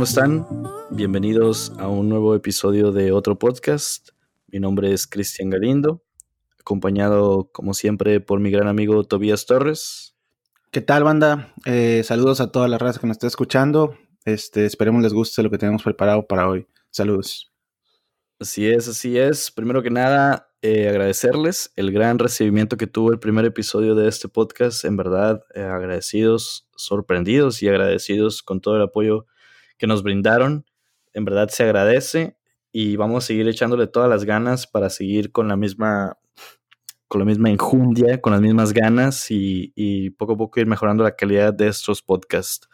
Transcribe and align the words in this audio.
¿Cómo 0.00 0.08
están? 0.08 0.46
Bienvenidos 0.88 1.74
a 1.78 1.86
un 1.86 2.08
nuevo 2.08 2.34
episodio 2.34 2.90
de 2.90 3.12
otro 3.12 3.38
podcast. 3.38 4.08
Mi 4.46 4.58
nombre 4.58 4.94
es 4.94 5.06
Cristian 5.06 5.50
Galindo, 5.50 6.02
acompañado 6.58 7.50
como 7.52 7.74
siempre 7.74 8.18
por 8.18 8.40
mi 8.40 8.50
gran 8.50 8.66
amigo 8.66 9.04
Tobías 9.04 9.44
Torres. 9.44 10.16
¿Qué 10.70 10.80
tal 10.80 11.04
banda? 11.04 11.52
Eh, 11.66 12.00
saludos 12.02 12.40
a 12.40 12.50
toda 12.50 12.66
la 12.66 12.78
raza 12.78 12.98
que 12.98 13.08
nos 13.08 13.16
está 13.16 13.26
escuchando. 13.26 13.94
Este, 14.24 14.64
esperemos 14.64 15.02
les 15.02 15.12
guste 15.12 15.42
lo 15.42 15.50
que 15.50 15.58
tenemos 15.58 15.82
preparado 15.82 16.26
para 16.26 16.48
hoy. 16.48 16.66
Saludos. 16.88 17.52
Así 18.38 18.70
es, 18.70 18.88
así 18.88 19.18
es. 19.18 19.50
Primero 19.50 19.82
que 19.82 19.90
nada, 19.90 20.48
eh, 20.62 20.88
agradecerles 20.88 21.74
el 21.76 21.92
gran 21.92 22.18
recibimiento 22.18 22.78
que 22.78 22.86
tuvo 22.86 23.12
el 23.12 23.18
primer 23.18 23.44
episodio 23.44 23.94
de 23.94 24.08
este 24.08 24.28
podcast. 24.28 24.82
En 24.86 24.96
verdad, 24.96 25.44
eh, 25.54 25.60
agradecidos, 25.60 26.70
sorprendidos 26.74 27.62
y 27.62 27.68
agradecidos 27.68 28.42
con 28.42 28.62
todo 28.62 28.76
el 28.76 28.82
apoyo 28.82 29.26
que 29.80 29.86
nos 29.88 30.04
brindaron. 30.04 30.66
En 31.14 31.24
verdad 31.24 31.48
se 31.48 31.64
agradece 31.64 32.36
y 32.70 32.94
vamos 32.96 33.24
a 33.24 33.26
seguir 33.26 33.48
echándole 33.48 33.88
todas 33.88 34.08
las 34.08 34.24
ganas 34.24 34.68
para 34.68 34.90
seguir 34.90 35.32
con 35.32 35.48
la 35.48 35.56
misma 35.56 36.18
con 37.08 37.18
la 37.18 37.24
misma 37.24 37.50
enjundia, 37.50 38.20
con 38.20 38.32
las 38.32 38.40
mismas 38.40 38.72
ganas 38.72 39.32
y, 39.32 39.72
y 39.74 40.10
poco 40.10 40.34
a 40.34 40.36
poco 40.36 40.60
ir 40.60 40.66
mejorando 40.68 41.02
la 41.02 41.16
calidad 41.16 41.52
de 41.52 41.66
estos 41.66 42.02
podcasts. 42.02 42.68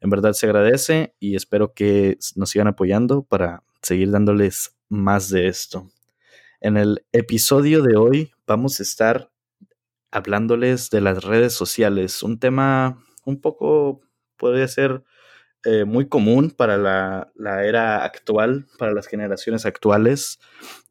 En 0.00 0.10
verdad 0.10 0.34
se 0.34 0.44
agradece 0.44 1.14
y 1.18 1.36
espero 1.36 1.72
que 1.72 2.18
nos 2.36 2.50
sigan 2.50 2.66
apoyando 2.66 3.22
para 3.22 3.62
seguir 3.80 4.10
dándoles 4.10 4.76
más 4.90 5.30
de 5.30 5.48
esto. 5.48 5.88
En 6.60 6.76
el 6.76 7.06
episodio 7.12 7.82
de 7.82 7.96
hoy 7.96 8.32
vamos 8.46 8.80
a 8.80 8.82
estar 8.82 9.30
hablándoles 10.10 10.90
de 10.90 11.00
las 11.00 11.24
redes 11.24 11.54
sociales, 11.54 12.22
un 12.22 12.38
tema 12.38 13.02
un 13.24 13.40
poco, 13.40 14.02
podría 14.36 14.68
ser 14.68 15.02
eh, 15.70 15.84
muy 15.84 16.08
común 16.08 16.50
para 16.50 16.76
la, 16.76 17.30
la, 17.34 17.64
era 17.64 18.04
actual, 18.04 18.66
para 18.78 18.92
las 18.92 19.06
generaciones 19.06 19.66
actuales, 19.66 20.38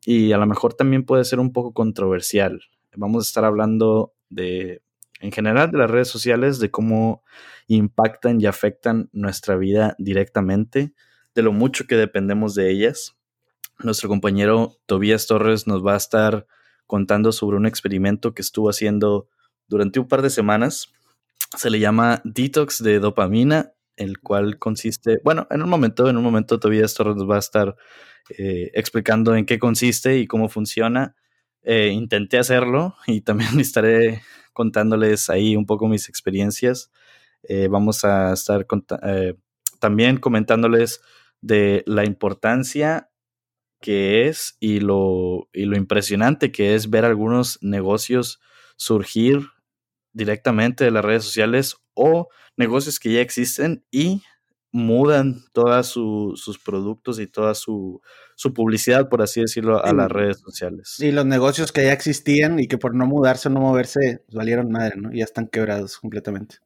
y 0.06 0.31
a 0.31 0.38
lo 0.38 0.45
mejor 0.45 0.73
también 0.73 1.06
puede 1.06 1.25
ser 1.25 1.39
un 1.39 1.52
poco 1.52 1.73
controversial. 1.73 2.61
Vamos 2.95 3.25
a 3.25 3.28
estar 3.28 3.45
hablando 3.45 4.14
de, 4.30 4.81
en 5.19 5.31
general, 5.31 5.72
de 5.72 5.78
las 5.78 5.89
redes 5.89 6.08
sociales, 6.08 6.59
de 6.59 6.72
cómo 6.72 7.23
impactan 7.67 8.39
y 8.42 8.45
afectan 8.45 9.09
nuestra 9.11 9.56
vida 9.56 9.95
directamente, 10.00 10.94
de 11.36 11.41
lo 11.41 11.52
mucho 11.52 11.86
que 11.88 11.95
dependemos 11.95 12.56
de 12.56 12.72
ellas 12.72 13.17
nuestro 13.80 14.09
compañero 14.09 14.80
Tobías 14.86 15.28
Torres 15.28 15.67
nos 15.67 15.86
va 15.86 15.94
a 15.94 15.97
estar 15.97 16.47
contando 16.86 17.31
sobre 17.31 17.58
un 17.58 17.66
experimento 17.66 18.34
que 18.34 18.41
estuvo 18.41 18.69
haciendo 18.69 19.28
durante 19.67 20.00
un 20.00 20.08
par 20.08 20.22
de 20.22 20.30
semanas. 20.30 20.94
Se 21.56 21.69
le 21.69 21.80
llama 21.80 22.22
Detox 22.23 22.81
de 22.81 23.00
dopamina, 23.00 23.73
el 23.98 24.20
cual 24.20 24.58
consiste, 24.59 25.20
bueno, 25.23 25.48
en 25.50 25.62
un 25.62 25.70
momento, 25.70 26.09
en 26.09 26.17
un 26.17 26.23
momento 26.23 26.59
Tobías 26.59 26.94
Torres 26.94 27.16
nos 27.16 27.30
va 27.30 27.36
a 27.36 27.40
estar 27.40 27.76
eh, 28.38 28.72
explicando 28.73 29.36
en 29.36 29.45
qué 29.45 29.59
consiste 29.59 30.17
y 30.17 30.28
cómo 30.28 30.50
funciona. 30.50 31.16
Eh, 31.64 31.90
intenté 31.90 32.38
hacerlo 32.38 32.95
y 33.08 33.22
también 33.22 33.59
estaré 33.59 34.22
contándoles 34.53 35.30
ahí 35.30 35.56
un 35.56 35.66
poco 35.66 35.88
mis 35.88 36.09
experiencias. 36.09 36.92
Eh, 37.44 37.68
vamos 37.70 38.06
a 38.06 38.34
estar 38.34 38.66
también 39.80 40.18
comentándoles 40.18 41.02
de 41.41 41.84
la 41.85 42.06
importancia 42.06 43.09
que 43.79 44.28
es 44.28 44.58
y 44.59 44.79
lo, 44.79 45.50
y 45.53 45.66
lo 45.66 45.78
impresionante 45.78 46.52
que 46.52 46.75
es 46.75 46.90
ver 46.90 47.06
algunos 47.06 47.59
negocios 47.62 48.40
surgir 48.75 49.50
directamente 50.17 50.83
de 50.83 50.91
las 50.91 51.05
redes 51.05 51.23
sociales 51.23 51.78
o 51.94 52.28
negocios 52.57 53.00
que 53.00 53.13
ya 53.13 53.22
existen 53.22 53.85
y 53.91 54.23
mudan 54.72 55.44
todos 55.53 55.88
sus 55.88 56.59
productos 56.59 57.19
y 57.19 57.28
toda 57.28 57.55
su, 57.55 58.01
su, 58.35 58.53
publicidad, 58.53 59.09
por 59.09 59.22
así 59.22 59.41
decirlo, 59.41 59.83
a 59.83 59.94
las 59.94 60.11
redes 60.11 60.39
sociales. 60.39 60.97
Y 61.00 61.11
los 61.11 61.25
negocios 61.25 61.72
que 61.72 61.83
ya 61.83 61.94
existían 61.94 62.59
y 62.59 62.67
que 62.67 62.78
por 62.78 62.94
no 62.94 63.05
mudarse 63.05 63.47
o 63.47 63.51
no 63.51 63.61
moverse 63.61 64.23
valieron 64.31 64.72
madre, 64.72 64.97
¿no? 64.97 65.11
Ya 65.13 65.23
están 65.23 65.47
quebrados 65.47 65.97
completamente. 65.97 66.57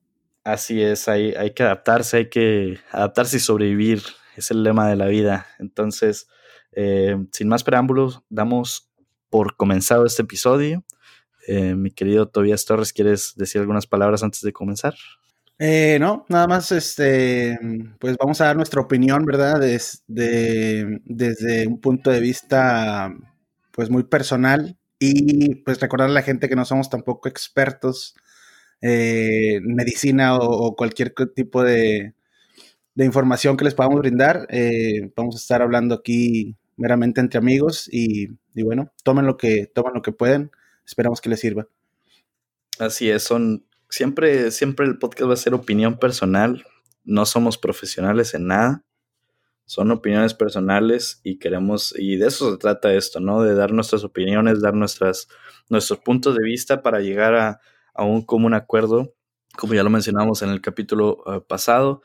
Así 0.44 0.81
es, 0.81 1.07
hay, 1.07 1.33
hay 1.35 1.53
que 1.53 1.63
adaptarse, 1.63 2.18
hay 2.18 2.29
que 2.29 2.79
adaptarse 2.91 3.38
y 3.38 3.39
sobrevivir, 3.39 4.01
es 4.35 4.50
el 4.50 4.63
lema 4.63 4.89
de 4.89 4.95
la 4.95 5.06
vida. 5.06 5.45
Entonces, 5.59 6.28
eh, 6.72 7.16
sin 7.31 7.47
más 7.47 7.63
preámbulos, 7.63 8.23
damos 8.29 8.89
por 9.29 9.56
comenzado 9.56 10.06
este 10.06 10.23
episodio. 10.23 10.83
Eh, 11.47 11.75
mi 11.75 11.91
querido 11.91 12.28
Tobias 12.28 12.66
Torres, 12.66 12.94
¿quieres 12.94 13.34
decir 13.35 13.62
algunas 13.62 13.88
palabras 13.88 14.24
antes 14.24 14.41
de 14.41 14.53
comenzar? 14.53 14.96
Eh, 15.59 15.97
no, 16.00 16.25
nada 16.29 16.47
más, 16.47 16.72
este, 16.72 17.57
pues 18.00 18.18
vamos 18.18 18.41
a 18.41 18.46
dar 18.46 18.56
nuestra 18.56 18.81
opinión, 18.81 19.25
¿verdad? 19.25 19.59
Desde, 19.59 21.01
desde 21.06 21.68
un 21.68 21.80
punto 21.80 22.09
de 22.09 22.19
vista, 22.19 23.13
pues 23.72 23.90
muy 23.90 24.03
personal 24.03 24.78
y 25.00 25.56
pues 25.56 25.80
recordar 25.80 26.09
a 26.09 26.13
la 26.13 26.24
gente 26.24 26.50
que 26.50 26.56
no 26.56 26.66
somos 26.66 26.90
tampoco 26.90 27.30
expertos 27.30 28.16
en 28.81 29.75
medicina 29.75 30.35
o, 30.38 30.75
cualquier 30.75 31.13
tipo 31.35 31.63
de, 31.63 32.16
de, 32.96 33.06
información 33.06 33.57
que 33.57 33.66
les 33.66 33.75
podamos 33.75 34.00
brindar. 34.00 34.47
vamos 35.16 35.35
a 35.35 35.40
estar 35.40 35.62
hablando 35.62 35.96
aquí 35.96 36.56
meramente 36.81 37.22
entre 37.22 37.38
amigos 37.38 37.88
y, 37.91 38.28
bueno, 38.63 38.91
tomen 39.03 39.25
lo 39.25 39.38
que, 39.38 39.68
tomen 39.68 39.94
lo 39.94 40.01
que 40.01 40.12
pueden, 40.12 40.51
esperamos 40.91 41.22
que 41.22 41.29
les 41.29 41.40
sirva. 41.40 41.68
Así 42.79 43.09
es, 43.09 43.24
son 43.24 43.66
siempre, 43.90 44.52
siempre 44.52 44.85
el 44.85 44.97
podcast 44.97 45.29
va 45.29 45.34
a 45.34 45.38
ser 45.38 45.53
opinión 45.53 45.97
personal, 45.97 46.66
no 47.03 47.25
somos 47.25 47.57
profesionales 47.57 48.34
en 48.34 48.47
nada, 48.47 48.84
son 49.66 49.91
opiniones 49.91 50.34
personales 50.34 51.22
y 51.24 51.40
queremos, 51.40 51.94
y 51.97 52.18
de 52.18 52.28
eso 52.28 52.51
se 52.51 52.57
trata 52.57 52.94
esto, 52.94 53.22
¿no? 53.22 53.41
De 53.41 53.56
dar 53.56 53.72
nuestras 53.72 54.03
opiniones, 54.03 54.62
dar 54.62 54.74
nuestras, 54.74 55.30
nuestros 55.69 56.00
puntos 56.00 56.35
de 56.35 56.44
vista 56.44 56.81
para 56.81 57.00
llegar 57.00 57.35
a, 57.35 57.62
a 57.94 58.03
un 58.03 58.22
común 58.25 58.53
acuerdo, 58.53 59.13
como 59.57 59.74
ya 59.74 59.84
lo 59.84 59.90
mencionamos 59.90 60.41
en 60.41 60.50
el 60.50 60.59
capítulo 60.59 61.24
uh, 61.25 61.41
pasado. 61.41 62.01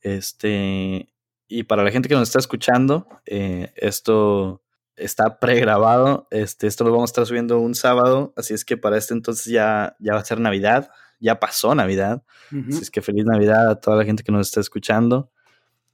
Este, 0.00 1.08
y 1.48 1.64
para 1.64 1.82
la 1.82 1.90
gente 1.90 2.08
que 2.08 2.14
nos 2.14 2.28
está 2.28 2.38
escuchando, 2.38 3.08
eh, 3.26 3.72
esto 3.74 4.62
está 4.98 5.38
pregrabado. 5.38 6.28
Este, 6.30 6.66
esto 6.66 6.84
lo 6.84 6.90
vamos 6.90 7.10
a 7.10 7.12
estar 7.12 7.26
subiendo 7.26 7.58
un 7.58 7.74
sábado. 7.74 8.32
Así 8.36 8.54
es 8.54 8.64
que 8.64 8.76
para 8.76 8.96
este 8.98 9.14
entonces 9.14 9.46
ya, 9.46 9.96
ya 9.98 10.14
va 10.14 10.20
a 10.20 10.24
ser 10.24 10.40
Navidad. 10.40 10.90
Ya 11.20 11.40
pasó 11.40 11.74
Navidad. 11.74 12.22
Así 12.50 12.82
es 12.82 12.90
que 12.90 13.02
feliz 13.02 13.24
Navidad 13.24 13.70
a 13.70 13.80
toda 13.80 13.96
la 13.96 14.04
gente 14.04 14.22
que 14.22 14.32
nos 14.32 14.46
está 14.46 14.60
escuchando. 14.60 15.30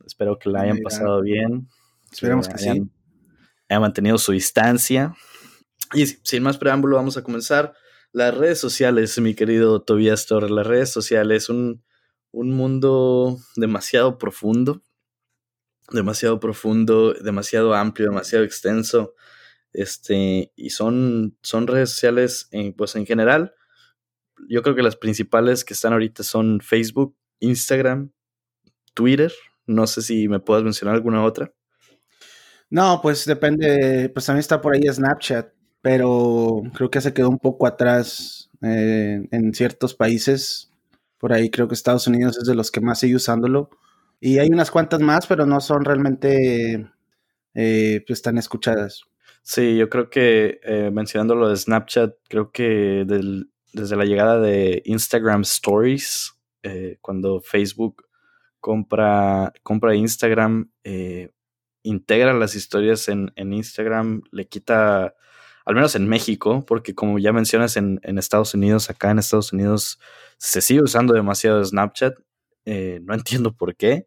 Espero 0.05 0.39
que 0.39 0.51
la 0.51 0.63
hayan 0.63 0.79
pasado 0.79 1.23
bien. 1.23 1.69
Esperemos 2.13 2.49
que, 2.49 2.55
hayan, 2.55 2.77
sí. 2.77 2.91
Hayan 3.69 3.83
mantenido 3.83 4.19
su 4.19 4.33
distancia. 4.33 5.15
Y 5.95 6.07
sin 6.07 6.43
más 6.43 6.59
preámbulo, 6.59 6.97
vamos 6.97 7.17
a 7.17 7.23
comenzar. 7.23 7.75
Las 8.13 8.37
redes 8.37 8.61
sociales, 8.61 9.19
mi 9.19 9.35
querido 9.35 9.83
Tobias 9.83 10.27
Torres. 10.27 10.51
Las 10.51 10.67
redes 10.67 10.91
sociales, 10.91 11.49
un, 11.49 11.83
un 12.31 12.51
mundo 12.51 13.39
demasiado 13.57 14.19
profundo 14.19 14.83
demasiado 15.91 16.41
profundo, 16.41 17.15
demasiado 17.15 17.75
amplio, 17.75 18.09
demasiado 18.09 18.45
extenso. 18.45 19.15
Este, 19.73 20.53
y 20.57 20.71
son, 20.71 21.37
son 21.43 21.67
redes 21.67 21.91
sociales, 21.91 22.49
en, 22.53 22.73
pues 22.73 22.95
en 22.97 23.07
general, 23.07 23.55
yo 24.49 24.63
creo 24.63 24.75
que 24.75 24.83
las 24.83 24.97
principales 24.97 25.65
que 25.65 25.75
están 25.75 25.93
ahorita 25.93 26.23
son 26.23 26.61
Facebook, 26.61 27.17
Instagram, 27.41 28.11
Twitter. 28.95 29.33
No 29.67 29.87
sé 29.87 30.03
si 30.03 30.29
me 30.29 30.41
puedas 30.41 30.65
mencionar 30.65 30.95
alguna 30.95 31.25
otra. 31.25 31.53
No, 32.71 33.01
pues 33.03 33.25
depende, 33.25 34.11
pues 34.11 34.27
también 34.27 34.41
está 34.41 34.61
por 34.61 34.75
ahí 34.75 34.83
Snapchat, 34.83 35.53
pero 35.81 36.63
creo 36.75 36.91
que 36.91 37.01
se 37.01 37.13
quedó 37.13 37.29
un 37.29 37.39
poco 37.39 37.67
atrás 37.67 38.51
eh, 38.63 39.27
en 39.31 39.55
ciertos 39.55 39.95
países. 39.95 40.71
Por 41.19 41.33
ahí 41.33 41.51
creo 41.51 41.69
que 41.69 41.75
Estados 41.75 42.07
Unidos 42.07 42.39
es 42.39 42.47
de 42.47 42.55
los 42.55 42.71
que 42.71 42.81
más 42.81 42.99
sigue 42.99 43.17
usándolo. 43.17 43.71
Y 44.21 44.39
hay 44.39 44.49
unas 44.49 44.71
cuantas 44.71 45.01
más, 45.01 45.27
pero 45.27 45.47
no 45.47 45.61
son 45.61 45.85
realmente 45.85 46.89
eh, 47.55 48.05
pues 48.07 48.23
tan 48.23 48.39
escuchadas. 48.39 49.05
Sí, 49.43 49.77
yo 49.77 49.91
creo 49.91 50.09
que 50.09 50.59
eh, 50.65 50.91
mencionando 50.91 51.35
lo 51.35 51.51
de 51.51 51.57
Snapchat, 51.57 52.15
creo 52.29 52.51
que 52.51 53.05
desde 53.75 53.97
la 53.97 54.07
llegada 54.07 54.41
de 54.41 54.83
Instagram 54.87 55.43
Stories, 55.43 56.35
eh, 56.63 56.97
cuando 57.03 57.41
Facebook 57.41 58.07
compra, 58.59 59.53
compra 59.63 59.95
Instagram, 59.95 60.71
eh, 60.85 61.31
integra 61.83 62.33
las 62.33 62.55
historias 62.55 63.09
en, 63.09 63.33
en, 63.37 63.53
Instagram, 63.53 64.23
le 64.33 64.49
quita, 64.49 65.15
al 65.67 65.75
menos 65.75 65.95
en 65.95 66.09
México, 66.09 66.65
porque 66.67 66.95
como 66.95 67.19
ya 67.19 67.35
mencionas 67.35 67.77
en, 67.77 68.01
en 68.03 68.17
Estados 68.17 68.55
Unidos, 68.55 68.89
acá 68.89 69.11
en 69.11 69.19
Estados 69.19 69.53
Unidos 69.53 70.01
se 70.39 70.63
sigue 70.63 70.83
usando 70.83 71.13
demasiado 71.13 71.63
Snapchat 71.63 72.15
eh, 72.65 73.01
no 73.03 73.15
entiendo 73.15 73.55
por 73.55 73.77
qué. 73.77 74.07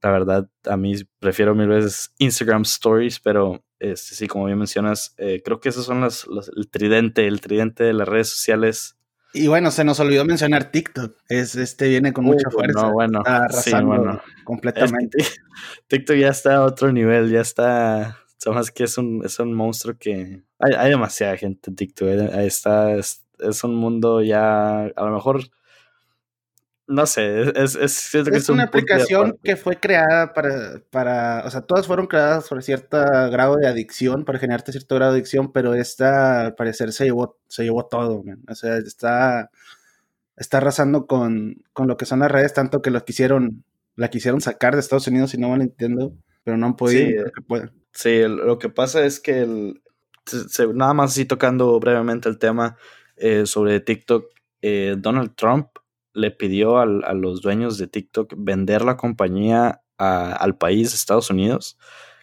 La 0.00 0.10
verdad, 0.12 0.48
a 0.64 0.76
mí 0.76 0.94
prefiero 1.18 1.54
mil 1.54 1.68
veces 1.68 2.14
Instagram 2.18 2.62
Stories, 2.62 3.18
pero 3.18 3.64
este, 3.80 4.14
sí, 4.14 4.26
como 4.26 4.46
bien 4.46 4.58
mencionas, 4.58 5.14
eh, 5.18 5.42
creo 5.44 5.60
que 5.60 5.68
esos 5.68 5.86
son 5.86 6.00
las, 6.00 6.26
el 6.56 6.68
tridente, 6.68 7.26
el 7.26 7.40
tridente 7.40 7.84
de 7.84 7.92
las 7.92 8.08
redes 8.08 8.28
sociales 8.28 8.96
Y 9.32 9.46
bueno, 9.46 9.70
se 9.70 9.84
nos 9.84 10.00
olvidó 10.00 10.24
mencionar 10.24 10.70
TikTok. 10.70 11.16
Es, 11.28 11.54
este 11.54 11.88
viene 11.88 12.12
con 12.12 12.24
mucha 12.24 12.50
fuerza. 12.50 12.90
Bueno, 12.90 13.20
está 13.20 13.44
arrasando 13.44 14.22
completamente. 14.44 15.18
TikTok 15.88 16.16
ya 16.16 16.28
está 16.28 16.56
a 16.56 16.64
otro 16.64 16.92
nivel, 16.92 17.30
ya 17.30 17.40
está. 17.40 18.18
Sabes 18.38 18.70
que 18.70 18.84
es 18.84 18.98
un, 18.98 19.22
es 19.24 19.38
un 19.38 19.52
monstruo 19.52 19.96
que. 19.98 20.42
Hay, 20.58 20.72
hay 20.76 20.90
demasiada 20.90 21.36
gente 21.36 21.70
en 21.70 21.76
TikTok. 21.76 22.08
Ahí 22.34 22.46
está. 22.46 22.94
Es, 22.94 23.24
es, 23.38 23.64
un 23.64 23.74
mundo 23.74 24.22
ya. 24.22 24.86
A 24.86 25.04
lo 25.04 25.10
mejor 25.12 25.42
no 26.88 27.04
sé, 27.04 27.42
es, 27.54 27.74
es, 27.76 28.14
es, 28.14 28.48
una 28.48 28.64
aplicación 28.64 29.38
que 29.44 29.56
fue 29.56 29.78
creada 29.78 30.32
para, 30.32 30.80
para, 30.90 31.42
o 31.44 31.50
sea, 31.50 31.60
todas 31.60 31.86
fueron 31.86 32.06
creadas 32.06 32.48
por 32.48 32.62
cierto 32.62 32.96
grado 33.30 33.56
de 33.56 33.68
adicción, 33.68 34.24
para 34.24 34.38
generarte 34.38 34.72
cierto 34.72 34.94
grado 34.94 35.12
de 35.12 35.18
adicción, 35.18 35.52
pero 35.52 35.74
esta, 35.74 36.40
al 36.46 36.54
parecer, 36.54 36.92
se 36.92 37.04
llevó, 37.04 37.38
se 37.46 37.64
llevó 37.64 37.84
todo, 37.86 38.24
o 38.48 38.54
sea, 38.54 38.78
está, 38.78 39.50
está 40.36 40.56
arrasando 40.56 41.06
con, 41.06 41.62
con, 41.74 41.88
lo 41.88 41.98
que 41.98 42.06
son 42.06 42.20
las 42.20 42.30
redes, 42.30 42.54
tanto 42.54 42.80
que 42.80 42.90
lo 42.90 43.04
quisieron, 43.04 43.64
la 43.94 44.08
quisieron 44.08 44.40
sacar 44.40 44.72
de 44.72 44.80
Estados 44.80 45.06
Unidos, 45.08 45.30
si 45.30 45.38
no 45.38 45.50
mal 45.50 45.60
entiendo, 45.60 46.14
pero 46.42 46.56
no 46.56 46.66
han 46.68 46.76
podido. 46.76 47.26
Sí, 47.92 48.22
lo 48.22 48.58
que 48.58 48.70
pasa 48.70 49.04
es 49.04 49.20
que 49.20 49.40
el, 49.42 49.82
nada 50.74 50.94
más 50.94 51.10
así 51.10 51.26
tocando 51.26 51.78
brevemente 51.80 52.30
el 52.30 52.38
tema 52.38 52.78
eh, 53.16 53.44
sobre 53.44 53.80
TikTok, 53.80 54.24
eh, 54.62 54.96
Donald 54.96 55.34
Trump 55.34 55.68
le 56.18 56.30
pidió 56.30 56.78
a 56.78 56.86
los 56.86 57.40
dueños 57.40 57.78
de 57.78 57.86
TikTok 57.86 58.34
vender 58.36 58.82
la 58.82 58.96
compañía 58.96 59.82
al 59.96 60.56
país, 60.56 60.94
Estados 60.94 61.30
Unidos, 61.30 61.78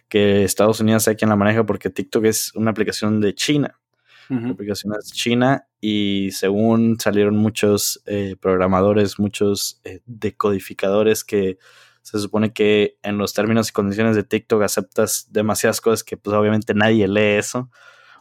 que 0.08 0.44
Estados 0.44 0.80
Unidos 0.80 1.02
sea 1.02 1.14
quien 1.14 1.30
la 1.30 1.36
maneja 1.36 1.64
porque 1.64 1.90
TikTok 1.90 2.24
es 2.26 2.54
una 2.54 2.70
aplicación 2.70 3.20
de 3.20 3.34
China. 3.34 3.80
La 4.28 4.50
aplicación 4.50 4.92
es 4.98 5.12
china 5.12 5.68
y 5.80 6.30
según 6.32 6.98
salieron 6.98 7.36
muchos 7.36 8.02
eh, 8.06 8.34
programadores, 8.40 9.20
muchos 9.20 9.80
eh, 9.84 10.00
decodificadores 10.04 11.22
que 11.22 11.58
se 12.02 12.18
supone 12.18 12.52
que 12.52 12.98
en 13.04 13.18
los 13.18 13.34
términos 13.34 13.68
y 13.68 13.72
condiciones 13.72 14.16
de 14.16 14.24
TikTok 14.24 14.62
aceptas 14.62 15.28
demasiadas 15.30 15.80
cosas 15.80 16.02
que 16.02 16.16
pues 16.16 16.34
obviamente 16.34 16.74
nadie 16.74 17.06
lee 17.06 17.38
eso. 17.38 17.70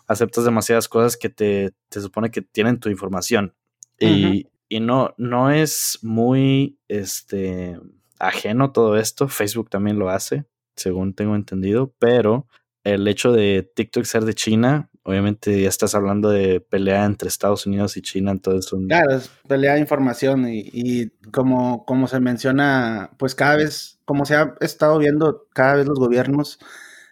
Aceptas 0.05 0.45
demasiadas 0.45 0.87
cosas 0.87 1.17
que 1.17 1.29
te, 1.29 1.73
te 1.89 2.01
supone 2.01 2.29
que 2.29 2.43
tienen 2.43 2.79
tu 2.79 2.89
información. 2.89 3.55
Y 3.99 4.47
y 4.75 4.81
no, 4.81 5.13
no 5.17 5.51
es 5.51 5.99
muy 6.01 6.77
este, 6.89 7.79
ajeno 8.19 8.73
todo 8.73 8.97
esto. 8.97 9.29
Facebook 9.29 9.69
también 9.69 9.97
lo 9.97 10.09
hace, 10.09 10.43
según 10.75 11.13
tengo 11.13 11.33
entendido, 11.37 11.93
pero 11.97 12.45
el 12.83 13.07
hecho 13.07 13.31
de 13.31 13.71
TikTok 13.73 14.03
ser 14.03 14.25
de 14.25 14.33
China, 14.33 14.89
obviamente 15.03 15.61
ya 15.61 15.69
estás 15.69 15.95
hablando 15.95 16.29
de 16.29 16.59
pelea 16.59 17.05
entre 17.05 17.29
Estados 17.29 17.65
Unidos 17.65 17.95
y 17.95 18.01
China, 18.01 18.31
entonces 18.31 18.73
un... 18.73 18.89
Claro, 18.89 19.15
es 19.15 19.29
pelea 19.47 19.75
de 19.75 19.79
información 19.79 20.45
y, 20.49 20.69
y, 20.73 21.09
como, 21.31 21.85
como 21.85 22.09
se 22.09 22.19
menciona, 22.19 23.11
pues 23.17 23.33
cada 23.33 23.55
vez, 23.55 24.01
como 24.03 24.25
se 24.25 24.35
ha 24.35 24.55
estado 24.59 24.97
viendo, 24.99 25.47
cada 25.53 25.75
vez 25.75 25.87
los 25.87 25.99
gobiernos 25.99 26.59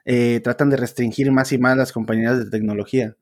eh, 0.04 0.42
tratan 0.44 0.69
de 0.69 0.75
restringir 0.75 1.31
más 1.31 1.54
y 1.54 1.59
más 1.59 1.77
las 1.77 1.94
compañías 1.94 2.38
de 2.39 2.50
tecnología. 2.50 3.16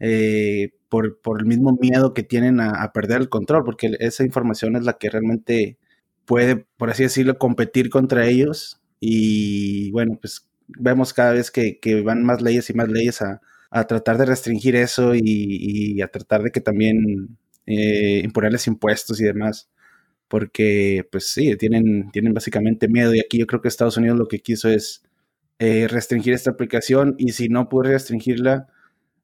Eh, 0.00 0.70
por, 0.88 1.20
por, 1.20 1.40
el 1.40 1.46
mismo 1.46 1.76
miedo 1.80 2.14
que 2.14 2.22
tienen 2.22 2.60
a, 2.60 2.92
perder 2.92 3.20
el 3.20 3.28
control, 3.28 3.64
porque 3.64 3.96
esa 4.00 4.24
información 4.24 4.76
es 4.76 4.84
la 4.84 4.98
que 4.98 5.10
realmente 5.10 5.78
puede, 6.26 6.66
por 6.76 6.90
así 6.90 7.04
decirlo, 7.04 7.38
competir 7.38 7.90
contra 7.90 8.26
ellos. 8.26 8.80
Y 9.00 9.90
bueno, 9.92 10.18
pues 10.20 10.48
vemos 10.68 11.12
cada 11.14 11.32
vez 11.32 11.50
que, 11.50 11.78
van 12.04 12.24
más 12.24 12.42
leyes 12.42 12.70
y 12.70 12.74
más 12.74 12.88
leyes 12.88 13.22
a, 13.22 13.40
a 13.70 13.86
tratar 13.86 14.18
de 14.18 14.26
restringir 14.26 14.76
eso 14.76 15.12
y, 15.14 16.00
a 16.02 16.08
tratar 16.08 16.42
de 16.42 16.50
que 16.50 16.60
también 16.60 17.38
eh, 17.66 18.20
imponerles 18.24 18.66
impuestos 18.66 19.20
y 19.20 19.24
demás. 19.24 19.70
Porque, 20.28 21.06
pues 21.12 21.28
sí, 21.32 21.56
tienen, 21.56 22.10
tienen 22.10 22.34
básicamente 22.34 22.88
miedo. 22.88 23.14
Y 23.14 23.20
aquí 23.20 23.38
yo 23.38 23.46
creo 23.46 23.60
que 23.62 23.68
Estados 23.68 23.96
Unidos 23.96 24.18
lo 24.18 24.28
que 24.28 24.40
quiso 24.40 24.68
es 24.68 25.02
eh, 25.58 25.88
restringir 25.88 26.34
esta 26.34 26.50
aplicación. 26.50 27.14
Y 27.18 27.32
si 27.32 27.48
no 27.48 27.68
puede 27.68 27.92
restringirla, 27.92 28.68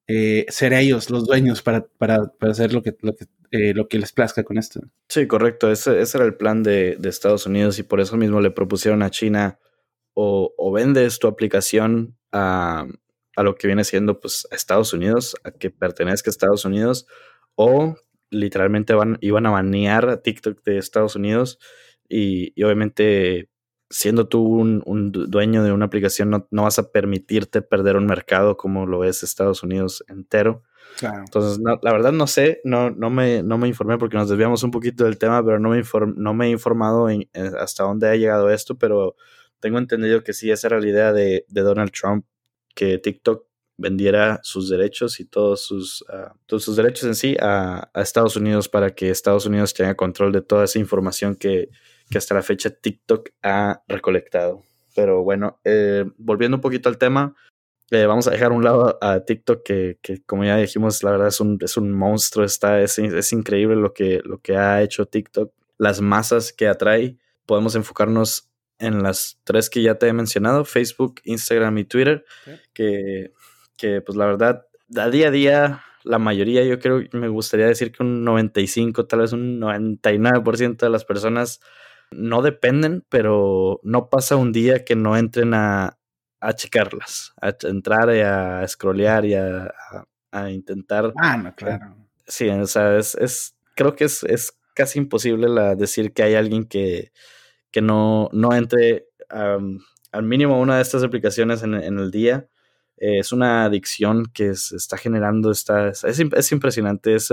eh, 0.07 0.47
ser 0.49 0.73
ellos 0.73 1.11
los 1.11 1.27
dueños 1.27 1.63
para, 1.63 1.87
para, 1.87 2.27
para 2.39 2.53
hacer 2.53 2.73
lo 2.73 2.83
que, 2.83 2.97
lo, 3.01 3.15
que, 3.15 3.27
eh, 3.51 3.73
lo 3.75 3.89
que 3.89 3.99
les 3.99 4.13
plazca 4.13 4.43
con 4.43 4.59
esto. 4.59 4.81
Sí, 5.09 5.27
correcto. 5.27 5.71
Ese, 5.71 6.01
ese 6.01 6.19
era 6.19 6.27
el 6.27 6.35
plan 6.35 6.63
de, 6.63 6.97
de, 6.99 7.09
Estados 7.09 7.47
Unidos 7.47 7.79
y 7.79 7.83
por 7.83 8.01
eso 8.01 8.17
mismo 8.17 8.41
le 8.41 8.51
propusieron 8.51 9.03
a 9.03 9.11
China 9.11 9.59
o, 10.15 10.55
o 10.57 10.73
vendes 10.73 11.19
tu 11.19 11.29
aplicación 11.29 12.17
a, 12.33 12.87
a, 13.37 13.43
lo 13.43 13.55
que 13.55 13.69
viene 13.69 13.85
siendo 13.85 14.21
pues, 14.21 14.47
a 14.51 14.57
Estados 14.57 14.93
Unidos, 14.93 15.37
a 15.45 15.53
que 15.53 15.71
pertenezca 15.71 16.31
a 16.31 16.33
Estados 16.33 16.65
Unidos, 16.65 17.07
o 17.55 17.97
literalmente 18.31 18.95
van, 18.95 19.19
iban 19.21 19.47
a 19.47 19.51
banear 19.51 20.09
a 20.09 20.23
TikTok 20.23 20.63
de 20.65 20.79
Estados 20.79 21.17
Unidos 21.17 21.59
y, 22.09 22.53
y 22.59 22.65
obviamente 22.65 23.51
siendo 23.93 24.27
tú 24.27 24.43
un, 24.43 24.83
un, 24.87 25.13
dueño 25.13 25.63
de 25.63 25.71
una 25.71 25.85
aplicación, 25.85 26.31
no, 26.31 26.49
no, 26.51 26.63
vas 26.63 26.79
a 26.79 26.91
permitirte 26.91 27.61
perder 27.61 27.97
un 27.97 28.07
mercado 28.07 28.57
como 28.57 28.87
lo 28.87 29.05
es 29.05 29.23
Estados 29.23 29.63
Unidos 29.63 30.03
entero. 30.09 30.63
Claro. 30.99 31.21
Entonces, 31.21 31.63
la 31.63 31.93
verdad 31.93 32.13
no 32.13 32.27
sé, 32.27 32.61
no, 32.65 32.91
no, 32.91 33.11
me, 33.11 33.43
no 33.43 33.59
me 33.59 33.69
informé 33.69 33.99
porque 33.99 34.17
nos 34.17 34.29
desviamos 34.29 34.63
un 34.63 34.71
poquito 34.71 35.05
del 35.05 35.19
tema, 35.19 35.45
pero 35.45 35.59
no 35.59 35.71
me, 35.71 35.79
inform, 35.79 36.15
no 36.17 36.33
me 36.33 36.47
he 36.47 36.51
informado 36.51 37.09
en, 37.11 37.29
hasta 37.59 37.85
dónde 37.85 38.09
ha 38.09 38.17
llegado 38.17 38.51
esto, 38.51 38.77
pero 38.79 39.15
tengo 39.61 39.79
entendido 39.79 40.23
que 40.23 40.33
sí, 40.33 40.51
esa 40.51 40.69
era 40.69 40.81
la 40.81 40.89
idea 40.89 41.13
de, 41.13 41.45
de 41.49 41.61
Donald 41.61 41.93
Trump, 41.93 42.25
que 42.75 42.99
TikTok 42.99 43.47
vendiera 43.77 44.41
sus 44.43 44.69
derechos 44.71 45.21
y 45.21 45.27
todos 45.27 45.63
sus, 45.63 46.03
uh, 46.03 46.35
todos 46.47 46.63
sus 46.65 46.77
derechos 46.77 47.05
en 47.05 47.15
sí 47.15 47.37
a, 47.41 47.91
a, 47.93 48.03
Estados 48.03 48.37
Unidos 48.37 48.69
para 48.69 48.95
que 48.95 49.11
Estados 49.11 49.47
Unidos 49.47 49.75
tenga 49.75 49.95
control 49.95 50.33
de 50.33 50.43
toda 50.43 50.65
esa 50.65 50.79
información 50.79 51.37
que, 51.37 51.71
que 52.13 52.19
hasta 52.19 52.35
la 52.35 52.43
fecha 52.43 52.71
TikTok 52.71 53.31
ha 53.43 53.83
recolectado. 53.89 54.63
Pero 54.95 55.23
bueno, 55.23 55.59
eh, 55.65 56.05
volviendo 56.19 56.59
un 56.59 56.61
poquito 56.61 56.91
al 56.91 56.99
tema, 56.99 57.35
eh, 57.91 58.05
vamos 58.05 58.29
a 58.29 58.33
dejar 58.33 58.53
un 58.53 58.63
lado 58.63 58.99
a 59.01 59.21
TikTok 59.21 59.63
que, 59.65 59.99
que, 60.03 60.23
como 60.23 60.45
ya 60.45 60.59
dijimos, 60.59 61.03
la 61.03 61.11
verdad 61.11 61.29
es 61.29 61.41
un, 61.41 61.59
es 61.63 61.77
un 61.79 61.91
monstruo, 61.91 62.45
está, 62.45 62.81
es, 62.83 62.99
es, 62.99 63.33
increíble 63.33 63.77
lo 63.77 63.95
que, 63.95 64.21
lo 64.25 64.41
que 64.41 64.57
ha 64.57 64.83
hecho 64.83 65.07
TikTok, 65.07 65.53
las 65.79 66.03
masas 66.03 66.53
que 66.53 66.69
atrae. 66.69 67.17
Podemos 67.47 67.75
enfocarnos 67.75 68.51
en 68.79 69.03
las 69.03 69.41
tres 69.45 69.71
que 69.71 69.81
ya 69.81 69.95
te 69.95 70.09
he 70.09 70.13
mencionado, 70.13 70.67
Facebook, 70.67 71.21
Instagram 71.25 71.79
y 71.79 71.85
Twitter, 71.85 72.25
que, 72.75 73.33
que 73.79 74.03
pues 74.03 74.17
la 74.17 74.27
verdad, 74.27 74.67
a 74.97 75.09
día 75.09 75.29
a 75.29 75.31
día, 75.31 75.85
la 76.05 76.19
mayoría, 76.19 76.65
yo 76.65 76.79
creo, 76.79 77.03
me 77.13 77.29
gustaría 77.29 77.67
decir 77.67 77.91
que 77.93 78.03
un 78.03 78.25
95, 78.25 79.07
tal 79.07 79.21
vez 79.21 79.33
un 79.33 79.61
99% 79.61 80.77
de 80.77 80.91
las 80.91 81.05
personas 81.05 81.61
no 82.15 82.43
dependen, 82.43 83.05
pero 83.09 83.81
no 83.83 84.09
pasa 84.09 84.37
un 84.37 84.53
día 84.53 84.85
que 84.85 84.97
no 84.97 85.17
entren 85.17 85.55
a, 85.55 85.99
a 86.41 86.53
checarlas, 86.55 87.33
a 87.41 87.55
entrar 87.63 88.15
y 88.15 88.21
a 88.21 88.67
scrollear 88.67 89.25
y 89.25 89.35
a, 89.35 89.73
a, 90.31 90.51
intentar. 90.51 91.13
Ah, 91.17 91.37
no, 91.37 91.55
claro. 91.55 91.95
Sí, 92.27 92.49
o 92.49 92.67
sea, 92.67 92.99
es, 92.99 93.15
es 93.15 93.57
creo 93.75 93.95
que 93.95 94.05
es, 94.05 94.23
es, 94.25 94.59
casi 94.75 94.99
imposible 94.99 95.49
la, 95.49 95.75
decir 95.75 96.13
que 96.13 96.23
hay 96.23 96.35
alguien 96.35 96.65
que, 96.65 97.13
que 97.71 97.83
no, 97.83 98.31
no 98.33 98.55
entre 98.55 99.07
al 99.29 100.23
mínimo 100.23 100.61
una 100.61 100.77
de 100.77 100.83
estas 100.83 101.03
aplicaciones 101.03 101.63
en, 101.63 101.75
en 101.75 101.99
el 101.99 102.11
día. 102.11 102.49
es 102.97 103.33
una 103.33 103.65
adicción 103.65 104.27
que 104.27 104.55
se 104.55 104.77
está 104.77 104.97
generando, 104.97 105.51
está, 105.51 105.89
es, 105.89 106.05
es 106.05 106.53
impresionante, 106.53 107.15
es 107.15 107.31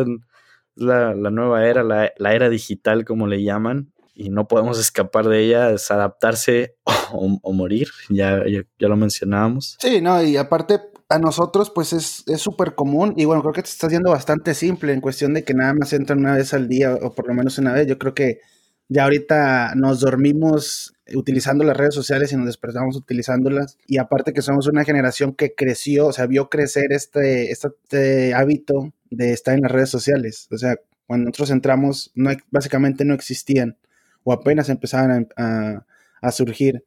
la, 0.75 1.13
la, 1.13 1.29
nueva 1.29 1.65
era, 1.65 1.83
la, 1.83 2.11
la, 2.17 2.33
era 2.33 2.49
digital 2.49 3.05
como 3.05 3.27
le 3.27 3.43
llaman, 3.43 3.91
y 4.19 4.29
no 4.29 4.47
podemos 4.47 4.77
escapar 4.77 5.29
de 5.29 5.45
ella, 5.45 5.71
es 5.71 5.89
adaptarse 5.91 6.75
o, 7.13 7.53
morir, 7.53 7.87
ya, 8.09 8.43
ya, 8.47 8.87
lo 8.87 8.97
mencionábamos. 8.97 9.77
Sí, 9.79 10.01
no, 10.01 10.21
y 10.21 10.35
aparte 10.35 10.81
a 11.07 11.17
nosotros 11.17 11.71
pues 11.73 11.93
es 11.93 12.25
súper 12.37 12.75
común 12.75 13.13
y 13.17 13.25
bueno, 13.25 13.41
creo 13.41 13.53
que 13.53 13.63
te 13.63 13.69
estás 13.69 13.91
yendo 13.91 14.11
bastante 14.11 14.53
simple 14.53 14.93
en 14.93 15.01
cuestión 15.01 15.33
de 15.33 15.43
que 15.43 15.55
nada 15.55 15.73
más 15.73 15.91
entran 15.93 16.19
una 16.19 16.35
vez 16.35 16.53
al 16.53 16.67
día 16.67 16.93
o 16.93 17.15
por 17.15 17.27
lo 17.27 17.33
menos 17.33 17.57
una 17.57 17.73
vez, 17.73 17.87
yo 17.87 17.97
creo 17.97 18.13
que 18.13 18.41
ya 18.89 19.05
ahorita 19.05 19.73
nos 19.75 20.01
dormimos 20.01 20.93
utilizando 21.15 21.63
las 21.63 21.77
redes 21.77 21.95
sociales 21.95 22.31
y 22.31 22.35
nos 22.35 22.47
despertamos 22.47 22.95
utilizándolas. 22.95 23.77
Y 23.87 23.99
aparte 23.99 24.33
que 24.33 24.41
somos 24.41 24.67
una 24.67 24.83
generación 24.83 25.33
que 25.33 25.53
creció, 25.53 26.07
o 26.07 26.13
sea, 26.13 26.25
vio 26.25 26.49
crecer 26.49 26.91
este, 26.91 27.51
este 27.51 28.33
hábito 28.33 28.91
de 29.11 29.31
estar 29.31 29.53
en 29.53 29.61
las 29.61 29.71
redes 29.71 29.89
sociales. 29.89 30.47
O 30.51 30.57
sea, 30.57 30.75
cuando 31.05 31.25
nosotros 31.25 31.51
entramos, 31.51 32.11
no, 32.15 32.31
básicamente 32.49 33.05
no 33.05 33.13
existían 33.13 33.77
o 34.23 34.33
apenas 34.33 34.69
empezaban 34.69 35.27
a, 35.37 35.85
a, 36.21 36.31
surgir. 36.31 36.83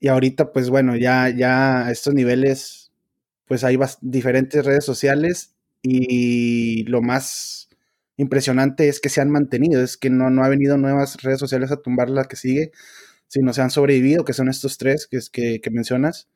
Y 0.00 0.08
ahorita, 0.08 0.52
pues 0.52 0.70
bueno, 0.70 0.96
ya, 0.96 1.28
ya 1.30 1.86
a 1.86 1.92
estos 1.92 2.14
niveles, 2.14 2.92
pues 3.46 3.64
hay 3.64 3.78
diferentes 4.00 4.64
redes 4.64 4.84
sociales 4.84 5.54
y 5.82 6.84
lo 6.84 7.02
más 7.02 7.68
impresionante 8.16 8.88
es 8.88 9.00
que 9.00 9.08
se 9.08 9.20
han 9.20 9.30
mantenido, 9.30 9.82
es 9.82 9.96
que 9.96 10.10
no, 10.10 10.30
no 10.30 10.44
ha 10.44 10.48
venido 10.48 10.76
nuevas 10.78 11.22
redes 11.22 11.40
sociales 11.40 11.70
a 11.72 11.76
tumbar 11.82 12.10
la 12.10 12.24
que 12.24 12.36
sigue, 12.36 12.72
sino 13.28 13.52
se 13.52 13.62
han 13.62 13.70
sobrevivido, 13.70 14.24
que 14.24 14.32
son 14.34 14.48
estos 14.48 14.78
tres 14.78 15.06
que, 15.06 15.18
que, 15.32 15.60
que 15.60 15.70
mencionas, 15.70 16.28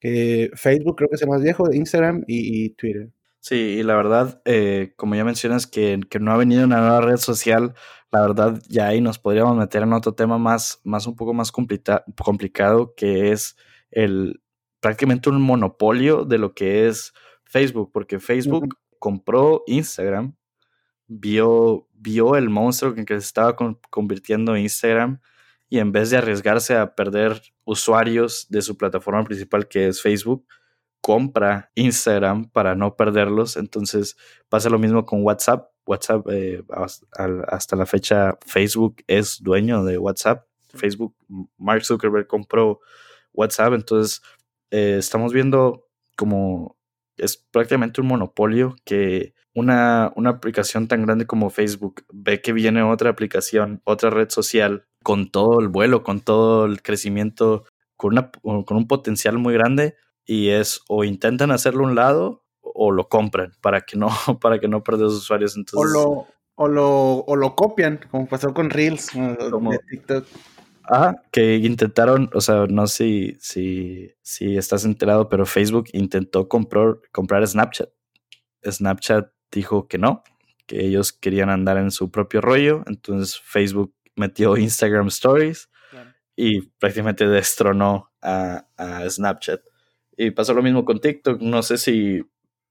que 0.00 0.50
Facebook 0.54 0.96
creo 0.96 1.08
que 1.08 1.16
es 1.16 1.22
el 1.22 1.28
más 1.28 1.42
viejo, 1.42 1.72
Instagram 1.72 2.24
y 2.26 2.70
Twitter. 2.70 3.10
Sí, 3.48 3.54
y 3.54 3.84
la 3.84 3.94
verdad, 3.94 4.42
eh, 4.44 4.92
como 4.96 5.14
ya 5.14 5.24
mencionas 5.24 5.68
que, 5.68 6.00
que, 6.10 6.18
no 6.18 6.32
ha 6.32 6.36
venido 6.36 6.64
una 6.64 6.80
nueva 6.80 7.00
red 7.00 7.18
social, 7.18 7.74
la 8.10 8.20
verdad 8.20 8.60
ya 8.68 8.88
ahí 8.88 9.00
nos 9.00 9.20
podríamos 9.20 9.56
meter 9.56 9.84
en 9.84 9.92
otro 9.92 10.14
tema 10.14 10.36
más, 10.36 10.80
más 10.82 11.06
un 11.06 11.14
poco 11.14 11.32
más 11.32 11.52
complicado, 11.52 12.94
que 12.96 13.30
es 13.30 13.56
el 13.92 14.42
prácticamente 14.80 15.30
un 15.30 15.40
monopolio 15.40 16.24
de 16.24 16.38
lo 16.38 16.54
que 16.54 16.88
es 16.88 17.12
Facebook, 17.44 17.92
porque 17.92 18.18
Facebook 18.18 18.80
compró 18.98 19.62
Instagram, 19.68 20.34
vio, 21.06 21.88
vio 21.92 22.34
el 22.34 22.50
monstruo 22.50 22.94
en 22.96 23.04
que 23.04 23.14
se 23.14 23.26
estaba 23.26 23.54
convirtiendo 23.90 24.56
Instagram 24.56 25.20
y 25.68 25.78
en 25.78 25.92
vez 25.92 26.10
de 26.10 26.16
arriesgarse 26.16 26.74
a 26.74 26.96
perder 26.96 27.40
usuarios 27.64 28.48
de 28.50 28.62
su 28.62 28.76
plataforma 28.76 29.22
principal 29.22 29.68
que 29.68 29.86
es 29.86 30.02
Facebook, 30.02 30.44
compra 31.06 31.70
Instagram 31.76 32.50
para 32.50 32.74
no 32.74 32.96
perderlos. 32.96 33.56
Entonces 33.56 34.16
pasa 34.48 34.70
lo 34.70 34.80
mismo 34.80 35.06
con 35.06 35.22
WhatsApp. 35.22 35.70
WhatsApp, 35.86 36.26
eh, 36.32 36.64
hasta 37.46 37.76
la 37.76 37.86
fecha, 37.86 38.36
Facebook 38.44 38.96
es 39.06 39.40
dueño 39.40 39.84
de 39.84 39.98
WhatsApp. 39.98 40.48
Facebook, 40.74 41.14
Mark 41.58 41.84
Zuckerberg 41.84 42.26
compró 42.26 42.80
WhatsApp. 43.32 43.74
Entonces 43.74 44.20
eh, 44.72 44.96
estamos 44.98 45.32
viendo 45.32 45.86
como 46.16 46.76
es 47.16 47.36
prácticamente 47.36 48.00
un 48.00 48.08
monopolio 48.08 48.74
que 48.84 49.32
una, 49.54 50.12
una 50.16 50.30
aplicación 50.30 50.88
tan 50.88 51.06
grande 51.06 51.24
como 51.24 51.50
Facebook 51.50 52.04
ve 52.12 52.42
que 52.42 52.52
viene 52.52 52.82
otra 52.82 53.10
aplicación, 53.10 53.80
otra 53.84 54.10
red 54.10 54.28
social 54.30 54.88
con 55.04 55.30
todo 55.30 55.60
el 55.60 55.68
vuelo, 55.68 56.02
con 56.02 56.18
todo 56.18 56.66
el 56.66 56.82
crecimiento, 56.82 57.62
con, 57.96 58.14
una, 58.14 58.32
con 58.42 58.76
un 58.76 58.88
potencial 58.88 59.38
muy 59.38 59.54
grande 59.54 59.94
y 60.26 60.48
es 60.48 60.82
o 60.88 61.04
intentan 61.04 61.50
hacerlo 61.50 61.84
a 61.84 61.88
un 61.88 61.94
lado 61.94 62.44
o 62.60 62.90
lo 62.90 63.08
compran 63.08 63.52
para 63.62 63.82
que 63.82 63.96
no, 63.96 64.08
para 64.40 64.58
que 64.58 64.68
no 64.68 64.82
pierdas 64.82 65.12
usuarios. 65.12 65.56
Entonces, 65.56 65.90
o, 65.96 66.04
lo, 66.04 66.26
o, 66.56 66.68
lo, 66.68 67.18
o 67.20 67.36
lo 67.36 67.54
copian, 67.54 68.00
como 68.10 68.26
pasó 68.26 68.52
con 68.52 68.70
Reels 68.70 69.10
como, 69.50 69.70
de 69.70 69.78
TikTok. 69.90 70.26
Ah, 70.88 71.16
que 71.32 71.56
intentaron, 71.56 72.30
o 72.32 72.40
sea, 72.40 72.66
no 72.68 72.86
sé 72.86 72.94
si, 72.94 73.36
si, 73.40 74.12
si 74.22 74.56
estás 74.56 74.84
enterado, 74.84 75.28
pero 75.28 75.44
Facebook 75.44 75.86
intentó 75.92 76.48
comprar, 76.48 76.98
comprar 77.12 77.46
Snapchat. 77.46 77.88
Snapchat 78.64 79.30
dijo 79.50 79.88
que 79.88 79.98
no, 79.98 80.22
que 80.66 80.84
ellos 80.84 81.12
querían 81.12 81.50
andar 81.50 81.78
en 81.78 81.90
su 81.90 82.10
propio 82.10 82.40
rollo, 82.40 82.84
entonces 82.86 83.40
Facebook 83.40 83.94
metió 84.14 84.56
Instagram 84.56 85.08
Stories 85.08 85.68
y 86.36 86.62
prácticamente 86.78 87.26
destronó 87.26 88.12
a, 88.22 88.66
a 88.76 89.10
Snapchat. 89.10 89.60
Y 90.16 90.30
pasó 90.30 90.54
lo 90.54 90.62
mismo 90.62 90.84
con 90.84 91.00
TikTok. 91.00 91.40
No 91.40 91.62
sé 91.62 91.78
si. 91.78 92.22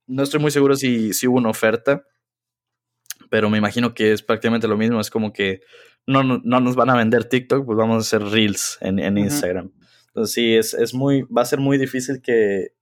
No 0.08 0.24
estoy 0.24 0.40
muy 0.40 0.52
seguro 0.52 0.76
si, 0.76 1.14
si 1.14 1.28
hubo 1.28 1.38
una 1.38 1.50
oferta. 1.50 2.04
Pero 3.30 3.50
me 3.50 3.58
imagino 3.58 3.94
que 3.94 4.12
es 4.12 4.22
prácticamente 4.22 4.68
lo 4.68 4.78
mismo. 4.78 5.00
Es 5.00 5.10
como 5.10 5.34
que 5.34 5.62
no, 6.06 6.24
no, 6.24 6.60
nos 6.60 6.76
van 6.76 6.90
a 6.90 6.96
vender 6.96 7.26
TikTok, 7.26 7.66
pues 7.66 7.78
vamos 7.78 7.96
a 7.96 8.00
hacer 8.00 8.28
Reels 8.30 8.78
en, 8.82 9.00
en 9.00 9.18
Instagram. 9.18 9.72
Entonces 10.08 10.34
sí, 10.34 10.56
es, 10.56 10.74
es, 10.74 10.94
muy. 10.94 11.24
Va 11.24 11.42
a 11.42 11.46
ser 11.46 11.60
muy 11.60 11.78
difícil 11.78 12.22
que, 12.22 12.75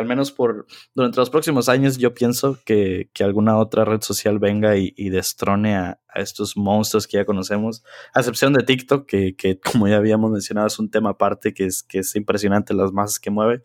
al 0.00 0.06
menos 0.06 0.32
por. 0.32 0.66
Durante 0.94 1.18
los 1.18 1.30
próximos 1.30 1.68
años, 1.68 1.98
yo 1.98 2.14
pienso 2.14 2.58
que, 2.64 3.10
que 3.12 3.24
alguna 3.24 3.58
otra 3.58 3.84
red 3.84 4.00
social 4.02 4.38
venga 4.38 4.76
y, 4.76 4.92
y 4.96 5.10
destrone 5.10 5.76
a, 5.76 6.00
estos 6.14 6.56
monstruos 6.56 7.06
que 7.06 7.18
ya 7.18 7.26
conocemos. 7.26 7.84
A 8.14 8.20
excepción 8.20 8.54
de 8.54 8.64
TikTok, 8.64 9.06
que, 9.06 9.36
que 9.36 9.60
como 9.72 9.86
ya 9.88 9.96
habíamos 9.96 10.30
mencionado, 10.30 10.66
es 10.66 10.78
un 10.78 10.90
tema 10.90 11.10
aparte 11.10 11.52
que 11.52 11.66
es, 11.66 11.82
que 11.82 11.98
es 11.98 12.16
impresionante 12.16 12.72
las 12.74 12.92
masas 12.92 13.18
que 13.18 13.30
mueve 13.30 13.64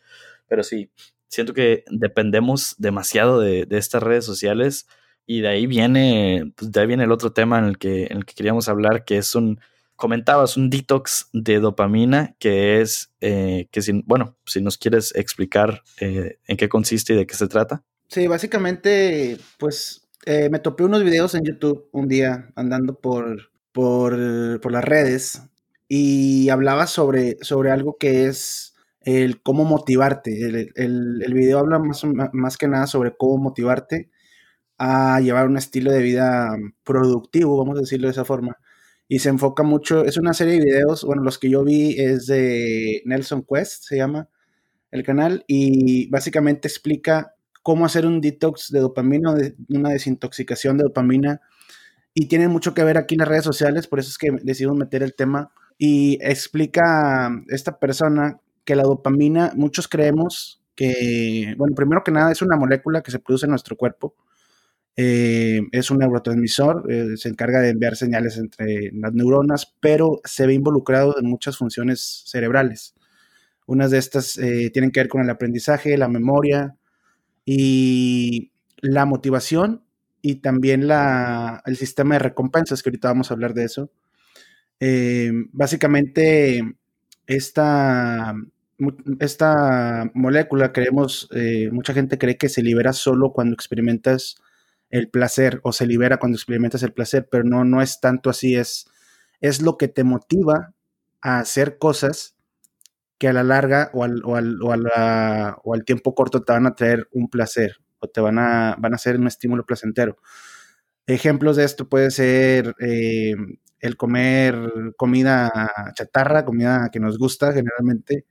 pero 0.51 0.63
sí, 0.63 0.91
siento 1.29 1.53
que 1.53 1.85
dependemos 1.89 2.75
demasiado 2.77 3.39
de, 3.39 3.65
estas 3.69 4.03
redes 4.03 4.25
sociales 4.25 4.85
y 5.25 5.39
de 5.39 5.47
ahí 5.47 5.65
viene, 5.65 6.51
pues, 6.57 6.73
de 6.73 6.81
ahí 6.81 6.87
viene 6.87 7.05
el 7.05 7.11
otro 7.13 7.31
tema 7.31 7.65
el 7.65 7.77
que, 7.77 8.07
en 8.07 8.17
el 8.17 8.25
que 8.25 8.33
queríamos 8.33 8.67
hablar, 8.67 9.05
que 9.05 9.15
es 9.15 9.33
un, 9.33 9.61
comentabas, 10.01 10.57
un 10.57 10.71
detox 10.71 11.29
de 11.31 11.59
dopamina, 11.59 12.35
que 12.39 12.81
es, 12.81 13.13
eh, 13.21 13.67
que 13.69 13.83
si, 13.83 14.01
bueno, 14.07 14.35
si 14.47 14.59
nos 14.59 14.79
quieres 14.79 15.13
explicar 15.15 15.83
eh, 15.99 16.39
en 16.47 16.57
qué 16.57 16.67
consiste 16.69 17.13
y 17.13 17.17
de 17.17 17.27
qué 17.27 17.35
se 17.35 17.47
trata. 17.47 17.83
Sí, 18.07 18.25
básicamente, 18.25 19.37
pues 19.59 20.09
eh, 20.25 20.49
me 20.49 20.57
topé 20.57 20.85
unos 20.85 21.03
videos 21.03 21.35
en 21.35 21.43
YouTube 21.43 21.87
un 21.91 22.07
día 22.07 22.49
andando 22.55 22.99
por, 22.99 23.51
por, 23.71 24.59
por 24.59 24.71
las 24.71 24.83
redes 24.83 25.43
y 25.87 26.49
hablaba 26.49 26.87
sobre, 26.87 27.37
sobre 27.41 27.69
algo 27.69 27.97
que 27.99 28.25
es 28.25 28.73
el 29.01 29.43
cómo 29.43 29.65
motivarte. 29.65 30.31
El, 30.41 31.21
el, 31.23 31.33
video 31.35 31.59
habla 31.59 31.77
más, 31.77 32.03
más, 32.33 32.57
que 32.57 32.67
nada 32.67 32.87
sobre 32.87 33.15
cómo 33.15 33.37
motivarte 33.37 34.09
a 34.79 35.19
llevar 35.19 35.47
un 35.47 35.57
estilo 35.57 35.91
de 35.91 36.01
vida 36.01 36.57
productivo, 36.83 37.55
vamos 37.59 37.77
a 37.77 37.81
decirlo 37.81 38.07
de 38.07 38.13
esa 38.13 38.25
forma. 38.25 38.57
Y 39.13 39.19
se 39.19 39.27
enfoca 39.27 39.61
mucho, 39.61 40.05
es 40.05 40.15
una 40.15 40.33
serie 40.33 40.53
de 40.53 40.63
videos, 40.63 41.03
bueno, 41.03 41.21
los 41.21 41.37
que 41.37 41.49
yo 41.49 41.65
vi 41.65 41.99
es 41.99 42.27
de 42.27 43.01
Nelson 43.03 43.43
Quest, 43.43 43.83
se 43.83 43.97
llama 43.97 44.29
el 44.89 45.03
canal, 45.03 45.43
y 45.47 46.09
básicamente 46.09 46.69
explica 46.69 47.35
cómo 47.61 47.85
hacer 47.85 48.05
un 48.05 48.21
detox 48.21 48.71
de 48.71 48.79
dopamina, 48.79 49.35
una 49.67 49.89
desintoxicación 49.89 50.77
de 50.77 50.85
dopamina. 50.85 51.41
Y 52.13 52.27
tiene 52.27 52.47
mucho 52.47 52.73
que 52.73 52.85
ver 52.85 52.97
aquí 52.97 53.17
las 53.17 53.27
redes 53.27 53.43
sociales, 53.43 53.85
por 53.85 53.99
eso 53.99 54.07
es 54.07 54.17
que 54.17 54.31
decidimos 54.43 54.77
meter 54.77 55.03
el 55.03 55.13
tema. 55.13 55.51
Y 55.77 56.17
explica 56.21 57.29
esta 57.49 57.79
persona 57.79 58.39
que 58.63 58.77
la 58.77 58.83
dopamina, 58.83 59.51
muchos 59.57 59.89
creemos 59.89 60.63
que, 60.73 61.53
bueno, 61.57 61.75
primero 61.75 62.01
que 62.05 62.13
nada 62.13 62.31
es 62.31 62.41
una 62.41 62.55
molécula 62.55 63.01
que 63.01 63.11
se 63.11 63.19
produce 63.19 63.45
en 63.45 63.49
nuestro 63.49 63.75
cuerpo. 63.75 64.15
Eh, 64.97 65.61
es 65.71 65.89
un 65.89 65.99
neurotransmisor, 65.99 66.85
eh, 66.91 67.15
se 67.15 67.29
encarga 67.29 67.61
de 67.61 67.69
enviar 67.69 67.95
señales 67.95 68.37
entre 68.37 68.91
las 68.93 69.13
neuronas, 69.13 69.73
pero 69.79 70.19
se 70.25 70.45
ve 70.47 70.53
involucrado 70.53 71.17
en 71.17 71.27
muchas 71.27 71.57
funciones 71.57 72.23
cerebrales. 72.27 72.93
Unas 73.67 73.91
de 73.91 73.99
estas 73.99 74.37
eh, 74.37 74.69
tienen 74.73 74.91
que 74.91 75.01
ver 75.01 75.09
con 75.09 75.21
el 75.21 75.29
aprendizaje, 75.29 75.97
la 75.97 76.09
memoria 76.09 76.75
y 77.45 78.51
la 78.81 79.05
motivación 79.05 79.83
y 80.21 80.35
también 80.35 80.87
el 81.65 81.77
sistema 81.77 82.15
de 82.15 82.19
recompensas, 82.19 82.83
que 82.83 82.89
ahorita 82.89 83.09
vamos 83.09 83.31
a 83.31 83.33
hablar 83.35 83.53
de 83.53 83.65
eso. 83.65 83.91
básicamente, 85.53 86.75
esta, 87.27 88.35
esta 89.19 90.11
molécula, 90.13 90.73
creemos, 90.73 91.29
mucha 91.71 91.93
gente 91.93 92.17
cree 92.17 92.37
que 92.37 92.49
se 92.49 92.63
libera 92.63 92.93
solo 92.93 93.31
cuando 93.33 93.55
experimentas 93.55 94.37
el 94.91 95.09
placer 95.09 95.59
o 95.63 95.71
se 95.73 95.87
libera 95.87 96.17
cuando 96.17 96.35
experimentas 96.35 96.83
el 96.83 96.93
placer, 96.93 97.27
pero 97.31 97.43
no, 97.43 97.63
no 97.63 97.81
es 97.81 97.99
tanto 97.99 98.29
así, 98.29 98.55
es, 98.55 98.85
es 99.39 99.61
lo 99.61 99.77
que 99.77 99.87
te 99.87 100.03
motiva 100.03 100.73
a 101.21 101.39
hacer 101.39 101.77
cosas 101.77 102.35
que 103.17 103.27
a 103.27 103.33
la 103.33 103.43
larga 103.43 103.91
o 103.93 104.03
al, 104.03 104.21
o 104.23 104.33
al, 105.73 105.85
tiempo 105.85 106.15
corto 106.15 106.43
te 106.43 106.53
van 106.53 106.65
a 106.65 106.75
traer 106.75 107.07
un 107.11 107.29
placer 107.29 107.77
o 107.99 108.07
te 108.07 108.19
van 108.19 108.39
a, 108.39 108.75
van 108.79 108.93
a 108.93 108.97
ser 108.97 109.17
un 109.17 109.27
estímulo 109.27 109.65
placentero. 109.65 110.17
Ejemplos 111.07 111.55
de 111.55 111.63
esto 111.63 111.87
puede 111.87 112.11
ser 112.11 112.75
eh, 112.79 113.35
el 113.79 113.95
comer 113.95 114.55
comida 114.97 115.51
chatarra, 115.93 116.45
comida 116.45 116.89
que 116.91 116.99
nos 116.99 117.17
gusta 117.17 117.53
generalmente, 117.53 118.25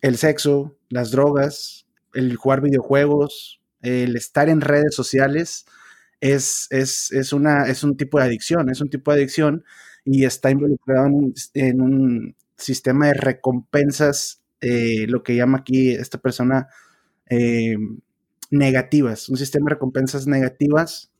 el 0.00 0.16
sexo, 0.16 0.76
las 0.88 1.10
drogas, 1.10 1.86
el 2.14 2.36
jugar 2.36 2.60
videojuegos, 2.60 3.60
el 3.80 4.16
estar 4.16 4.48
en 4.48 4.60
redes 4.60 4.94
sociales, 4.94 5.66
es, 6.20 6.66
es, 6.70 7.32
una, 7.32 7.64
es 7.66 7.84
un 7.84 7.96
tipo 7.96 8.18
de 8.18 8.24
adicción, 8.24 8.70
es 8.70 8.80
un 8.80 8.90
tipo 8.90 9.12
de 9.12 9.18
adicción 9.18 9.64
y 10.04 10.24
está 10.24 10.50
involucrado 10.50 11.06
en 11.54 11.80
un, 11.80 12.36
sistema 12.56 13.06
de 13.06 13.14
recompensas, 13.14 14.42
eh, 14.60 15.06
lo 15.06 15.22
que 15.22 15.36
llama 15.36 15.58
aquí 15.58 15.92
esta 15.92 16.18
persona 16.18 16.66
eh, 17.30 17.76
negativas, 18.50 19.28
un 19.28 19.36
sistema 19.36 19.66
de 19.68 19.74
recompensas 19.74 20.26
negativas 20.26 21.12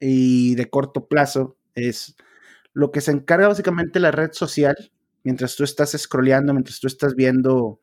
y 0.00 0.54
de 0.54 0.70
corto 0.70 1.06
plazo. 1.06 1.58
Es 1.74 2.16
lo 2.72 2.92
que 2.92 3.02
se 3.02 3.10
encarga 3.10 3.48
básicamente 3.48 4.00
la 4.00 4.10
red 4.10 4.30
social, 4.32 4.74
mientras 5.22 5.54
tú 5.56 5.64
estás 5.64 5.90
scrolleando, 5.90 6.54
mientras 6.54 6.80
tú 6.80 6.86
estás 6.86 7.14
viendo 7.14 7.78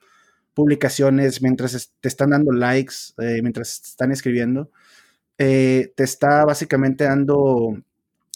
publicaciones, 0.54 1.42
mientras 1.42 1.94
te 2.00 2.08
están 2.08 2.32
dando 2.32 2.52
likes, 2.52 2.96
eh, 3.20 3.42
mientras 3.44 3.82
te 3.82 3.90
están 3.90 4.12
escribiendo, 4.12 4.72
eh, 5.38 5.94
te 5.96 6.03
está 6.03 6.46
básicamente 6.46 7.06
dando 7.06 7.77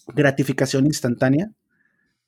gratificación 0.07 0.85
instantánea. 0.85 1.51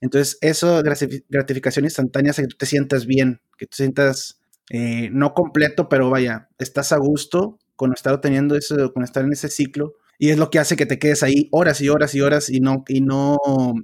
Entonces, 0.00 0.38
eso, 0.42 0.82
gratificación 1.28 1.84
instantánea, 1.86 2.32
hace 2.32 2.42
que 2.42 2.48
tú 2.48 2.56
te 2.56 2.66
sientas 2.66 3.06
bien, 3.06 3.40
que 3.58 3.66
te 3.66 3.76
sientas 3.76 4.40
eh, 4.70 5.10
no 5.12 5.34
completo, 5.34 5.88
pero 5.88 6.10
vaya, 6.10 6.48
estás 6.58 6.92
a 6.92 6.98
gusto 6.98 7.58
con 7.76 7.92
estar 7.92 8.20
teniendo 8.20 8.56
eso, 8.56 8.92
con 8.92 9.02
estar 9.04 9.24
en 9.24 9.32
ese 9.32 9.48
ciclo 9.48 9.94
y 10.18 10.30
es 10.30 10.38
lo 10.38 10.50
que 10.50 10.58
hace 10.58 10.76
que 10.76 10.86
te 10.86 10.98
quedes 10.98 11.22
ahí 11.22 11.48
horas 11.50 11.80
y 11.80 11.88
horas 11.88 12.14
y 12.14 12.20
horas 12.20 12.48
y 12.48 12.60
no, 12.60 12.84
y 12.88 13.00
no, 13.00 13.36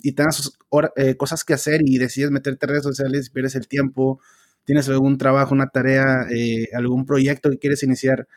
y 0.03 0.13
tengas 0.13 0.53
eh, 0.97 1.17
cosas 1.17 1.45
que 1.45 1.55
hacer 1.55 1.81
y 1.85 1.99
decides 1.99 2.31
meterte 2.31 2.67
en 2.67 2.71
redes 2.71 2.85
sociales 2.85 3.27
y 3.27 3.31
pierdes 3.31 3.57
el 3.57 3.69
tiempo, 3.69 4.21
tienes 4.65 4.89
algún 4.89 5.19
trabajo, 5.19 5.55
una 5.55 5.69
tarea, 5.69 6.27
eh, 6.31 6.69
algún 6.75 7.05
proyecto 7.05 7.51
que 7.51 7.59
quieres 7.59 7.83
iniciar 7.83 8.29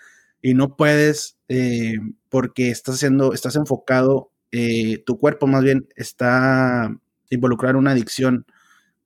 y 0.44 0.54
no 0.54 0.76
puedes 0.76 1.40
eh, 1.48 1.96
porque 2.30 2.70
estás 2.70 2.96
haciendo, 2.96 3.34
estás 3.34 3.56
enfocado, 3.56 4.32
eh, 4.52 5.02
tu 5.06 5.18
cuerpo 5.18 5.48
más 5.48 5.64
bien 5.64 5.88
está 5.96 6.96
involucrado 7.30 7.72
en 7.72 7.78
una 7.78 7.92
adicción 7.92 8.46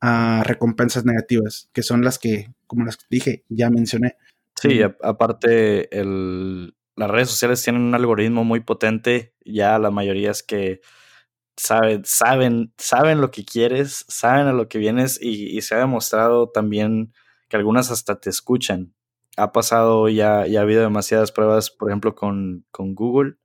a 0.01 0.43
recompensas 0.43 1.05
negativas, 1.05 1.69
que 1.73 1.83
son 1.83 2.03
las 2.03 2.17
que, 2.19 2.53
como 2.65 2.85
las 2.85 2.97
dije, 3.09 3.43
ya 3.49 3.69
mencioné. 3.69 4.17
Sí, 4.55 4.81
aparte 4.81 5.87
las 6.95 7.11
redes 7.11 7.29
sociales 7.29 7.63
tienen 7.63 7.83
un 7.83 7.93
algoritmo 7.93 8.43
muy 8.43 8.59
potente, 8.61 9.35
ya 9.45 9.77
la 9.77 9.91
mayoría 9.91 10.31
es 10.31 10.41
que 10.41 10.81
saben, 11.55 12.01
saben, 12.03 12.73
saben 12.79 13.21
lo 13.21 13.29
que 13.29 13.45
quieres, 13.45 14.05
saben 14.07 14.47
a 14.47 14.53
lo 14.53 14.67
que 14.67 14.79
vienes 14.79 15.19
y, 15.21 15.61
se 15.61 15.75
ha 15.75 15.79
demostrado 15.79 16.49
también 16.49 17.13
que 17.47 17.57
algunas 17.57 17.91
hasta 17.91 18.19
te 18.19 18.31
escuchan. 18.31 18.95
Ha 19.37 19.51
pasado, 19.51 20.09
ya, 20.09 20.45
ya 20.47 20.59
ha 20.59 20.63
habido 20.63 20.81
demasiadas 20.81 21.31
pruebas, 21.31 21.69
por 21.71 21.89
ejemplo, 21.89 22.15
con, 22.15 22.65
con 22.71 22.95
Google 22.95 23.35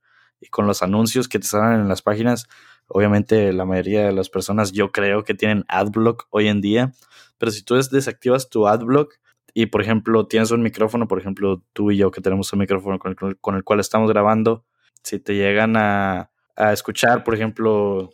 y 0.41 0.47
con 0.47 0.67
los 0.67 0.83
anuncios 0.83 1.27
que 1.27 1.39
te 1.39 1.47
salen 1.47 1.81
en 1.81 1.87
las 1.87 2.01
páginas. 2.01 2.47
Obviamente 2.87 3.53
la 3.53 3.65
mayoría 3.65 4.05
de 4.05 4.11
las 4.11 4.29
personas 4.29 4.71
yo 4.73 4.91
creo 4.91 5.23
que 5.23 5.33
tienen 5.33 5.63
AdBlock 5.69 6.27
hoy 6.31 6.47
en 6.49 6.61
día, 6.61 6.91
pero 7.37 7.51
si 7.51 7.63
tú 7.63 7.75
desactivas 7.75 8.49
tu 8.49 8.67
AdBlock 8.67 9.15
y 9.53 9.67
por 9.67 9.81
ejemplo 9.81 10.27
tienes 10.27 10.51
un 10.51 10.61
micrófono, 10.61 11.07
por 11.07 11.19
ejemplo 11.19 11.63
tú 11.73 11.91
y 11.91 11.97
yo 11.97 12.11
que 12.11 12.21
tenemos 12.21 12.51
un 12.51 12.59
micrófono 12.59 12.99
con 12.99 13.15
el, 13.19 13.37
con 13.39 13.55
el 13.55 13.63
cual 13.63 13.79
estamos 13.79 14.09
grabando, 14.09 14.65
si 15.03 15.19
te 15.19 15.35
llegan 15.35 15.77
a, 15.77 16.31
a 16.55 16.73
escuchar, 16.73 17.23
por 17.23 17.35
ejemplo, 17.35 18.11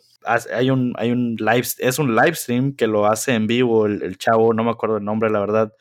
hay 0.52 0.70
un, 0.70 0.92
hay 0.96 1.10
un 1.10 1.36
live, 1.38 1.66
es 1.78 1.98
un 1.98 2.14
live 2.14 2.34
stream 2.34 2.74
que 2.74 2.86
lo 2.86 3.06
hace 3.06 3.34
en 3.34 3.46
vivo 3.46 3.86
el, 3.86 4.18
chavo, 4.18 4.52
no 4.52 4.64
me 4.64 4.70
acuerdo 4.70 4.98
el 4.98 5.04
nombre, 5.04 5.30
la 5.30 5.40
verdad, 5.40 5.72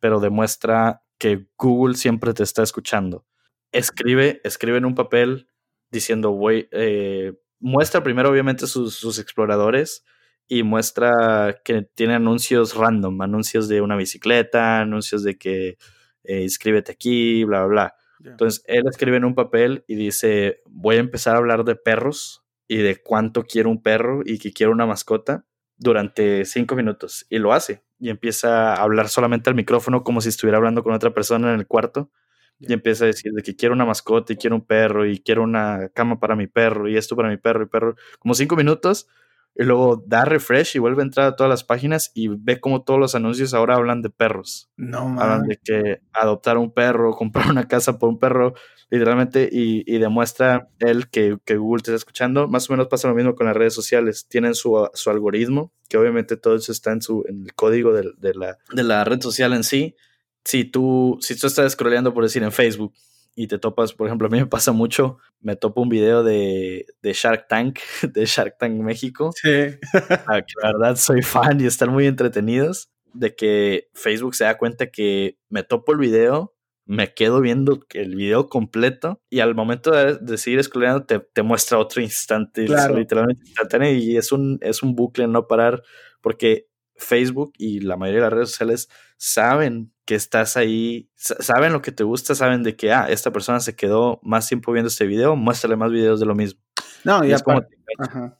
pero 0.00 0.20
demuestra 0.20 1.02
que 1.18 1.46
Google 1.58 1.96
siempre 1.96 2.34
te 2.34 2.42
está 2.42 2.62
escuchando. 2.62 3.26
Escribe, 3.72 4.40
escribe 4.44 4.78
en 4.78 4.84
un 4.84 4.94
papel 4.94 5.48
diciendo, 5.90 6.32
voy, 6.32 6.68
eh, 6.72 7.32
muestra 7.58 8.02
primero 8.02 8.30
obviamente 8.30 8.66
sus, 8.66 9.18
exploradores 9.18 10.04
y 10.48 10.62
muestra 10.62 11.60
que 11.64 11.82
tiene 11.82 12.14
anuncios 12.14 12.74
random, 12.74 13.20
anuncios 13.22 13.68
de 13.68 13.80
una 13.80 13.96
bicicleta, 13.96 14.80
anuncios 14.80 15.22
de 15.22 15.36
que 15.36 15.78
eh, 16.24 16.42
inscríbete 16.42 16.92
aquí, 16.92 17.44
bla, 17.44 17.64
bla, 17.64 17.68
bla. 17.68 17.94
Entonces, 18.24 18.64
él 18.66 18.84
escribe 18.88 19.18
en 19.18 19.24
un 19.24 19.34
papel 19.34 19.84
y 19.86 19.94
dice, 19.94 20.62
voy 20.66 20.96
a 20.96 21.00
empezar 21.00 21.34
a 21.34 21.38
hablar 21.38 21.64
de 21.64 21.76
perros 21.76 22.44
y 22.66 22.78
de 22.78 22.96
cuánto 22.96 23.44
quiero 23.44 23.70
un 23.70 23.82
perro 23.82 24.22
y 24.24 24.38
que 24.38 24.52
quiero 24.52 24.72
una 24.72 24.86
mascota 24.86 25.44
durante 25.76 26.44
cinco 26.44 26.74
minutos. 26.76 27.26
Y 27.28 27.38
lo 27.38 27.52
hace. 27.52 27.85
Y 27.98 28.10
empieza 28.10 28.74
a 28.74 28.82
hablar 28.82 29.08
solamente 29.08 29.50
al 29.50 29.56
micrófono 29.56 30.04
como 30.04 30.20
si 30.20 30.28
estuviera 30.28 30.58
hablando 30.58 30.82
con 30.82 30.92
otra 30.94 31.14
persona 31.14 31.52
en 31.52 31.60
el 31.60 31.66
cuarto. 31.66 32.10
Y 32.58 32.72
empieza 32.72 33.04
a 33.04 33.08
decir 33.08 33.32
de 33.32 33.42
que 33.42 33.54
quiero 33.56 33.74
una 33.74 33.84
mascota 33.84 34.32
y 34.32 34.36
quiero 34.36 34.56
un 34.56 34.64
perro 34.64 35.06
y 35.06 35.20
quiero 35.20 35.42
una 35.42 35.90
cama 35.94 36.18
para 36.20 36.36
mi 36.36 36.46
perro 36.46 36.88
y 36.88 36.96
esto 36.96 37.16
para 37.16 37.28
mi 37.28 37.36
perro 37.36 37.64
y 37.64 37.66
perro. 37.66 37.96
Como 38.18 38.34
cinco 38.34 38.56
minutos 38.56 39.08
y 39.58 39.64
luego 39.64 40.04
da 40.06 40.24
refresh 40.24 40.76
y 40.76 40.78
vuelve 40.78 41.02
a 41.02 41.06
entrar 41.06 41.26
a 41.26 41.36
todas 41.36 41.48
las 41.48 41.64
páginas 41.64 42.10
y 42.14 42.28
ve 42.28 42.60
como 42.60 42.82
todos 42.82 43.00
los 43.00 43.14
anuncios 43.14 43.54
ahora 43.54 43.76
hablan 43.76 44.02
de 44.02 44.10
perros. 44.10 44.70
No, 44.76 45.18
Hablan 45.18 45.44
de 45.44 45.56
que 45.56 46.00
adoptar 46.12 46.58
un 46.58 46.72
perro, 46.72 47.12
comprar 47.16 47.50
una 47.50 47.66
casa 47.66 47.98
por 47.98 48.10
un 48.10 48.18
perro, 48.18 48.54
literalmente, 48.90 49.48
y, 49.50 49.98
demuestra 49.98 50.68
él 50.78 51.08
que, 51.08 51.38
Google 51.56 51.82
te 51.82 51.90
está 51.90 51.96
escuchando. 51.96 52.48
Más 52.48 52.68
o 52.68 52.74
menos 52.74 52.88
pasa 52.88 53.08
lo 53.08 53.14
mismo 53.14 53.34
con 53.34 53.46
las 53.46 53.56
redes 53.56 53.72
sociales. 53.72 54.26
Tienen 54.28 54.54
su, 54.54 54.88
algoritmo, 55.06 55.72
que 55.88 55.96
obviamente 55.96 56.36
todo 56.36 56.56
eso 56.56 56.70
está 56.70 56.92
en, 56.92 57.00
su, 57.00 57.24
en 57.26 57.44
el 57.44 57.54
código 57.54 57.94
de, 57.94 58.34
la, 58.34 58.58
de 58.72 58.82
la 58.82 59.04
red 59.04 59.22
social 59.22 59.54
en 59.54 59.64
sí. 59.64 59.96
Si 60.44 60.64
tú, 60.64 61.16
si 61.20 61.36
tú 61.36 61.46
estás 61.46 61.72
scrolleando, 61.72 62.12
por 62.12 62.22
decir, 62.22 62.42
en 62.42 62.52
Facebook 62.52 62.92
y 63.38 63.48
te 63.48 63.58
topas, 63.58 63.92
por 63.92 64.06
ejemplo, 64.06 64.26
a 64.26 64.30
mí 64.30 64.38
me 64.38 64.46
pasa 64.46 64.72
mucho, 64.72 65.18
me 65.40 65.56
topo 65.56 65.82
un 65.82 65.90
video 65.90 66.24
de, 66.24 66.86
Shark 67.02 67.46
Tank, 67.48 67.78
de 68.02 68.24
Shark 68.24 68.56
Tank 68.58 68.72
México. 68.80 69.30
Sí. 69.34 69.76
la 69.92 70.72
verdad 70.72 70.96
soy 70.96 71.22
fan 71.22 71.60
y 71.60 71.66
están 71.66 71.90
muy 71.90 72.06
entretenidos, 72.06 72.90
de 73.12 73.36
que 73.36 73.88
Facebook 73.92 74.34
se 74.34 74.44
da 74.44 74.56
cuenta 74.56 74.90
que 74.90 75.38
me 75.50 75.62
topo 75.62 75.92
el 75.92 75.98
video, 75.98 76.54
me 76.86 77.12
quedo 77.12 77.42
viendo 77.42 77.84
el 77.90 78.16
video 78.16 78.48
completo 78.48 79.20
y 79.28 79.40
al 79.40 79.54
momento 79.54 79.90
de, 79.90 80.38
seguir 80.38 80.62
scrollando 80.64 81.04
te, 81.04 81.18
te, 81.18 81.42
muestra 81.42 81.78
otro 81.78 82.00
instante, 82.00 82.62
literalmente 82.62 83.42
instantáneo 83.44 83.92
y 83.92 84.16
es 84.16 84.32
un, 84.32 84.58
es 84.62 84.82
un 84.82 84.94
bucle 84.94 85.26
no 85.26 85.46
parar 85.46 85.82
porque 86.22 86.68
Facebook 86.94 87.52
y 87.58 87.80
la 87.80 87.96
mayoría 87.96 88.20
de 88.20 88.26
las 88.26 88.32
redes 88.32 88.50
sociales 88.50 88.88
saben 89.18 89.92
que 90.06 90.14
estás 90.14 90.56
ahí, 90.56 91.10
saben 91.16 91.72
lo 91.72 91.82
que 91.82 91.92
te 91.92 92.04
gusta, 92.04 92.34
saben 92.34 92.62
de 92.62 92.76
que, 92.76 92.92
ah, 92.92 93.06
esta 93.10 93.32
persona 93.32 93.58
se 93.60 93.74
quedó 93.74 94.20
más 94.22 94.48
tiempo 94.48 94.72
viendo 94.72 94.88
este 94.88 95.04
video, 95.04 95.34
muéstrale 95.34 95.76
más 95.76 95.90
videos 95.90 96.20
de 96.20 96.26
lo 96.26 96.34
mismo. 96.34 96.60
No, 97.04 97.24
y, 97.24 97.32
aparte, 97.32 97.76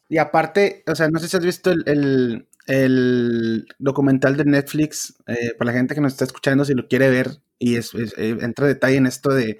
y 0.08 0.18
aparte, 0.18 0.84
o 0.86 0.94
sea, 0.94 1.08
no 1.08 1.18
sé 1.18 1.28
si 1.28 1.36
has 1.36 1.44
visto 1.44 1.72
el, 1.72 2.46
documental 3.78 4.36
de 4.36 4.44
Netflix, 4.44 5.16
eh, 5.26 5.54
para 5.58 5.72
la 5.72 5.78
gente 5.78 5.94
que 5.94 6.00
nos 6.00 6.12
está 6.12 6.24
escuchando, 6.24 6.64
si 6.64 6.74
lo 6.74 6.86
quiere 6.86 7.10
ver, 7.10 7.40
y 7.58 7.76
es, 7.76 7.92
eh, 7.94 8.38
entra 8.40 8.66
detalle 8.66 8.96
en 8.96 9.06
esto 9.06 9.30
de, 9.30 9.58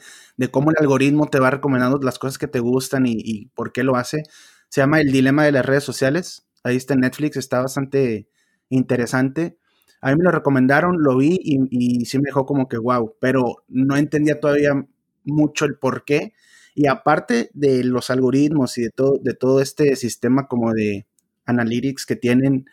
cómo 0.53 0.71
el 0.71 0.77
algoritmo 0.79 1.27
te 1.27 1.41
va 1.41 1.51
recomendando 1.51 1.99
las 1.99 2.21
cosas 2.21 2.39
que 2.39 2.47
te 2.47 2.61
gustan 2.61 3.07
y, 3.07 3.15
y 3.17 3.47
por 3.47 3.73
qué 3.73 3.83
lo 3.83 3.97
hace. 3.97 4.23
Se 4.69 4.81
llama 4.81 5.01
El 5.01 5.11
Dilema 5.11 5.45
de 5.45 5.53
las 5.53 5.67
Redes 5.67 5.85
Sociales. 5.85 6.47
Ahí 6.63 6.77
está 6.77 6.95
en 6.95 7.01
Netflix, 7.01 7.37
está 7.37 7.61
bastante 7.61 8.29
interesante. 8.69 9.57
A 10.01 10.11
mí 10.11 10.17
me 10.17 10.25
lo 10.25 10.31
recomendaron, 10.31 11.03
lo 11.03 11.17
vi 11.17 11.39
y, 11.43 12.05
sí 12.05 12.19
me 12.19 12.25
dejó 12.27 12.47
como 12.47 12.69
que 12.69 12.79
wow, 12.79 13.15
pero 13.21 13.65
no 13.69 13.97
entendía 13.97 14.41
todavía 14.41 14.87
mucho 15.25 15.65
el 15.65 15.77
por 15.77 16.05
qué. 16.05 16.33
Y 16.75 16.87
aparte 16.89 17.51
de 17.55 17.85
los 17.85 18.11
algoritmos 18.11 18.77
y 18.79 18.83
de 18.83 18.91
todo, 18.91 19.19
de 19.23 19.35
todo 19.35 19.61
este 19.63 19.97
sistema 19.97 20.47
como 20.47 20.73
de 20.73 21.07
analytics 21.47 22.07
que 22.07 22.17
tienen, 22.17 22.67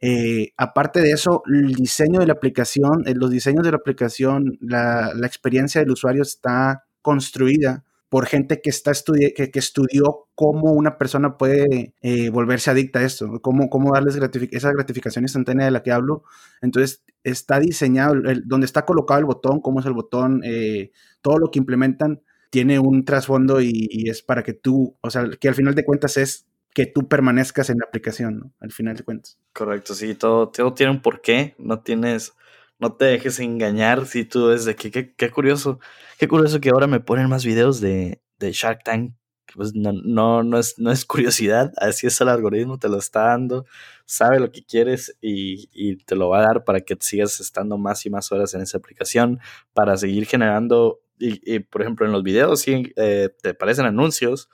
eh, 0.00 0.52
aparte 0.56 1.00
de 1.00 1.12
eso, 1.12 1.42
el 1.46 1.74
diseño 1.74 2.20
de 2.20 2.26
la 2.26 2.34
aplicación, 2.34 3.04
eh, 3.06 3.14
los 3.14 3.30
diseños 3.30 3.64
de 3.64 3.72
la 3.72 3.78
aplicación, 3.78 4.58
la, 4.60 5.12
la 5.14 5.26
experiencia 5.26 5.80
del 5.80 5.90
usuario 5.92 6.22
está 6.22 6.84
construida 7.02 7.84
por 8.08 8.26
gente 8.26 8.60
que, 8.62 8.70
está 8.70 8.92
que, 9.36 9.50
que, 9.50 9.58
estudió 9.58 10.28
cómo 10.34 10.72
una 10.72 10.96
persona 10.96 11.36
puede 11.36 11.94
eh, 12.00 12.30
volverse 12.30 12.70
adicta 12.70 13.00
a 13.00 13.02
esto, 13.02 13.40
cómo, 13.42 13.68
cómo 13.68 13.92
darles 13.92 14.18
esa 14.50 14.72
gratificación 14.72 15.24
instantánea 15.24 15.66
de 15.66 15.72
la 15.72 15.82
que 15.82 15.92
hablo. 15.92 16.22
Entonces, 16.62 17.04
está 17.22 17.60
diseñado, 17.60 18.14
donde 18.44 18.64
está 18.64 18.86
colocado 18.86 19.20
el 19.20 19.26
botón, 19.26 19.60
cómo 19.60 19.80
es 19.80 19.86
el 19.86 19.92
botón, 19.92 20.40
eh, 20.44 20.90
todo 21.20 21.38
lo 21.38 21.50
que 21.50 21.58
implementan 21.58 22.22
tiene 22.50 22.78
un 22.78 23.04
trasfondo 23.04 23.60
y, 23.60 24.08
es 24.08 24.22
para 24.22 24.42
que 24.42 24.54
tú, 24.54 24.96
o 25.02 25.10
sea, 25.10 25.28
que 25.38 25.48
al 25.48 25.54
final 25.54 25.74
de 25.74 25.84
cuentas 25.84 26.16
es 26.16 26.46
que 26.72 26.86
tú 26.86 27.08
permanezcas 27.08 27.68
en 27.68 27.78
la 27.78 27.86
aplicación, 27.86 28.38
¿no? 28.38 28.52
Al 28.60 28.72
final 28.72 28.96
de 28.96 29.02
cuentas. 29.02 29.38
Correcto, 29.52 29.94
sí, 29.94 30.14
todo, 30.14 30.48
todo 30.48 30.72
tiene 30.72 30.92
un 30.92 31.02
porqué, 31.02 31.54
no 31.58 31.80
tienes 31.80 32.32
no 32.78 32.94
te 32.94 33.06
dejes 33.06 33.40
engañar 33.40 34.06
si 34.06 34.24
tú 34.24 34.48
desde 34.48 34.76
que 34.76 34.90
qué, 34.90 35.30
curioso, 35.30 35.80
qué 36.18 36.28
curioso 36.28 36.60
que 36.60 36.70
ahora 36.70 36.86
me 36.86 37.00
ponen 37.00 37.28
más 37.28 37.44
videos 37.44 37.80
de, 37.80 38.20
de 38.38 38.52
Shark 38.52 38.84
Tank. 38.84 39.14
Pues 39.54 39.74
no, 39.74 39.92
no, 39.92 40.42
no, 40.42 40.58
es, 40.58 40.74
no 40.78 40.90
es 40.92 41.06
curiosidad, 41.06 41.72
así 41.78 42.06
es 42.06 42.20
el 42.20 42.28
algoritmo, 42.28 42.78
te 42.78 42.88
lo 42.88 42.98
está 42.98 43.22
dando, 43.28 43.64
sabe 44.04 44.40
lo 44.40 44.52
que 44.52 44.62
quieres 44.62 45.16
y, 45.22 45.70
y 45.72 45.96
te 46.04 46.16
lo 46.16 46.28
va 46.28 46.40
a 46.40 46.42
dar 46.42 46.64
para 46.64 46.80
que 46.80 46.96
sigas 47.00 47.40
estando 47.40 47.78
más 47.78 48.04
y 48.04 48.10
más 48.10 48.30
horas 48.30 48.52
en 48.54 48.60
esa 48.60 48.76
aplicación, 48.76 49.40
para 49.72 49.96
seguir 49.96 50.26
generando, 50.26 51.00
y, 51.18 51.60
por 51.60 51.80
ejemplo 51.82 52.04
en 52.04 52.12
los 52.12 52.22
videos 52.22 52.60
sí, 52.60 52.92
eh, 52.96 53.30
te 53.42 53.50
aparecen 53.50 53.86
anuncios, 53.86 54.50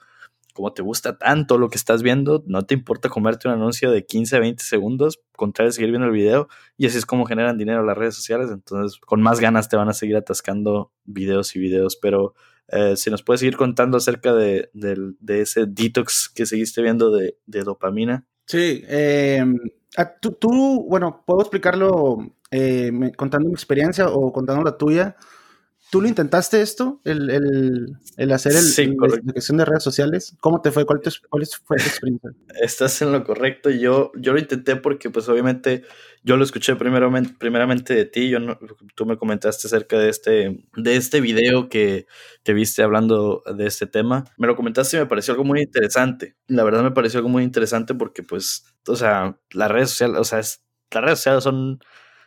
como 0.55 0.71
te 0.71 0.81
gusta 0.81 1.17
tanto 1.17 1.57
lo 1.57 1.69
que 1.69 1.75
estás 1.75 2.01
viendo, 2.01 2.41
no 2.47 2.65
te 2.65 2.73
importa 2.73 3.09
comerte 3.09 3.49
un 3.49 3.53
anuncio 3.53 3.91
de 3.91 4.05
15 4.05 4.37
a 4.37 4.39
20 4.39 4.63
segundos 4.63 5.21
con 5.33 5.51
tal 5.51 5.65
de 5.65 5.73
seguir 5.73 5.89
viendo 5.89 6.07
el 6.07 6.13
video 6.13 6.47
y 6.77 6.85
así 6.85 6.97
es 6.97 7.05
como 7.05 7.25
generan 7.25 7.57
dinero 7.57 7.83
las 7.83 7.97
redes 7.97 8.15
sociales, 8.15 8.49
entonces 8.49 8.97
con 9.01 9.21
más 9.21 9.41
ganas 9.41 9.67
te 9.67 9.75
van 9.75 9.89
a 9.89 9.93
seguir 9.93 10.15
atascando 10.15 10.93
videos 11.03 11.57
y 11.57 11.59
videos, 11.59 11.97
pero 11.97 12.35
eh, 12.69 12.95
si 12.95 13.09
nos 13.09 13.21
puedes 13.21 13.41
seguir 13.41 13.57
contando 13.57 13.97
acerca 13.97 14.33
de, 14.33 14.69
ese 15.27 15.65
detox 15.67 16.31
que 16.33 16.45
seguiste 16.45 16.81
viendo 16.81 17.11
de, 17.11 17.35
dopamina. 17.45 18.25
Sí, 18.45 18.81
em, 18.87 19.57
tú, 20.21 20.31
tú, 20.31 20.85
bueno, 20.87 21.21
puedo 21.27 21.41
explicarlo 21.41 22.31
eh, 22.49 22.91
contando 23.17 23.49
mi 23.49 23.53
experiencia 23.53 24.07
o 24.07 24.31
contando 24.31 24.63
la 24.63 24.77
tuya. 24.77 25.17
¿Tú 25.91 26.01
lo 26.01 26.07
intentaste 26.07 26.61
esto? 26.61 26.99
El, 27.05 27.29
hacer 28.33 28.53
el, 28.53 28.95
la 28.97 29.07
investigación 29.07 29.57
de 29.57 29.65
redes 29.65 29.83
sociales. 29.83 30.35
¿Cómo 30.39 30.61
te 30.61 30.71
fue? 30.71 30.85
¿Cuál, 30.85 30.99
fue 31.01 31.77
tu 31.77 31.83
experiencia? 31.83 32.31
Estás 32.61 33.01
en 33.01 33.11
lo 33.11 33.23
correcto. 33.23 33.69
Yo, 33.69 34.11
yo 34.15 34.33
lo 34.33 34.39
intenté 34.39 34.75
porque, 34.75 35.09
pues, 35.09 35.29
obviamente, 35.29 35.83
yo 36.23 36.37
lo 36.37 36.43
escuché 36.43 36.75
primeramente, 36.75 37.35
primeramente 37.37 37.93
de 37.93 38.05
ti. 38.05 38.29
Yo 38.29 38.39
tú 38.95 39.05
me 39.05 39.17
comentaste 39.17 39.67
acerca 39.67 39.97
de 39.97 40.09
este, 40.09 40.65
de 40.75 40.95
este 40.95 41.21
video 41.21 41.69
que, 41.69 42.07
te 42.43 42.53
viste 42.53 42.83
hablando 42.83 43.43
de 43.55 43.65
este 43.65 43.87
tema. 43.87 44.25
Me 44.37 44.47
lo 44.47 44.55
comentaste 44.55 44.97
y 44.97 44.99
me 44.99 45.05
pareció 45.05 45.33
algo 45.33 45.45
muy 45.45 45.61
interesante. 45.61 46.35
La 46.47 46.63
verdad 46.63 46.83
me 46.83 46.91
pareció 46.91 47.19
algo 47.19 47.29
muy 47.29 47.43
interesante 47.43 47.93
porque, 47.93 48.23
pues, 48.23 48.65
o 48.87 48.95
sea, 48.95 49.39
las 49.51 49.71
redes 49.71 49.89
sociales, 49.91 50.17
o 50.19 50.23
sea, 50.23 50.39
las 50.39 50.59
redes 50.91 51.19
sociales 51.19 51.43
son, 51.43 51.79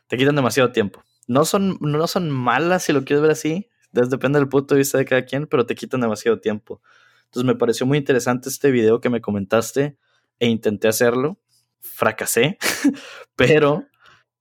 te 0.06 0.16
quitan 0.16 0.36
demasiado 0.36 0.72
tiempo 0.72 1.02
no 1.28 1.44
son, 1.44 1.78
no 1.80 2.06
son 2.08 2.30
malas 2.30 2.82
si 2.82 2.92
lo 2.92 3.04
quieres 3.04 3.22
ver 3.22 3.30
así. 3.30 3.68
depende 3.92 4.40
del 4.40 4.48
punto 4.48 4.74
de 4.74 4.80
vista 4.80 4.98
de 4.98 5.04
cada 5.04 5.24
quien, 5.24 5.46
pero 5.46 5.66
te 5.66 5.76
quitan 5.76 6.00
demasiado 6.00 6.40
tiempo. 6.40 6.82
Entonces 7.26 7.46
me 7.46 7.54
pareció 7.54 7.86
muy 7.86 7.98
interesante 7.98 8.48
este 8.48 8.70
video 8.70 9.00
que 9.00 9.10
me 9.10 9.20
comentaste 9.20 9.96
e 10.40 10.48
intenté 10.48 10.88
hacerlo. 10.88 11.38
Fracasé, 11.80 12.58
pero 13.36 13.86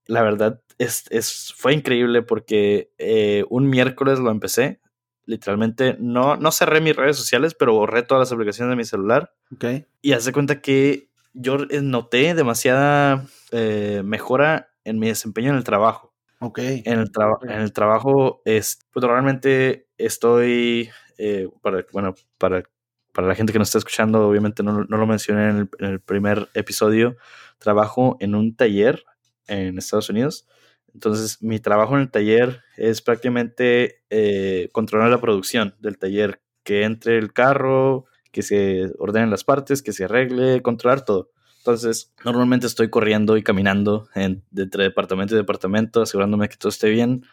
la 0.08 0.23
verdad 0.23 0.62
es, 0.78 1.06
es, 1.10 1.54
fue 1.56 1.73
increíble 1.73 2.21
porque 2.21 2.91
eh, 2.97 3.43
un 3.50 3.69
miércoles 3.69 4.19
lo 4.19 4.32
empecé. 4.32 4.80
Literalmente 5.26 5.97
no, 6.00 6.38
no 6.38 6.52
cerré 6.52 6.80
mis 6.80 6.95
redes 6.95 7.17
sociales, 7.17 7.54
pero 7.54 7.73
borré 7.73 8.04
todas 8.04 8.21
las 8.21 8.32
aplicaciones 8.32 8.71
de 8.71 8.78
mi 8.78 8.86
celular. 8.86 9.34
Okay. 9.54 9.86
Y 10.02 10.13
hace 10.13 10.32
cuenta 10.32 10.62
que 10.62 11.10
yo 11.34 11.58
noté 11.82 12.34
demasiada 12.34 13.26
eh, 13.52 14.02
mejora 14.06 14.69
en 14.86 15.00
mi 15.00 15.08
desempeño 15.08 15.52
en 15.52 15.58
el 15.58 15.63
trabajo. 15.65 16.07
Ok. 16.39 16.60
En 16.60 17.00
el, 17.00 17.12
en 17.43 17.62
el 17.62 17.73
trabajo, 17.73 18.41
es, 18.45 18.80
pues 18.91 19.02
normalmente 19.02 19.88
estoy, 19.97 20.89
eh, 21.17 21.50
para, 21.62 21.86
bueno, 21.91 22.13
para, 22.38 22.63
para 23.12 23.28
la 23.28 23.36
gente 23.36 23.54
que 23.54 23.60
nos 23.60 23.69
está 23.69 23.80
escuchando, 23.80 24.28
obviamente 24.28 24.62
no, 24.62 24.84
no 24.84 24.97
lo 24.97 25.08
mencioné 25.08 25.50
en 25.50 25.58
el, 25.58 25.69
en 25.80 25.86
el, 25.93 26.00
primer 26.00 26.50
episodio, 26.54 27.17
trabajo 27.58 28.17
en 28.19 28.36
un 28.36 28.56
taller 28.56 29.04
en 29.47 29.78
Estados 29.80 30.10
Unidos. 30.10 30.47
Entonces, 30.93 31.41
mi 31.41 31.60
trabajo 31.60 31.95
en 31.95 32.02
el 32.02 32.12
taller 32.12 32.62
es 32.76 33.02
prácticamente 33.02 34.04
eh, 34.10 34.69
controlar 34.71 35.10
la 35.10 35.21
producción 35.21 35.76
del 35.80 35.97
taller, 35.97 36.41
que 36.63 36.84
entre 36.84 37.17
el 37.17 37.34
carro, 37.34 38.06
que 38.32 38.43
se 38.43 38.91
ordenen 39.00 39.32
las 39.32 39.43
partes, 39.43 39.82
que 39.82 39.93
se 39.93 40.06
arregle, 40.06 40.62
controlar 40.62 41.04
todo. 41.04 41.32
Entonces, 41.68 42.14
normalmente 42.24 42.66
estoy 42.66 42.90
corriendo 42.90 43.36
y 43.36 43.44
caminando 43.44 44.08
entre 44.16 44.86
departamento 44.86 45.34
y 45.34 45.38
departamento, 45.38 46.02
asegurándome 46.02 46.48
que 46.48 46.56
todo 46.56 46.70
esté 46.70 46.90
bien. 46.90 47.26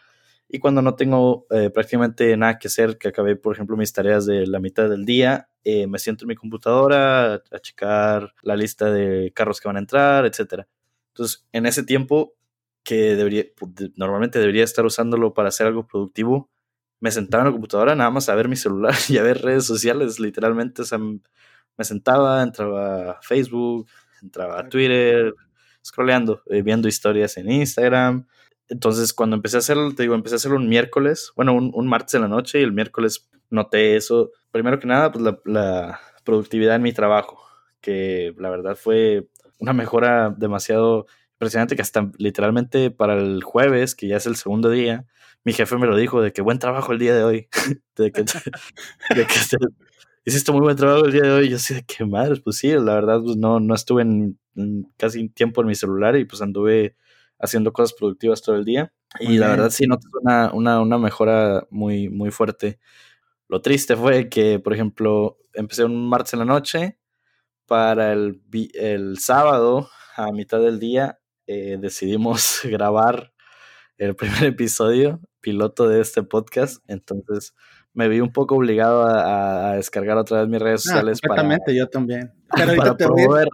Y 0.49 0.59
cuando 0.59 0.81
no 0.81 0.95
tengo 0.95 1.47
eh, 1.51 1.69
prácticamente 1.69 2.35
nada 2.35 2.59
que 2.59 2.67
hacer, 2.67 2.97
que 2.97 3.07
acabé, 3.07 3.37
por 3.37 3.55
ejemplo, 3.55 3.77
mis 3.77 3.93
tareas 3.93 4.25
de 4.25 4.45
la 4.45 4.59
mitad 4.59 4.89
del 4.89 5.05
día, 5.05 5.47
eh, 5.63 5.87
me 5.87 5.99
siento 5.99 6.25
en 6.25 6.27
mi 6.27 6.35
computadora 6.35 7.35
a, 7.35 7.43
a, 7.49 7.59
checar 7.59 8.33
la 8.41 8.57
lista 8.57 8.91
de 8.91 9.31
carros 9.33 9.61
que 9.61 9.69
van 9.69 9.77
a 9.77 9.79
entrar, 9.79 10.25
etc. 10.25 10.65
Entonces, 11.13 11.47
en 11.53 11.65
ese 11.65 11.83
tiempo 11.83 12.33
que 12.83 13.15
debería, 13.15 13.45
normalmente 13.95 14.39
debería 14.39 14.65
estar 14.65 14.85
usándolo 14.85 15.33
para 15.33 15.47
hacer 15.47 15.67
algo 15.67 15.87
productivo, 15.87 16.49
me 16.99 17.09
sentaba 17.09 17.43
en 17.43 17.47
la 17.47 17.53
computadora 17.53 17.95
nada 17.95 18.09
más 18.09 18.27
a 18.27 18.35
ver 18.35 18.49
mi 18.49 18.57
celular 18.57 18.95
y 19.07 19.17
a 19.17 19.23
ver 19.23 19.41
redes 19.41 19.65
sociales, 19.65 20.19
literalmente. 20.19 20.81
O 20.81 20.85
sea, 20.85 20.97
me 20.97 21.85
sentaba, 21.85 22.43
entraba 22.43 23.11
a 23.11 23.21
Facebook, 23.21 23.87
entraba 24.25 24.59
a 24.59 24.69
Twitter, 24.69 25.33
scrolleando, 25.85 26.41
eh, 26.49 26.61
viendo 26.61 26.87
historias 26.87 27.37
en 27.37 27.51
Instagram. 27.51 28.27
Entonces, 28.67 29.13
cuando 29.13 29.35
empecé 29.35 29.57
a 29.57 29.59
hacerlo, 29.59 29.93
te 29.93 30.03
digo, 30.03 30.15
empecé 30.15 30.35
a 30.35 30.37
hacerlo 30.37 30.57
un 30.57 30.67
miércoles, 30.67 31.31
bueno, 31.35 31.53
un, 31.53 31.71
un 31.73 31.87
martes 31.87 32.15
en 32.15 32.21
la 32.21 32.27
noche 32.27 32.59
y 32.59 32.63
el 32.63 32.73
miércoles 32.73 33.29
noté 33.49 33.95
eso. 33.95 34.31
Primero 34.51 34.79
que 34.79 34.87
nada, 34.87 35.11
pues 35.11 35.23
la, 35.23 35.39
la, 35.45 35.99
productividad 36.23 36.75
en 36.75 36.81
mi 36.81 36.91
trabajo, 36.91 37.39
que 37.81 38.33
la 38.39 38.49
verdad 38.49 38.75
fue 38.75 39.27
una 39.59 39.73
mejora 39.73 40.33
demasiado 40.35 41.05
impresionante 41.33 41.75
que 41.75 41.83
hasta 41.83 42.09
literalmente 42.17 42.89
para 42.89 43.13
el 43.13 43.43
jueves, 43.43 43.93
que 43.93 44.07
ya 44.07 44.17
es 44.17 44.25
el 44.25 44.35
segundo 44.35 44.71
día, 44.71 45.05
mi 45.43 45.53
jefe 45.53 45.77
me 45.77 45.85
lo 45.85 45.95
dijo 45.95 46.23
de 46.23 46.33
que 46.33 46.41
buen 46.41 46.57
trabajo 46.57 46.91
el 46.91 46.99
día 46.99 47.13
de 47.13 47.23
hoy, 47.23 47.47
de 47.95 48.11
que, 48.11 48.23
de 48.23 49.27
que 49.27 49.57
hiciste 50.25 50.51
muy 50.51 50.61
buen 50.61 50.75
trabajo 50.75 51.05
el 51.05 51.11
día 51.11 51.21
de 51.21 51.31
hoy. 51.31 51.49
Yo 51.49 51.57
de 51.57 51.85
qué 51.85 52.05
madre, 52.05 52.41
pues 52.43 52.57
sí, 52.57 52.69
la 52.71 52.95
verdad, 52.95 53.21
pues 53.23 53.37
no, 53.37 53.59
no 53.59 53.75
estuve 53.75 54.01
en, 54.01 54.39
en 54.55 54.91
casi 54.97 55.29
tiempo 55.29 55.61
en 55.61 55.67
mi 55.67 55.75
celular 55.75 56.15
y 56.17 56.25
pues 56.25 56.41
anduve 56.41 56.95
haciendo 57.39 57.71
cosas 57.71 57.93
productivas 57.93 58.41
todo 58.41 58.55
el 58.55 58.65
día. 58.65 58.93
Y 59.19 59.37
la 59.37 59.49
verdad 59.49 59.69
sí 59.69 59.85
noté 59.87 60.07
una, 60.21 60.51
una, 60.53 60.81
una 60.81 60.97
mejora 60.97 61.65
muy, 61.69 62.09
muy 62.09 62.31
fuerte. 62.31 62.79
Lo 63.47 63.61
triste 63.61 63.95
fue 63.95 64.27
que, 64.29 64.59
por 64.59 64.73
ejemplo, 64.73 65.37
empecé 65.53 65.85
un 65.85 66.09
martes 66.09 66.33
en 66.33 66.39
la 66.39 66.45
noche, 66.45 66.97
para 67.65 68.13
el, 68.13 68.41
el 68.73 69.17
sábado, 69.19 69.89
a 70.15 70.31
mitad 70.31 70.59
del 70.59 70.79
día, 70.79 71.19
eh, 71.47 71.77
decidimos 71.79 72.61
grabar 72.63 73.33
el 73.97 74.15
primer 74.15 74.43
episodio 74.45 75.21
piloto 75.41 75.87
de 75.87 76.01
este 76.01 76.23
podcast. 76.23 76.83
Entonces 76.87 77.55
me 77.95 78.07
vi 78.07 78.19
un 78.19 78.31
poco 78.31 78.55
obligado 78.55 79.03
a, 79.03 79.71
a 79.71 79.75
descargar 79.75 80.17
otra 80.17 80.41
vez 80.41 80.49
mis 80.49 80.61
redes 80.61 80.83
sociales. 80.83 81.19
Ah, 81.23 81.27
para, 81.35 81.57
yo 81.73 81.87
también. 81.87 82.31
Pero 82.55 82.75
para 82.75 82.95
promover, 82.95 83.47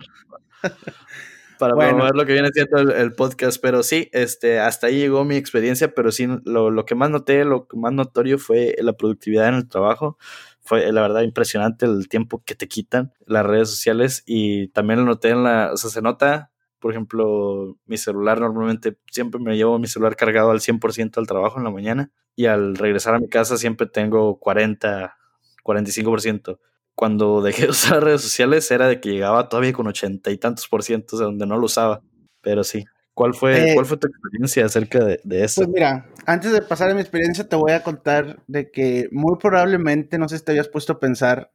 para 1.57 1.75
bueno. 1.75 1.91
promover 1.91 2.15
lo 2.15 2.25
que 2.25 2.33
viene 2.33 2.49
siendo 2.51 2.79
el, 2.79 2.91
el, 2.91 3.13
podcast. 3.13 3.61
Pero 3.61 3.83
sí, 3.83 4.09
este, 4.11 4.59
hasta 4.59 4.87
ahí 4.87 4.97
llegó 4.97 5.23
mi 5.23 5.35
experiencia, 5.35 5.93
pero 5.93 6.11
sí, 6.11 6.27
lo, 6.43 6.71
lo 6.71 6.85
que 6.85 6.95
más 6.95 7.09
noté, 7.09 7.45
lo 7.45 7.67
más 7.73 7.93
notorio 7.93 8.37
fue 8.37 8.75
la 8.79 8.93
productividad 8.93 9.47
en 9.47 9.55
el 9.55 9.69
trabajo 9.69 10.17
fue 10.63 10.91
la 10.91 11.01
verdad 11.01 11.21
impresionante 11.21 11.85
el 11.85 12.07
tiempo 12.07 12.43
que 12.45 12.55
te 12.55 12.67
quitan 12.67 13.11
las 13.25 13.45
redes 13.45 13.69
sociales 13.69 14.23
y 14.25 14.67
también 14.69 14.99
lo 14.99 15.05
noté 15.05 15.29
en 15.29 15.43
la, 15.43 15.71
o 15.73 15.77
sea, 15.77 15.89
se 15.89 16.01
nota, 16.01 16.51
por 16.81 16.91
ejemplo, 16.91 17.77
mi 17.85 17.95
celular 17.95 18.41
normalmente 18.41 18.97
siempre 19.11 19.39
me 19.39 19.55
llevo 19.55 19.77
mi 19.77 19.87
celular 19.87 20.15
cargado 20.15 20.49
al 20.49 20.59
100% 20.59 21.17
al 21.17 21.27
trabajo 21.27 21.59
en 21.59 21.63
la 21.63 21.69
mañana 21.69 22.11
y 22.35 22.47
al 22.47 22.75
regresar 22.75 23.13
a 23.13 23.19
mi 23.19 23.29
casa 23.29 23.55
siempre 23.57 23.85
tengo 23.85 24.39
40, 24.39 25.15
45%. 25.63 26.59
Cuando 26.95 27.41
dejé 27.41 27.63
de 27.63 27.69
usar 27.69 28.03
redes 28.03 28.21
sociales 28.21 28.69
era 28.71 28.87
de 28.87 28.99
que 28.99 29.09
llegaba 29.11 29.47
todavía 29.47 29.73
con 29.73 29.87
ochenta 29.87 30.31
y 30.31 30.37
tantos 30.37 30.67
por 30.67 30.83
ciento, 30.83 31.17
sea, 31.17 31.27
donde 31.27 31.45
no 31.45 31.57
lo 31.57 31.65
usaba, 31.65 32.01
pero 32.41 32.63
sí. 32.63 32.83
¿Cuál 33.13 33.35
fue, 33.35 33.71
eh, 33.71 33.73
¿Cuál 33.75 33.85
fue 33.85 33.97
tu 33.97 34.07
experiencia 34.07 34.65
acerca 34.65 35.03
de, 35.03 35.19
de 35.23 35.43
eso? 35.43 35.61
Pues 35.61 35.69
mira, 35.69 36.09
antes 36.25 36.51
de 36.51 36.61
pasar 36.63 36.89
a 36.89 36.95
mi 36.95 37.01
experiencia, 37.01 37.47
te 37.47 37.55
voy 37.55 37.73
a 37.73 37.83
contar 37.83 38.41
de 38.47 38.71
que 38.71 39.07
muy 39.11 39.37
probablemente, 39.37 40.17
no 40.17 40.27
sé 40.27 40.39
si 40.39 40.45
te 40.45 40.51
habías 40.51 40.69
puesto 40.69 40.93
a 40.93 40.99
pensar 40.99 41.51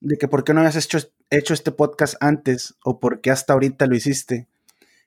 de 0.00 0.16
que 0.16 0.26
por 0.26 0.42
qué 0.42 0.54
no 0.54 0.60
habías 0.60 0.76
hecho, 0.76 0.98
hecho 1.30 1.54
este 1.54 1.70
podcast 1.70 2.16
antes 2.20 2.74
o 2.82 2.98
por 2.98 3.20
qué 3.20 3.30
hasta 3.30 3.52
ahorita 3.52 3.86
lo 3.86 3.94
hiciste. 3.94 4.48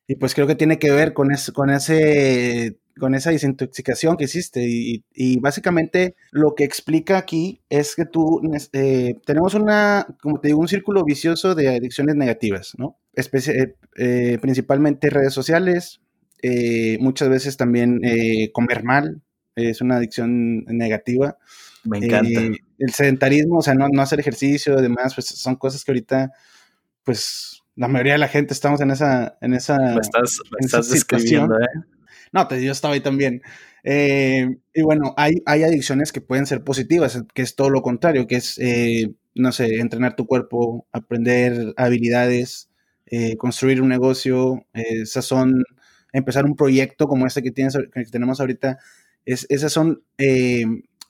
Y 0.09 0.15
pues 0.15 0.33
creo 0.33 0.47
que 0.47 0.55
tiene 0.55 0.79
que 0.79 0.89
ver 0.89 1.13
con, 1.13 1.31
eso, 1.31 1.53
con, 1.53 1.69
ese, 1.69 2.79
con 2.99 3.13
esa 3.13 3.29
desintoxicación 3.29 4.17
que 4.17 4.23
hiciste. 4.23 4.67
Y, 4.67 5.05
y, 5.13 5.39
básicamente 5.39 6.15
lo 6.31 6.55
que 6.55 6.63
explica 6.63 7.19
aquí 7.19 7.61
es 7.69 7.95
que 7.95 8.05
tú 8.05 8.41
eh, 8.73 9.13
tenemos 9.23 9.53
una, 9.53 10.07
como 10.19 10.39
te 10.39 10.47
digo, 10.47 10.59
un 10.61 10.67
círculo 10.67 11.05
vicioso 11.05 11.53
de 11.53 11.69
adicciones 11.69 12.15
negativas, 12.15 12.73
¿no? 12.79 12.97
Especi 13.13 13.51
eh, 13.97 14.39
principalmente 14.41 15.11
redes 15.11 15.33
sociales, 15.33 16.01
eh, 16.41 16.97
muchas 16.99 17.29
veces 17.29 17.55
también 17.55 17.99
eh, 18.03 18.51
comer 18.51 18.83
mal, 18.83 19.21
es 19.55 19.79
una 19.79 19.97
adicción 19.97 20.63
negativa. 20.65 21.37
Me 21.83 21.99
encanta. 21.99 22.41
Eh, 22.41 22.57
el 22.77 22.93
sedentarismo, 22.93 23.59
o 23.59 23.61
sea, 23.61 23.75
no, 23.75 23.87
no, 23.89 24.01
hacer 24.01 24.19
ejercicio, 24.19 24.75
demás, 24.77 25.13
pues 25.13 25.27
son 25.27 25.55
cosas 25.55 25.83
que 25.83 25.91
ahorita, 25.91 26.31
pues 27.03 27.61
la 27.79 27.87
mayoría 27.87 28.13
de 28.13 28.19
la 28.19 28.27
gente 28.27 28.53
estamos 28.53 28.81
en 28.81 28.91
esa, 28.91 29.37
en 29.41 29.53
esa, 29.53 29.77
me 29.77 30.01
estás, 30.01 30.39
estás 30.59 30.89
describiendo, 30.89 31.55
¿eh? 31.59 31.67
No, 32.31 32.47
te, 32.47 32.63
yo 32.63 32.71
estaba 32.71 32.93
ahí 32.93 33.01
también. 33.01 33.41
y 33.83 34.81
bueno, 34.83 35.13
hay, 35.17 35.41
hay 35.45 35.63
adicciones 35.63 36.11
que 36.11 36.21
pueden 36.21 36.45
ser 36.45 36.63
positivas, 36.63 37.23
que 37.33 37.41
es 37.41 37.55
todo 37.55 37.69
lo 37.69 37.81
contrario, 37.81 38.27
que 38.27 38.35
es, 38.35 38.59
no 39.33 39.51
sé, 39.51 39.79
entrenar 39.79 40.15
tu 40.15 40.27
cuerpo, 40.27 40.85
aprender 40.91 41.73
habilidades, 41.77 42.69
eh, 43.11 43.37
construir 43.37 43.81
un 43.81 43.89
negocio, 43.89 44.67
eh, 44.73 45.01
esas 45.01 45.25
son, 45.25 45.63
empezar 46.13 46.45
un 46.45 46.55
proyecto 46.55 47.07
como 47.07 47.25
este 47.25 47.41
que, 47.41 47.49
tienes, 47.49 47.75
que 47.75 48.05
tenemos 48.05 48.39
ahorita, 48.39 48.77
es, 49.25 49.47
esas 49.49 49.73
son 49.73 50.03
eh, 50.19 50.63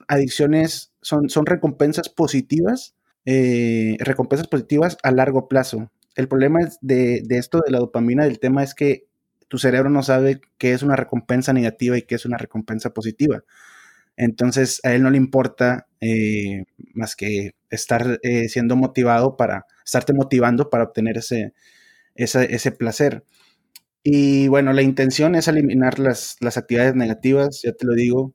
adicciones, 0.07 0.93
son, 1.01 1.29
son 1.29 1.45
recompensas 1.45 2.07
positivas, 2.07 2.95
recompensas 3.25 4.47
positivas 4.47 4.97
a 5.03 5.11
largo 5.11 5.47
plazo. 5.47 5.91
El 6.19 6.27
problema 6.27 6.59
de 6.81 7.23
esto 7.29 7.61
de 7.65 7.71
la 7.71 7.79
dopamina, 7.79 8.25
del 8.25 8.39
tema 8.39 8.61
es 8.61 8.75
que 8.75 9.07
tu 9.47 9.57
cerebro 9.57 9.89
no 9.89 10.03
sabe 10.03 10.41
qué 10.57 10.73
es 10.73 10.83
una 10.83 10.97
recompensa 10.97 11.53
negativa 11.53 11.97
y 11.97 12.01
qué 12.01 12.15
es 12.15 12.25
una 12.25 12.37
recompensa 12.37 12.89
positiva. 12.93 13.45
Entonces 14.17 14.81
a 14.83 14.93
él 14.93 15.01
no 15.01 15.11
le 15.11 15.15
importa 15.15 15.87
eh, 16.01 16.65
más 16.93 17.15
que 17.15 17.55
estar 17.69 18.19
eh, 18.21 18.49
siendo 18.49 18.75
motivado 18.75 19.37
para, 19.37 19.65
estarte 19.85 20.11
motivando 20.11 20.69
para 20.69 20.83
obtener 20.83 21.17
ese, 21.19 21.53
ese, 22.15 22.53
ese, 22.53 22.73
placer. 22.73 23.23
Y 24.03 24.49
bueno, 24.49 24.73
la 24.73 24.81
intención 24.81 25.35
es 25.35 25.47
eliminar 25.47 25.99
las, 25.99 26.35
las, 26.41 26.57
actividades 26.57 26.95
negativas, 26.95 27.61
ya 27.63 27.71
te 27.71 27.85
lo 27.85 27.93
digo. 27.93 28.33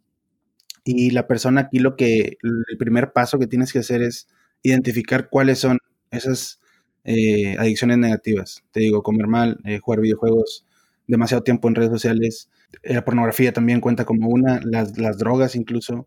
Y 0.84 1.10
la 1.10 1.26
persona 1.26 1.62
aquí 1.62 1.80
lo 1.80 1.96
que, 1.96 2.38
el 2.42 2.78
primer 2.78 3.12
paso 3.12 3.38
que 3.38 3.46
tienes 3.46 3.74
que 3.74 3.80
hacer 3.80 4.00
es 4.00 4.26
identificar 4.62 5.28
cuáles 5.28 5.58
son 5.58 5.78
esas 6.10 6.60
eh, 7.04 7.56
adicciones 7.58 7.98
negativas. 7.98 8.64
Te 8.72 8.80
digo, 8.80 9.02
comer 9.02 9.26
mal, 9.26 9.60
eh, 9.64 9.78
jugar 9.78 10.00
videojuegos, 10.00 10.66
demasiado 11.06 11.42
tiempo 11.42 11.68
en 11.68 11.74
redes 11.74 11.90
sociales, 11.90 12.50
la 12.82 13.04
pornografía 13.04 13.52
también 13.52 13.80
cuenta 13.80 14.04
como 14.04 14.28
una, 14.28 14.60
las, 14.64 14.98
las 14.98 15.18
drogas 15.18 15.54
incluso. 15.54 16.06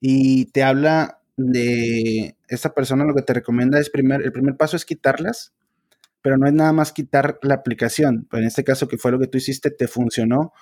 Y 0.00 0.46
te 0.46 0.62
habla 0.62 1.20
de 1.36 2.36
esta 2.48 2.74
persona, 2.74 3.04
lo 3.04 3.14
que 3.14 3.22
te 3.22 3.34
recomienda 3.34 3.78
es 3.78 3.90
primer, 3.90 4.22
el 4.22 4.32
primer 4.32 4.56
paso 4.56 4.76
es 4.76 4.84
quitarlas, 4.84 5.52
pero 6.22 6.36
no 6.36 6.46
es 6.46 6.52
nada 6.54 6.72
más 6.72 6.92
quitar 6.92 7.38
la 7.42 7.54
aplicación. 7.54 8.28
En 8.32 8.44
este 8.44 8.64
caso, 8.64 8.88
que 8.88 8.98
fue 8.98 9.12
lo 9.12 9.18
que 9.18 9.28
tú 9.28 9.38
hiciste, 9.38 9.70
te 9.70 9.88
funcionó. 9.88 10.52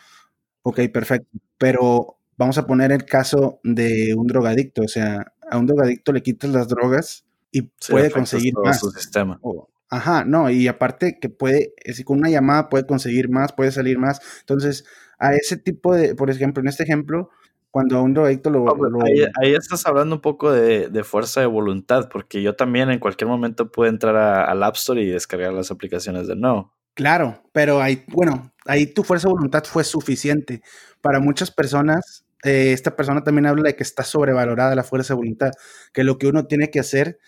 Ok, 0.62 0.80
perfecto. 0.92 1.28
Pero 1.58 2.18
vamos 2.36 2.58
a 2.58 2.66
poner 2.66 2.92
el 2.92 3.04
caso 3.04 3.60
de 3.64 4.14
un 4.14 4.26
drogadicto, 4.26 4.82
o 4.82 4.88
sea, 4.88 5.32
a 5.50 5.58
un 5.58 5.66
drogadicto 5.66 6.12
le 6.12 6.22
quitas 6.22 6.50
las 6.50 6.68
drogas 6.68 7.25
y 7.56 7.62
puede 7.90 8.10
conseguir 8.10 8.54
más. 8.62 8.80
Su 8.80 8.90
sistema. 8.90 9.40
ajá, 9.88 10.24
no, 10.24 10.50
y 10.50 10.68
aparte 10.68 11.18
que 11.18 11.30
puede, 11.30 11.72
es 11.78 12.04
con 12.04 12.18
una 12.18 12.28
llamada 12.28 12.68
puede 12.68 12.86
conseguir 12.86 13.30
más, 13.30 13.52
puede 13.52 13.72
salir 13.72 13.98
más. 13.98 14.20
Entonces, 14.40 14.84
a 15.18 15.34
ese 15.34 15.56
tipo 15.56 15.94
de, 15.94 16.14
por 16.14 16.28
ejemplo, 16.30 16.60
en 16.60 16.68
este 16.68 16.82
ejemplo, 16.82 17.30
cuando 17.70 17.96
a 17.96 18.02
un 18.02 18.12
drogadicto 18.12 18.50
lo... 18.50 18.64
Pues, 18.64 18.92
ahí, 19.40 19.54
estás 19.54 19.86
hablando 19.86 20.16
un 20.16 20.20
poco 20.20 20.52
de, 20.52 21.04
fuerza 21.04 21.40
de 21.40 21.46
voluntad, 21.46 22.10
porque 22.10 22.42
yo 22.42 22.54
también 22.54 22.90
en 22.90 22.98
cualquier 22.98 23.28
momento 23.28 23.70
puedo 23.70 23.88
entrar 23.88 24.16
al 24.16 24.62
App 24.62 24.76
Store 24.76 25.00
y 25.02 25.06
descargar 25.06 25.54
las 25.54 25.70
aplicaciones 25.70 26.26
de 26.26 26.36
no. 26.36 26.74
Claro, 26.92 27.42
pero 27.52 27.80
ahí, 27.80 28.04
bueno, 28.08 28.52
ahí 28.66 28.86
tu 28.86 29.02
fuerza 29.02 29.28
de 29.28 29.34
voluntad 29.34 29.64
fue 29.64 29.84
suficiente. 29.84 30.62
Para 31.00 31.20
muchas 31.20 31.50
personas, 31.50 32.26
eh, 32.44 32.72
esta 32.72 32.96
persona 32.96 33.24
también 33.24 33.46
habla 33.46 33.64
de 33.64 33.76
que 33.76 33.82
está 33.82 34.04
sobrevalorada 34.04 34.74
la 34.74 34.84
fuerza 34.84 35.14
de 35.14 35.18
voluntad, 35.18 35.50
que 35.92 36.04
lo 36.04 36.18
que 36.18 36.26
uno 36.28 36.46
tiene 36.46 36.70
que 36.70 36.80
hacer, 36.80 37.18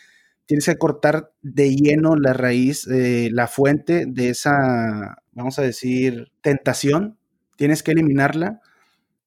tienes 0.48 0.64
que 0.64 0.78
cortar 0.78 1.30
de 1.42 1.76
lleno 1.76 2.16
la 2.16 2.32
raíz, 2.32 2.86
eh, 2.86 3.28
la 3.30 3.48
fuente 3.48 4.06
de 4.08 4.30
esa, 4.30 5.18
vamos 5.32 5.58
a 5.58 5.62
decir, 5.62 6.32
tentación, 6.40 7.18
tienes 7.56 7.82
que 7.82 7.92
eliminarla 7.92 8.62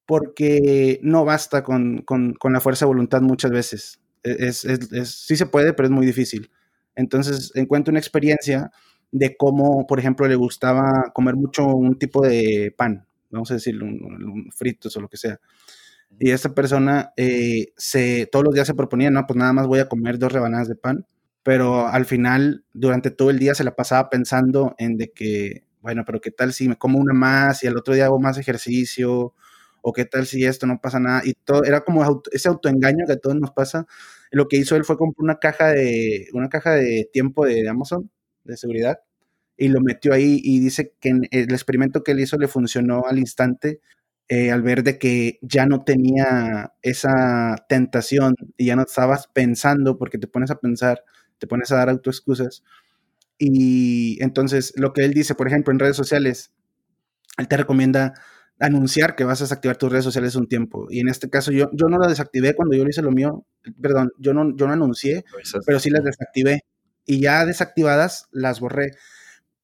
porque 0.04 0.98
no 1.04 1.24
basta 1.24 1.62
con, 1.62 2.04
la 2.42 2.60
fuerza 2.60 2.84
de 2.84 2.88
voluntad 2.88 3.22
muchas 3.22 3.52
veces. 3.52 4.00
E, 4.24 4.48
es, 4.48 4.66
sí 5.10 5.36
se 5.36 5.46
puede, 5.46 5.72
pero 5.74 5.86
es 5.86 5.92
muy 5.92 6.04
difícil. 6.04 6.50
Entonces, 6.96 7.52
encuentro 7.54 7.92
una 7.92 8.00
experiencia 8.00 8.72
de 9.12 9.36
cómo, 9.36 9.86
por 9.86 10.00
ejemplo, 10.00 10.26
le 10.26 10.34
gustaba 10.34 11.12
comer 11.14 11.36
mucho 11.36 11.66
un 11.66 12.00
tipo 12.00 12.26
de 12.26 12.74
pan, 12.76 13.06
vamos 13.30 13.52
a 13.52 13.54
decirlo, 13.54 13.84
un, 13.84 14.50
fritos 14.52 14.96
o 14.96 15.00
lo 15.00 15.08
que 15.08 15.18
sea. 15.18 15.38
Y 16.18 16.32
esta 16.32 16.52
persona 16.52 17.12
eh, 17.16 17.68
se, 17.76 18.26
todos 18.26 18.44
los 18.44 18.54
días 18.54 18.66
se 18.66 18.74
proponía, 18.74 19.10
no, 19.10 19.24
pues 19.24 19.36
nada 19.36 19.52
más 19.52 19.68
voy 19.68 19.78
a 19.78 19.88
comer 19.88 20.18
dos 20.18 20.32
rebanadas 20.32 20.66
de 20.66 20.74
pan, 20.74 21.06
pero 21.42 21.88
al 21.88 22.06
final, 22.06 22.64
durante 22.72 23.10
todo 23.10 23.30
el 23.30 23.38
día 23.38 23.54
se 23.54 23.64
la 23.64 23.74
pasaba 23.76 24.10
pensando 24.10 24.74
en 24.78 24.96
de 24.96 25.12
que, 25.12 25.64
bueno, 25.80 26.04
pero 26.06 26.20
qué 26.20 26.30
tal 26.30 26.52
si 26.52 26.68
me 26.68 26.76
como 26.76 26.98
una 26.98 27.14
más 27.14 27.64
y 27.64 27.66
al 27.68 27.76
otro 27.76 27.94
día 27.94 28.06
hago 28.06 28.20
más 28.20 28.38
ejercicio, 28.38 29.34
o 29.82 29.92
qué 29.92 30.04
tal 30.04 30.26
si 30.26 30.44
esto 30.44 30.66
no 30.66 30.80
pasa 30.80 31.00
nada, 31.00 31.22
y 31.24 31.34
todo, 31.34 31.64
era 31.64 31.82
como 31.82 32.22
ese 32.32 32.48
autoengaño 32.48 33.06
que 33.06 33.14
a 33.14 33.18
todos 33.18 33.36
nos 33.36 33.50
pasa. 33.52 33.86
Lo 34.30 34.48
que 34.48 34.56
hizo 34.58 34.76
él 34.76 34.84
fue 34.84 34.96
comprar 34.96 35.24
una 35.24 35.38
caja 35.40 35.68
de, 35.72 36.28
una 36.34 36.48
caja 36.48 36.72
de 36.72 37.08
tiempo 37.12 37.44
de 37.46 37.68
Amazon, 37.68 38.10
de 38.44 38.56
seguridad 38.56 39.00
y 39.56 39.68
lo 39.68 39.80
metió 39.80 40.12
ahí 40.14 40.40
y 40.42 40.60
dice 40.60 40.94
que 41.00 41.10
el 41.30 41.50
experimento 41.52 42.02
que 42.02 42.12
él 42.12 42.20
hizo 42.20 42.38
le 42.38 42.48
funcionó 42.48 43.04
al 43.06 43.18
instante 43.18 43.80
eh, 44.28 44.50
al 44.50 44.62
ver 44.62 44.82
de 44.82 44.98
que 44.98 45.38
ya 45.42 45.66
no 45.66 45.84
tenía 45.84 46.72
esa 46.82 47.56
tentación 47.68 48.34
y 48.56 48.66
ya 48.66 48.76
no 48.76 48.82
estabas 48.82 49.28
pensando 49.28 49.98
porque 49.98 50.18
te 50.18 50.26
pones 50.26 50.50
a 50.50 50.58
pensar, 50.60 51.04
te 51.42 51.48
pones 51.48 51.72
a 51.72 51.76
dar 51.76 51.88
autoexcusas. 51.88 52.62
Y 53.36 54.22
entonces 54.22 54.72
lo 54.76 54.92
que 54.92 55.04
él 55.04 55.12
dice, 55.12 55.34
por 55.34 55.48
ejemplo, 55.48 55.72
en 55.72 55.80
redes 55.80 55.96
sociales, 55.96 56.52
él 57.36 57.48
te 57.48 57.56
recomienda 57.56 58.14
anunciar 58.60 59.16
que 59.16 59.24
vas 59.24 59.40
a 59.40 59.44
desactivar 59.44 59.76
tus 59.76 59.90
redes 59.90 60.04
sociales 60.04 60.36
un 60.36 60.46
tiempo. 60.46 60.86
Y 60.88 61.00
en 61.00 61.08
este 61.08 61.28
caso 61.28 61.50
yo, 61.50 61.68
yo 61.72 61.88
no 61.88 61.98
la 61.98 62.06
desactivé 62.06 62.54
cuando 62.54 62.76
yo 62.76 62.84
le 62.84 62.90
hice 62.90 63.02
lo 63.02 63.10
mío, 63.10 63.44
perdón, 63.80 64.12
yo 64.18 64.34
no, 64.34 64.56
yo 64.56 64.68
no 64.68 64.74
anuncié, 64.74 65.24
pero 65.66 65.80
sí 65.80 65.90
las 65.90 66.04
desactivé 66.04 66.60
y 67.04 67.20
ya 67.20 67.44
desactivadas 67.44 68.28
las 68.30 68.60
borré. 68.60 68.92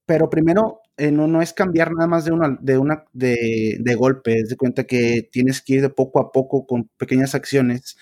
Pero 0.06 0.30
primero, 0.30 0.80
eh, 0.96 1.12
no, 1.12 1.28
no 1.28 1.42
es 1.42 1.52
cambiar 1.52 1.92
nada 1.92 2.08
más 2.08 2.24
de 2.24 2.32
una, 2.32 2.58
de, 2.60 2.78
una 2.78 3.04
de, 3.12 3.76
de 3.78 3.94
golpe, 3.94 4.40
es 4.40 4.48
de 4.48 4.56
cuenta 4.56 4.82
que 4.84 5.28
tienes 5.30 5.62
que 5.62 5.74
ir 5.74 5.82
de 5.82 5.90
poco 5.90 6.18
a 6.18 6.32
poco 6.32 6.66
con 6.66 6.88
pequeñas 6.98 7.36
acciones 7.36 7.96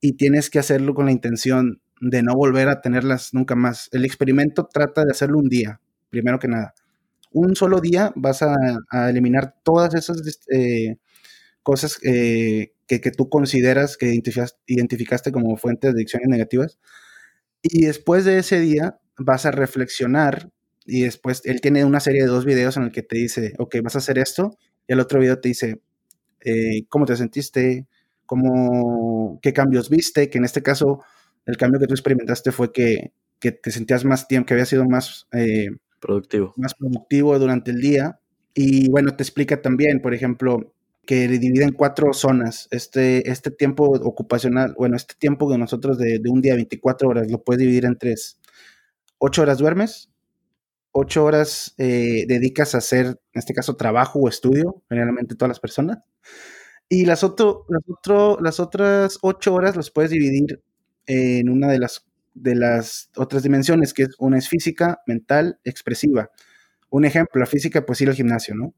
y 0.00 0.14
tienes 0.14 0.48
que 0.48 0.58
hacerlo 0.58 0.94
con 0.94 1.06
la 1.06 1.12
intención 1.12 1.82
de 2.00 2.22
no 2.22 2.34
volver 2.34 2.68
a 2.68 2.80
tenerlas 2.80 3.34
nunca 3.34 3.54
más. 3.54 3.88
El 3.92 4.04
experimento 4.04 4.68
trata 4.72 5.04
de 5.04 5.10
hacerlo 5.10 5.38
un 5.38 5.48
día, 5.48 5.80
primero 6.10 6.38
que 6.38 6.48
nada. 6.48 6.74
Un 7.32 7.56
solo 7.56 7.80
día 7.80 8.12
vas 8.16 8.42
a, 8.42 8.54
eliminar 9.08 9.54
todas 9.64 9.94
esas 9.94 10.22
eh, 10.50 10.96
cosas 11.62 11.98
eh, 12.02 12.72
que, 12.86 13.00
que, 13.00 13.10
tú 13.10 13.28
consideras 13.28 13.96
que 13.96 14.18
identificaste, 14.66 15.32
como 15.32 15.56
fuentes 15.56 15.92
de 15.92 15.98
adicciones 15.98 16.28
negativas 16.28 16.78
y 17.62 17.86
después 17.86 18.24
de 18.24 18.38
ese 18.38 18.60
día 18.60 18.98
vas 19.16 19.46
a 19.46 19.50
reflexionar 19.50 20.50
y 20.86 21.02
después 21.02 21.42
él 21.44 21.60
tiene 21.60 21.84
una 21.84 22.00
serie 22.00 22.22
de 22.22 22.28
dos 22.28 22.44
videos 22.44 22.76
en 22.76 22.84
el 22.84 22.92
que 22.92 23.02
te 23.02 23.18
dice, 23.18 23.52
ok, 23.58 23.76
vas 23.82 23.94
a 23.96 23.98
hacer 23.98 24.18
esto, 24.18 24.56
y 24.86 24.94
el 24.94 25.00
otro 25.00 25.20
video 25.20 25.38
te 25.38 25.48
dice, 25.48 25.82
eh, 26.40 26.86
¿cómo 26.88 27.04
te 27.04 27.16
sentiste? 27.16 27.86
¿Cómo, 28.26 29.38
¿Qué 29.42 29.52
cambios 29.52 29.90
viste? 29.90 30.30
Que 30.30 30.38
en 30.38 30.44
este 30.44 30.62
caso, 30.62 31.02
el 31.48 31.56
cambio 31.56 31.80
que 31.80 31.86
tú 31.86 31.94
experimentaste 31.94 32.52
fue 32.52 32.72
que, 32.72 33.12
que 33.40 33.52
te 33.52 33.70
sentías 33.70 34.04
más 34.04 34.28
tiempo, 34.28 34.46
que 34.46 34.54
había 34.54 34.66
sido 34.66 34.84
más 34.84 35.26
eh, 35.32 35.70
productivo. 35.98 36.52
Más 36.56 36.74
productivo 36.74 37.38
durante 37.38 37.70
el 37.70 37.80
día. 37.80 38.20
Y 38.52 38.90
bueno, 38.90 39.16
te 39.16 39.22
explica 39.22 39.62
también, 39.62 40.02
por 40.02 40.12
ejemplo, 40.12 40.74
que 41.06 41.26
divide 41.26 41.64
en 41.64 41.72
cuatro 41.72 42.12
zonas. 42.12 42.68
Este, 42.70 43.30
este 43.30 43.50
tiempo 43.50 43.84
ocupacional, 43.86 44.74
bueno, 44.76 44.94
este 44.94 45.14
tiempo 45.18 45.50
de 45.50 45.56
nosotros 45.56 45.96
de, 45.96 46.20
un 46.28 46.42
día 46.42 46.54
24 46.54 47.08
horas 47.08 47.30
lo 47.30 47.42
puedes 47.42 47.60
dividir 47.60 47.86
en 47.86 47.96
tres. 47.96 48.38
Ocho 49.16 49.40
horas 49.40 49.56
duermes, 49.56 50.10
ocho 50.92 51.24
horas 51.24 51.74
eh, 51.78 52.26
dedicas 52.28 52.74
a 52.74 52.78
hacer, 52.78 53.06
en 53.06 53.38
este 53.38 53.54
caso, 53.54 53.74
trabajo 53.76 54.18
o 54.18 54.28
estudio, 54.28 54.82
generalmente 54.90 55.34
todas 55.34 55.48
las 55.48 55.60
personas. 55.60 56.00
Y 56.90 57.06
las, 57.06 57.24
otro, 57.24 57.64
las, 57.70 57.82
otro, 57.88 58.38
las 58.42 58.60
otras 58.60 59.18
ocho 59.22 59.54
horas 59.54 59.76
las 59.76 59.90
puedes 59.90 60.10
dividir 60.10 60.62
en 61.08 61.48
una 61.48 61.68
de 61.68 61.78
las, 61.78 62.06
de 62.34 62.54
las 62.54 63.10
otras 63.16 63.42
dimensiones, 63.42 63.94
que 63.94 64.04
es 64.04 64.10
una 64.18 64.38
es 64.38 64.48
física, 64.48 65.00
mental, 65.06 65.58
expresiva. 65.64 66.30
Un 66.90 67.04
ejemplo, 67.04 67.40
la 67.40 67.46
física, 67.46 67.84
pues 67.84 68.00
ir 68.02 68.08
al 68.08 68.14
gimnasio, 68.14 68.54
¿no? 68.54 68.74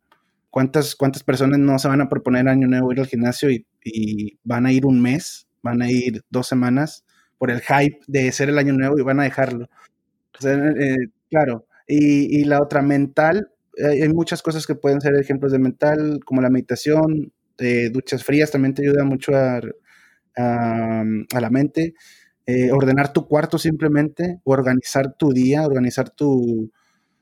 ¿Cuántas, 0.48 0.96
cuántas 0.96 1.22
personas 1.22 1.58
no 1.58 1.78
se 1.78 1.88
van 1.88 2.00
a 2.00 2.08
proponer 2.08 2.48
año 2.48 2.66
nuevo 2.66 2.92
ir 2.92 3.00
al 3.00 3.06
gimnasio 3.06 3.50
y, 3.50 4.38
van 4.42 4.66
a 4.66 4.72
ir 4.72 4.86
un 4.86 5.00
mes, 5.00 5.46
van 5.62 5.82
a 5.82 5.90
ir 5.90 6.22
dos 6.30 6.48
semanas 6.48 7.04
por 7.38 7.50
el 7.50 7.60
hype 7.60 7.98
de 8.06 8.32
ser 8.32 8.48
el 8.48 8.58
año 8.58 8.72
nuevo 8.72 8.98
y 8.98 9.02
van 9.02 9.20
a 9.20 9.24
dejarlo? 9.24 9.68
Eh, 10.44 10.96
claro. 11.28 11.66
Y, 11.86 12.44
la 12.44 12.62
otra, 12.62 12.82
mental, 12.82 13.50
hay 13.84 14.08
muchas 14.08 14.42
cosas 14.42 14.66
que 14.66 14.76
pueden 14.76 15.00
ser 15.00 15.14
ejemplos 15.16 15.52
de 15.52 15.58
mental, 15.58 16.20
como 16.24 16.40
la 16.40 16.50
meditación, 16.50 17.32
eh, 17.58 17.90
duchas 17.92 18.24
frías 18.24 18.50
también 18.50 18.74
te 18.74 18.82
ayuda 18.82 19.04
mucho 19.04 19.32
a, 19.34 19.60
a, 20.36 21.40
la 21.40 21.50
mente. 21.50 21.94
Eh, 22.46 22.72
ordenar 22.72 23.12
tu 23.12 23.26
cuarto 23.26 23.59
simplemente, 23.59 24.40
organizar 24.44 25.14
tu 25.14 25.33
día, 25.33 25.66
organizar 25.66 26.11
tu, 26.11 26.70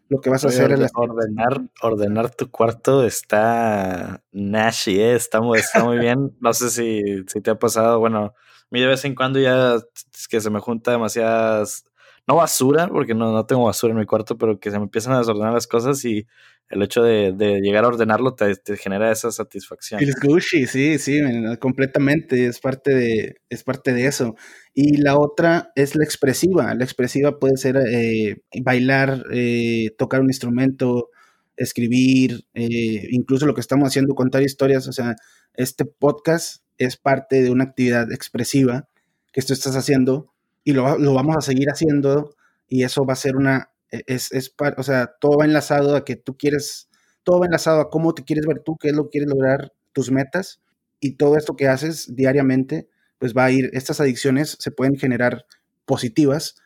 lo 0.08 0.20
que 0.20 0.30
vas 0.30 0.44
a 0.44 0.48
hacer. 0.48 0.72
ordenar, 0.94 1.62
ordenar 1.82 2.34
tu 2.34 2.50
cuarto 2.50 3.04
está 3.04 4.22
nashy, 4.32 5.00
¿eh? 5.00 5.14
está, 5.14 5.40
muy, 5.40 5.58
está 5.58 5.84
muy 5.84 5.98
bien. 5.98 6.32
No 6.40 6.52
sé 6.52 6.70
si, 6.70 7.24
si 7.26 7.40
te 7.40 7.50
ha 7.50 7.58
pasado, 7.58 7.98
bueno, 7.98 8.18
a 8.26 8.66
mí 8.70 8.80
de 8.80 8.86
vez 8.86 9.04
en 9.04 9.14
cuando 9.14 9.38
ya 9.38 9.76
es 9.76 10.28
que 10.28 10.40
se 10.40 10.50
me 10.50 10.60
junta 10.60 10.92
demasiadas, 10.92 11.84
no 12.26 12.36
basura, 12.36 12.88
porque 12.88 13.14
no, 13.14 13.32
no 13.32 13.44
tengo 13.46 13.64
basura 13.64 13.92
en 13.92 13.98
mi 13.98 14.06
cuarto, 14.06 14.38
pero 14.38 14.58
que 14.58 14.70
se 14.70 14.78
me 14.78 14.84
empiezan 14.84 15.12
a 15.14 15.18
desordenar 15.18 15.52
las 15.52 15.66
cosas 15.66 16.04
y 16.04 16.26
el 16.70 16.82
hecho 16.82 17.02
de, 17.02 17.32
llegar 17.62 17.84
a 17.84 17.88
ordenarlo 17.88 18.34
te, 18.34 18.54
genera 18.76 19.10
esa 19.10 19.30
satisfacción. 19.30 20.02
El 20.02 20.12
Gucci, 20.22 20.66
sí, 20.66 20.98
sí, 20.98 21.20
completamente, 21.58 22.46
es 22.46 22.60
parte, 22.60 22.94
de, 22.94 23.36
es 23.48 23.64
parte 23.64 23.92
de 23.92 24.06
eso. 24.06 24.36
Y 24.74 24.98
la 24.98 25.18
otra 25.18 25.72
es 25.74 25.96
la 25.96 26.04
expresiva. 26.04 26.74
La 26.74 26.84
expresiva 26.84 27.38
puede 27.38 27.56
ser 27.56 27.78
eh, 27.90 28.42
bailar, 28.62 29.24
eh, 29.32 29.94
tocar 29.96 30.20
un 30.20 30.28
instrumento, 30.28 31.08
escribir, 31.56 32.44
eh, 32.54 33.08
incluso 33.10 33.46
lo 33.46 33.54
que 33.54 33.62
estamos 33.62 33.88
haciendo, 33.88 34.14
contar 34.14 34.42
historias. 34.42 34.86
O 34.88 34.92
sea, 34.92 35.16
este 35.54 35.86
podcast 35.86 36.62
es 36.76 36.96
parte 36.98 37.42
de 37.42 37.50
una 37.50 37.64
actividad 37.64 38.12
expresiva 38.12 38.88
que 39.32 39.42
tú 39.42 39.54
estás 39.54 39.74
haciendo 39.74 40.32
y 40.64 40.72
lo, 40.72 40.98
lo 40.98 41.14
vamos 41.14 41.36
a 41.36 41.40
seguir 41.40 41.68
haciendo 41.70 42.34
y 42.68 42.82
eso 42.82 43.04
va 43.06 43.14
a 43.14 43.16
ser 43.16 43.36
una 43.36 43.70
es, 43.90 44.32
es 44.32 44.54
o 44.76 44.82
sea, 44.82 45.14
todo 45.20 45.38
va 45.38 45.44
enlazado 45.44 45.96
a 45.96 46.04
que 46.04 46.16
tú 46.16 46.36
quieres, 46.36 46.88
todo 47.22 47.40
va 47.40 47.46
enlazado 47.46 47.80
a 47.80 47.90
cómo 47.90 48.14
te 48.14 48.24
quieres 48.24 48.46
ver 48.46 48.60
tú, 48.64 48.76
qué 48.76 48.88
es 48.88 48.94
lo 48.94 49.04
que 49.04 49.10
quieres 49.10 49.30
lograr, 49.30 49.72
tus 49.92 50.10
metas, 50.10 50.60
y 51.00 51.16
todo 51.16 51.36
esto 51.36 51.56
que 51.56 51.68
haces 51.68 52.14
diariamente, 52.14 52.88
pues 53.18 53.34
va 53.34 53.46
a 53.46 53.50
ir, 53.50 53.70
estas 53.72 54.00
adicciones 54.00 54.56
se 54.60 54.70
pueden 54.70 54.96
generar 54.96 55.46
positivas, 55.84 56.56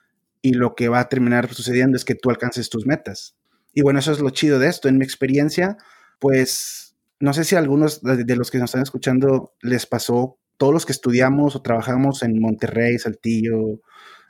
y 0.43 0.55
lo 0.55 0.75
que 0.75 0.89
va 0.89 1.01
a 1.01 1.09
terminar 1.09 1.53
sucediendo 1.55 1.97
es 1.97 2.05
que 2.05 2.17
tú 2.17 2.29
alcances 2.29 2.69
tus 2.69 2.85
metas. 2.85 3.37
Y 3.73 3.83
bueno, 3.83 4.01
eso 4.01 4.13
es 4.13 4.19
lo 4.19 4.31
chido 4.31 4.59
de 4.59 4.69
esto. 4.69 4.89
En 4.89 4.99
mi 4.99 5.05
experiencia, 5.05 5.79
pues, 6.19 6.97
no 7.21 7.33
sé 7.33 7.45
si 7.45 7.55
a 7.55 7.61
algunos 7.61 8.03
de, 8.03 8.37
los 8.37 8.51
que 8.51 8.59
nos 8.59 8.71
están 8.71 8.83
escuchando 8.83 9.55
les 9.63 9.87
pasó, 9.87 10.39
todos 10.59 10.75
los 10.75 10.85
que 10.85 10.93
estudiamos 10.93 11.57
o 11.57 11.63
trabajamos 11.63 12.23
en 12.25 12.39
Monterrey, 12.41 12.99
Saltillo, 12.99 13.81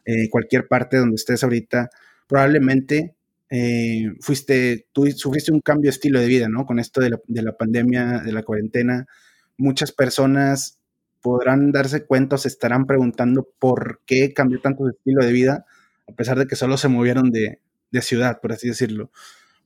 eh, 0.05 0.29
cualquier 0.31 0.69
parte 0.69 0.99
donde 0.99 1.17
estés 1.17 1.43
ahorita, 1.43 1.91
probablemente 2.33 3.15
eh, 3.51 4.11
fuiste, 4.21 4.87
tú 4.93 5.05
sufriste 5.11 5.53
un 5.53 5.61
cambio 5.61 5.91
de 5.91 5.95
estilo 5.95 6.19
de 6.19 6.27
vida, 6.27 6.49
¿no? 6.49 6.65
Con 6.65 6.79
esto 6.79 7.03
de 7.03 7.11
la, 7.11 7.53
pandemia, 7.53 8.23
de 8.25 8.33
la 8.33 8.43
cuarentena. 8.43 9.07
muchas 9.59 9.93
personas 9.93 10.79
podrán 11.21 11.73
darse 11.73 12.07
cuenta 12.07 12.39
se 12.39 12.49
estarán 12.49 12.87
preguntando 12.87 13.47
por 13.59 14.01
qué 14.07 14.33
cambió 14.33 14.63
tanto 14.63 14.85
su 14.85 14.91
estilo 14.97 15.27
de 15.27 15.31
vida, 15.31 15.67
a 16.09 16.13
pesar 16.13 16.39
de 16.39 16.47
que 16.47 16.57
solo 16.57 16.79
se 16.79 16.89
movieron 16.89 17.31
de, 17.31 17.61
de 17.91 18.01
ciudad, 18.01 18.41
por 18.41 18.53
así 18.53 18.69
decirlo. 18.69 19.11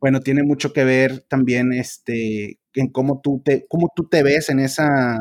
Bueno, 0.00 0.18
tiene 0.18 0.42
mucho 0.42 0.72
que 0.72 0.82
ver 0.82 1.20
también 1.20 1.72
este, 1.72 2.58
en 2.74 2.88
cómo 2.88 3.20
tú, 3.22 3.42
te, 3.44 3.64
cómo 3.68 3.92
tú 3.94 4.08
te 4.08 4.24
ves 4.24 4.48
en 4.48 4.58
esa, 4.58 5.18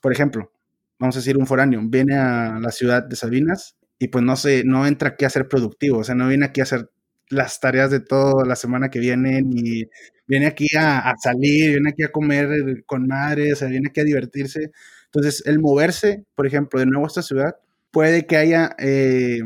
por 0.00 0.12
ejemplo, 0.12 0.50
vamos 0.98 1.16
a 1.16 1.18
decir 1.18 1.36
un 1.36 1.46
foráneo, 1.46 1.82
viene 1.84 2.16
a 2.16 2.58
la 2.58 2.70
ciudad 2.70 3.02
de 3.02 3.16
Sabinas 3.16 3.76
y 3.98 4.08
pues 4.08 4.24
no 4.24 4.36
se, 4.36 4.64
no 4.64 4.86
entra 4.86 5.10
aquí 5.10 5.24
a 5.24 5.30
ser 5.30 5.48
productivo, 5.48 5.98
o 5.98 6.04
sea, 6.04 6.14
no 6.14 6.28
viene 6.28 6.46
aquí 6.46 6.60
a 6.60 6.64
hacer 6.64 6.90
las 7.28 7.60
tareas 7.60 7.90
de 7.90 8.00
toda 8.00 8.44
la 8.46 8.56
semana 8.56 8.90
que 8.90 8.98
vienen 8.98 9.50
y 9.52 9.84
viene 10.26 10.46
aquí 10.46 10.66
a, 10.76 11.10
a, 11.10 11.14
salir, 11.16 11.70
viene 11.72 11.90
aquí 11.90 12.02
a 12.02 12.12
comer 12.12 12.84
con 12.86 13.06
madres, 13.06 13.54
o 13.54 13.56
sea, 13.56 13.68
viene 13.68 13.88
aquí 13.88 14.00
a 14.00 14.04
divertirse. 14.04 14.70
Entonces, 15.06 15.42
el 15.46 15.60
moverse, 15.60 16.24
por 16.34 16.46
ejemplo, 16.46 16.80
de 16.80 16.86
nuevo 16.86 17.04
a 17.06 17.08
esta 17.08 17.22
ciudad, 17.22 17.56
puede 17.90 18.26
que 18.26 18.36
haya, 18.36 18.74
eh, 18.78 19.40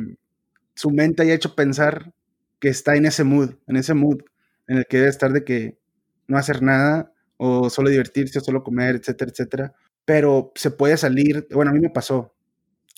su 0.75 0.91
mente 0.91 1.23
haya 1.23 1.35
hecho 1.35 1.55
pensar 1.55 2.13
que 2.61 2.69
está 2.69 2.97
en 2.97 3.07
ese 3.07 3.25
mood, 3.25 3.55
en 3.67 3.77
ese 3.77 3.95
mood 3.95 4.23
en 4.67 4.79
el 4.79 4.87
que 4.87 4.99
debe 4.99 5.11
estar 5.11 5.33
de 5.33 5.45
que 5.45 5.79
no 6.27 6.39
hacer 6.39 6.63
nada 6.63 7.13
o 7.37 7.71
solo 7.71 7.91
divertirse 7.91 8.39
o 8.39 8.43
solo 8.43 8.63
comer, 8.65 8.97
etcétera, 8.97 9.31
etcétera. 9.31 9.75
Pero 10.05 10.53
se 10.55 10.71
puede 10.71 10.97
salir, 10.97 11.47
bueno, 11.53 11.71
a 11.71 11.75
mí 11.75 11.81
me 11.81 11.91
pasó. 11.91 12.35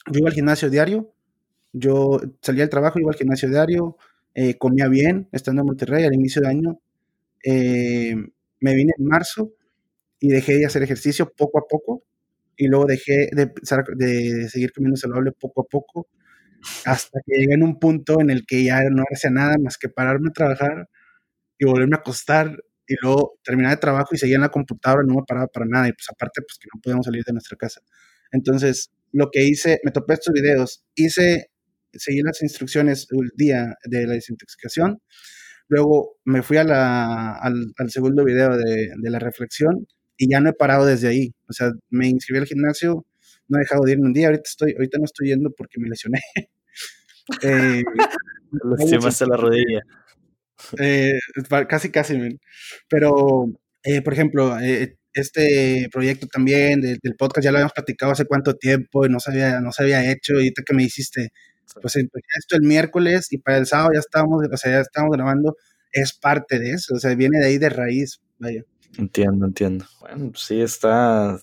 Yo 0.06 0.20
iba 0.20 0.28
al 0.28 0.34
gimnasio 0.34 0.70
diario, 0.70 1.12
yo 1.72 2.20
salía 2.42 2.62
del 2.62 2.70
trabajo, 2.70 2.98
iba 3.00 3.10
al 3.10 3.16
gimnasio 3.16 3.48
diario, 3.48 3.96
eh, 4.34 4.56
comía 4.58 4.88
bien 4.88 5.28
estando 5.32 5.62
en 5.62 5.66
Monterrey 5.66 6.04
al 6.04 6.14
inicio 6.14 6.42
de 6.42 6.48
año. 6.48 6.80
Eh, 7.44 8.14
me 8.60 8.74
vine 8.74 8.92
en 8.98 9.06
marzo 9.06 9.52
y 10.20 10.28
dejé 10.28 10.56
de 10.58 10.66
hacer 10.66 10.82
ejercicio 10.82 11.32
poco 11.36 11.58
a 11.60 11.68
poco 11.68 12.04
y 12.56 12.68
luego 12.68 12.86
dejé 12.86 13.30
de, 13.32 13.52
de 13.96 14.48
seguir 14.50 14.72
comiendo 14.72 14.96
saludable 14.96 15.32
poco 15.32 15.62
a 15.62 15.64
poco 15.64 16.08
hasta 16.84 17.20
que 17.26 17.38
llegué 17.38 17.54
en 17.54 17.62
un 17.62 17.78
punto 17.78 18.20
en 18.20 18.30
el 18.30 18.46
que 18.46 18.64
ya 18.64 18.80
no 18.90 19.04
hacía 19.12 19.30
nada 19.30 19.56
más 19.58 19.78
que 19.78 19.88
pararme 19.88 20.28
a 20.30 20.32
trabajar 20.32 20.88
y 21.58 21.66
volverme 21.66 21.96
a 21.96 22.00
acostar 22.00 22.56
y 22.86 22.94
luego 23.02 23.38
terminar 23.44 23.72
de 23.72 23.76
trabajo 23.78 24.10
y 24.14 24.18
seguía 24.18 24.36
en 24.36 24.42
la 24.42 24.50
computadora, 24.50 25.02
no 25.06 25.14
me 25.14 25.22
paraba 25.26 25.46
para 25.48 25.66
nada 25.66 25.88
y 25.88 25.92
pues 25.92 26.08
aparte 26.10 26.42
pues 26.42 26.58
que 26.58 26.68
no 26.74 26.80
podíamos 26.82 27.06
salir 27.06 27.24
de 27.24 27.32
nuestra 27.32 27.56
casa. 27.56 27.80
Entonces, 28.32 28.90
lo 29.12 29.30
que 29.30 29.44
hice, 29.44 29.80
me 29.84 29.92
topé 29.92 30.14
estos 30.14 30.32
videos, 30.34 30.84
hice, 30.94 31.49
seguí 31.92 32.22
las 32.22 32.42
instrucciones 32.42 33.06
el 33.10 33.30
día 33.36 33.74
de 33.84 34.06
la 34.06 34.14
desintoxicación, 34.14 35.00
luego 35.68 36.16
me 36.24 36.42
fui 36.42 36.56
a 36.58 36.64
la, 36.64 37.34
al, 37.36 37.72
al, 37.78 37.90
segundo 37.90 38.24
video 38.24 38.56
de, 38.56 38.90
de, 38.96 39.10
la 39.10 39.18
reflexión 39.18 39.86
y 40.16 40.30
ya 40.30 40.40
no 40.40 40.50
he 40.50 40.52
parado 40.52 40.86
desde 40.86 41.08
ahí. 41.08 41.32
O 41.48 41.52
sea, 41.52 41.70
me 41.90 42.08
inscribí 42.08 42.40
al 42.40 42.46
gimnasio, 42.46 43.06
no 43.48 43.58
he 43.58 43.62
dejado 43.62 43.84
de 43.84 43.92
ir 43.92 44.00
un 44.00 44.12
día, 44.12 44.26
ahorita, 44.28 44.44
estoy, 44.46 44.72
ahorita 44.72 44.98
no 44.98 45.04
estoy 45.04 45.28
yendo 45.28 45.50
porque 45.56 45.80
me 45.80 45.88
lesioné. 45.88 46.20
eh, 47.42 47.82
Lastimaste 48.52 49.26
la 49.26 49.36
rodilla. 49.36 49.80
Eh, 50.78 51.18
casi, 51.68 51.90
casi, 51.90 52.38
pero, 52.88 53.46
eh, 53.82 54.02
por 54.02 54.12
ejemplo, 54.12 54.58
eh, 54.60 54.96
este 55.12 55.88
proyecto 55.92 56.26
también 56.26 56.80
del, 56.80 56.98
del, 57.02 57.16
podcast 57.16 57.44
ya 57.44 57.50
lo 57.50 57.58
habíamos 57.58 57.72
platicado 57.72 58.12
hace 58.12 58.26
cuánto 58.26 58.54
tiempo 58.54 59.06
y 59.06 59.08
no 59.08 59.18
se 59.20 59.30
había, 59.30 59.60
no 59.60 59.72
se 59.72 59.82
había 59.82 60.10
hecho, 60.10 60.34
y 60.34 60.36
ahorita 60.36 60.62
que 60.66 60.74
me 60.74 60.84
hiciste, 60.84 61.30
pues 61.80 61.96
esto 61.96 62.56
el 62.56 62.62
miércoles 62.62 63.32
y 63.32 63.38
para 63.38 63.58
el 63.58 63.66
sábado 63.66 63.90
ya 63.94 64.00
estábamos, 64.00 64.44
o 64.50 64.56
sea, 64.56 64.72
ya 64.72 64.80
estábamos 64.80 65.16
grabando, 65.16 65.56
es 65.92 66.12
parte 66.12 66.58
de 66.58 66.72
eso, 66.72 66.94
o 66.94 66.98
sea, 66.98 67.14
viene 67.14 67.38
de 67.38 67.46
ahí 67.46 67.58
de 67.58 67.68
raíz. 67.68 68.20
Entiendo, 68.98 69.46
entiendo. 69.46 69.84
Bueno, 70.00 70.32
sí, 70.34 70.60
está, 70.60 71.38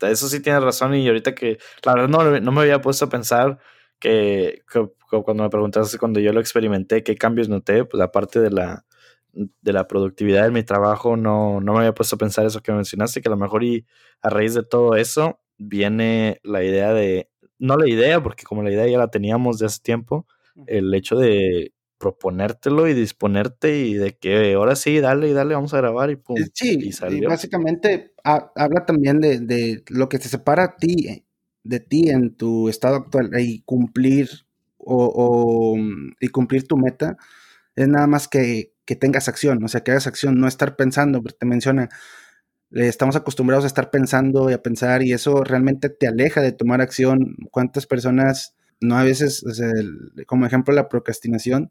eso 0.00 0.28
sí 0.28 0.40
tiene 0.40 0.60
razón 0.60 0.94
y 0.94 1.06
ahorita 1.06 1.34
que, 1.34 1.58
la 1.82 1.94
verdad 1.94 2.08
no, 2.08 2.40
no 2.40 2.52
me 2.52 2.60
había 2.60 2.80
puesto 2.80 3.06
a 3.06 3.08
pensar 3.08 3.58
que, 3.98 4.62
que, 4.70 4.88
cuando 5.24 5.44
me 5.44 5.50
preguntaste 5.50 5.98
cuando 5.98 6.20
yo 6.20 6.32
lo 6.32 6.40
experimenté, 6.40 7.02
qué 7.02 7.16
cambios 7.16 7.48
noté, 7.48 7.84
pues 7.84 8.02
aparte 8.02 8.40
de 8.40 8.50
la, 8.50 8.84
de 9.32 9.72
la 9.72 9.86
productividad 9.86 10.44
de 10.44 10.50
mi 10.50 10.62
trabajo, 10.62 11.16
no, 11.16 11.60
no 11.60 11.72
me 11.72 11.80
había 11.80 11.94
puesto 11.94 12.16
a 12.16 12.18
pensar 12.18 12.46
eso 12.46 12.62
que 12.62 12.72
mencionaste, 12.72 13.20
que 13.20 13.28
a 13.28 13.30
lo 13.30 13.36
mejor 13.36 13.64
y 13.64 13.86
a 14.22 14.30
raíz 14.30 14.54
de 14.54 14.62
todo 14.62 14.96
eso 14.96 15.40
viene 15.58 16.40
la 16.42 16.62
idea 16.62 16.92
de, 16.92 17.30
no 17.58 17.76
la 17.76 17.88
idea, 17.88 18.22
porque 18.22 18.44
como 18.44 18.62
la 18.62 18.70
idea 18.70 18.86
ya 18.86 18.98
la 18.98 19.10
teníamos 19.10 19.58
de 19.58 19.66
hace 19.66 19.80
tiempo, 19.80 20.26
el 20.66 20.92
hecho 20.94 21.16
de 21.16 21.72
proponértelo 21.98 22.88
y 22.88 22.94
disponerte 22.94 23.78
y 23.78 23.94
de 23.94 24.16
que 24.16 24.54
ahora 24.54 24.76
sí, 24.76 25.00
dale 25.00 25.28
y 25.28 25.32
dale, 25.32 25.54
vamos 25.54 25.72
a 25.74 25.78
grabar 25.78 26.10
y 26.10 26.16
pum. 26.16 26.36
Sí, 26.52 26.78
y, 26.80 26.92
salió. 26.92 27.24
y 27.24 27.26
básicamente 27.26 28.12
habla 28.22 28.84
también 28.84 29.20
de, 29.20 29.40
de, 29.40 29.82
lo 29.88 30.08
que 30.08 30.18
te 30.18 30.28
separa 30.28 30.64
a 30.64 30.76
ti, 30.76 31.24
de 31.62 31.80
ti 31.80 32.10
en 32.10 32.34
tu 32.34 32.68
estado 32.68 32.96
actual 32.96 33.30
y 33.38 33.62
cumplir 33.62 34.28
o, 34.78 35.10
o 35.14 35.76
y 36.20 36.28
cumplir 36.28 36.66
tu 36.66 36.76
meta 36.76 37.16
es 37.74 37.88
nada 37.88 38.06
más 38.06 38.28
que, 38.28 38.72
que, 38.84 38.96
tengas 38.96 39.28
acción, 39.28 39.62
o 39.62 39.68
sea, 39.68 39.82
que 39.82 39.90
hagas 39.90 40.06
acción, 40.06 40.40
no 40.40 40.48
estar 40.48 40.76
pensando, 40.76 41.22
te 41.22 41.46
menciona, 41.46 41.90
estamos 42.70 43.16
acostumbrados 43.16 43.64
a 43.64 43.68
estar 43.68 43.90
pensando 43.90 44.50
y 44.50 44.52
a 44.52 44.62
pensar 44.62 45.02
y 45.02 45.12
eso 45.12 45.44
realmente 45.44 45.88
te 45.88 46.06
aleja 46.06 46.40
de 46.40 46.52
tomar 46.52 46.80
acción. 46.80 47.36
¿Cuántas 47.50 47.86
personas 47.86 48.54
no 48.80 48.96
a 48.96 49.04
veces, 49.04 49.44
como 50.26 50.46
ejemplo 50.46 50.74
la 50.74 50.88
procrastinación, 50.88 51.70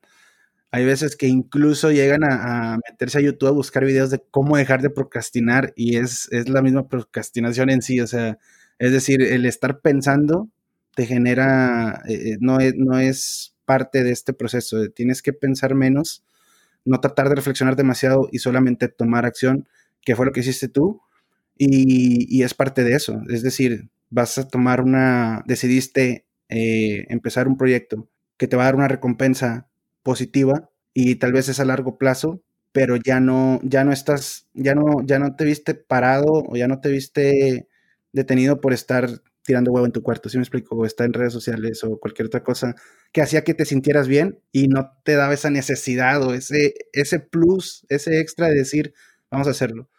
hay 0.72 0.86
veces 0.86 1.16
que 1.16 1.28
incluso 1.28 1.92
llegan 1.92 2.24
a, 2.24 2.78
meterse 2.90 3.20
a 3.20 3.22
YouTube 3.22 3.50
a 3.50 3.52
buscar 3.52 3.86
videos 3.86 4.10
de 4.10 4.22
cómo 4.32 4.58
dejar 4.58 4.82
de 4.82 4.90
procrastinar 4.90 5.74
y 5.76 5.98
es, 5.98 6.28
es 6.32 6.50
la 6.50 6.62
misma 6.62 6.88
procrastinación 6.90 7.70
en 7.70 7.82
sí, 7.82 8.02
o 8.02 8.08
sea, 8.08 8.38
es 8.80 8.92
decir, 8.92 9.22
el 9.22 9.46
estar 9.46 9.80
pensando 9.80 10.50
te 10.96 11.06
genera, 11.06 12.02
eh, 12.08 12.38
no, 12.40 12.60
es, 12.60 12.76
no 12.76 13.00
es 13.00 13.56
parte 13.66 14.04
de 14.04 14.12
este 14.12 14.34
proceso, 14.34 14.90
tienes 14.90 15.22
que 15.22 15.34
pensar 15.34 15.76
menos, 15.76 16.24
no 16.84 17.00
tratar 17.00 17.30
de 17.30 17.36
reflexionar 17.36 17.76
demasiado 17.76 18.28
y 18.32 18.40
solamente 18.40 18.88
tomar 18.90 19.26
acción, 19.26 19.68
que 20.06 20.16
fue 20.16 20.26
lo 20.26 20.32
que 20.32 20.42
hiciste 20.42 20.70
tú, 20.70 21.02
y, 21.58 22.44
es 22.44 22.54
parte 22.54 22.84
de 22.84 22.96
eso, 22.96 23.22
es 23.30 23.44
decir, 23.44 23.90
vas 24.10 24.38
a 24.38 24.48
tomar 24.48 24.82
una, 24.82 25.44
decidiste 25.48 26.26
eh, 26.50 27.06
empezar 27.10 27.48
un 27.48 27.58
proyecto 27.58 28.10
que 28.38 28.48
te 28.48 28.56
va 28.58 28.64
a 28.64 28.66
dar 28.66 28.76
una 28.76 28.88
recompensa 28.88 29.68
positiva 30.04 30.70
y 30.94 31.16
tal 31.16 31.34
vez 31.34 31.50
es 31.50 31.60
a 31.60 31.66
largo 31.66 31.98
plazo, 31.98 32.42
pero 32.72 32.98
ya 32.98 33.20
no, 33.20 33.60
ya 33.64 33.84
no 33.86 33.94
estás, 33.94 34.48
ya 34.54 34.76
no, 34.76 35.02
ya 35.06 35.20
no 35.20 35.36
te 35.36 35.46
viste 35.46 35.76
parado 35.76 36.44
o 36.48 36.56
ya 36.58 36.68
no 36.68 36.82
te 36.82 36.90
viste 36.90 37.68
detenido 38.12 38.62
por 38.62 38.74
estar 38.74 39.10
tirando 39.44 39.72
huevo 39.72 39.86
en 39.86 39.92
tu 39.92 40.04
cuarto, 40.04 40.28
si 40.28 40.38
me 40.38 40.44
explico? 40.44 40.76
O 40.76 40.86
estar 40.86 41.06
en 41.06 41.14
redes 41.14 41.34
sociales 41.34 41.84
o 41.84 42.00
cualquier 42.00 42.28
otra 42.28 42.44
cosa 42.44 42.76
que 43.12 43.22
hacía 43.22 43.44
que 43.44 43.54
te 43.54 43.66
sintieras 43.66 44.08
bien 44.08 44.40
y 44.52 44.68
no 44.68 44.92
te 45.04 45.16
daba 45.16 45.34
esa 45.34 45.50
necesidad 45.50 46.22
o 46.24 46.34
ese, 46.34 46.74
ese 46.94 47.20
plus, 47.20 47.86
ese 47.90 48.20
extra 48.20 48.48
de 48.50 48.56
decir, 48.56 48.94
vamos 49.32 49.48
a 49.48 49.52
hacerlo. 49.52 49.90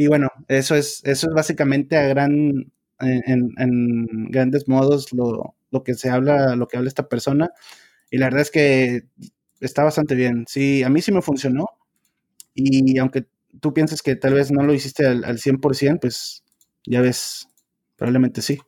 Y 0.00 0.06
bueno, 0.06 0.28
eso 0.46 0.76
es, 0.76 1.02
eso 1.04 1.26
es 1.26 1.34
básicamente 1.34 1.96
a 1.96 2.06
gran, 2.06 2.70
en, 3.00 4.28
grandes 4.30 4.68
modos 4.68 5.12
lo, 5.12 5.56
lo 5.72 5.82
que 5.82 5.94
se 5.94 6.08
habla, 6.08 6.54
lo 6.54 6.68
que 6.68 6.76
habla 6.76 6.86
esta 6.86 7.08
persona. 7.08 7.50
Y 8.08 8.18
la 8.18 8.26
verdad 8.26 8.42
es 8.42 8.52
que 8.52 9.02
está 9.58 9.82
bastante 9.82 10.14
bien. 10.14 10.44
Sí, 10.46 10.84
a 10.84 10.88
mí 10.88 11.02
sí 11.02 11.10
me 11.10 11.20
funcionó. 11.20 11.66
Y 12.54 12.96
aunque 12.98 13.26
tú 13.60 13.74
pienses 13.74 14.00
que 14.00 14.14
tal 14.14 14.34
vez 14.34 14.52
no 14.52 14.62
lo 14.62 14.72
hiciste 14.72 15.04
al, 15.04 15.24
al 15.24 15.40
100%, 15.40 15.98
pues 16.00 16.44
ya 16.86 17.00
ves, 17.00 17.48
probablemente 17.96 18.40
sí. 18.40 18.60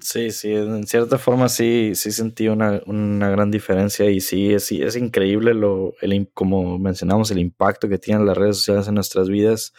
Sí, 0.00 0.30
sí, 0.30 0.54
en 0.54 0.86
cierta 0.86 1.18
forma 1.18 1.50
sí, 1.50 1.92
sí 1.96 2.12
sentí 2.12 2.48
una, 2.48 2.80
una 2.86 3.28
gran 3.28 3.50
diferencia 3.50 4.10
y 4.10 4.20
sí, 4.20 4.54
es, 4.54 4.72
es 4.72 4.96
increíble 4.96 5.52
lo, 5.52 5.92
el, 6.00 6.30
como 6.32 6.78
mencionamos, 6.78 7.30
el 7.30 7.40
impacto 7.40 7.90
que 7.90 7.98
tienen 7.98 8.24
las 8.26 8.38
redes 8.38 8.56
sociales 8.56 8.88
en 8.88 8.94
nuestras 8.94 9.28
vidas. 9.28 9.74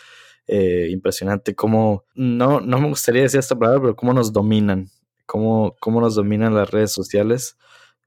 Eh, 0.52 0.88
impresionante 0.90 1.54
cómo, 1.54 2.06
no, 2.16 2.60
no 2.60 2.80
me 2.80 2.88
gustaría 2.88 3.22
decir 3.22 3.40
esta 3.40 3.58
palabra, 3.58 3.82
pero 3.82 3.96
cómo 3.96 4.14
nos 4.14 4.34
dominan 4.34 4.90
cómo, 5.30 5.76
cómo 5.80 6.02
nos 6.02 6.16
dominan 6.16 6.56
las 6.56 6.72
redes 6.72 6.92
sociales, 6.92 7.56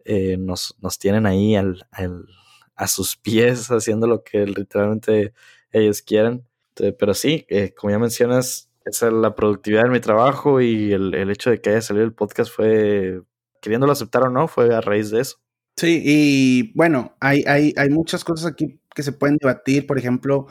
eh, 0.04 0.36
nos, 0.36 0.76
nos, 0.80 0.98
tienen 0.98 1.24
ahí 1.24 1.54
al, 1.54 1.86
al, 1.92 2.26
a 2.74 2.88
sus 2.88 3.16
pies 3.16 3.68
haciendo 3.70 4.08
lo 4.08 4.24
que 4.24 4.44
literalmente 4.44 5.32
ellos 5.70 6.02
quieren. 6.02 6.44
Entonces, 6.70 6.96
pero 6.98 7.14
sí, 7.14 7.46
eh, 7.48 7.72
como 7.74 7.92
ya 7.92 8.00
mencionas, 8.00 8.70
esa 8.84 9.06
es 9.06 9.12
la 9.12 9.36
productividad 9.36 9.84
de 9.84 9.90
mi 9.90 10.00
trabajo 10.00 10.60
y 10.60 10.92
el, 10.92 11.14
el, 11.14 11.30
hecho 11.30 11.50
de 11.50 11.60
que 11.60 11.70
haya 11.70 11.80
salido 11.80 12.04
el 12.04 12.12
podcast 12.12 12.52
fue, 12.52 13.22
queriéndolo 13.60 13.92
aceptar 13.92 14.24
o 14.24 14.30
no, 14.30 14.48
fue 14.48 14.74
a 14.74 14.80
raíz 14.80 15.10
de 15.10 15.20
eso. 15.20 15.36
Sí, 15.76 16.02
y 16.04 16.72
bueno, 16.74 17.14
hay, 17.20 17.44
hay, 17.46 17.72
hay 17.76 17.88
muchas 17.88 18.24
cosas 18.24 18.50
aquí 18.50 18.80
que 18.94 19.04
se 19.04 19.12
pueden 19.12 19.36
debatir, 19.36 19.86
por 19.86 19.96
ejemplo, 19.96 20.48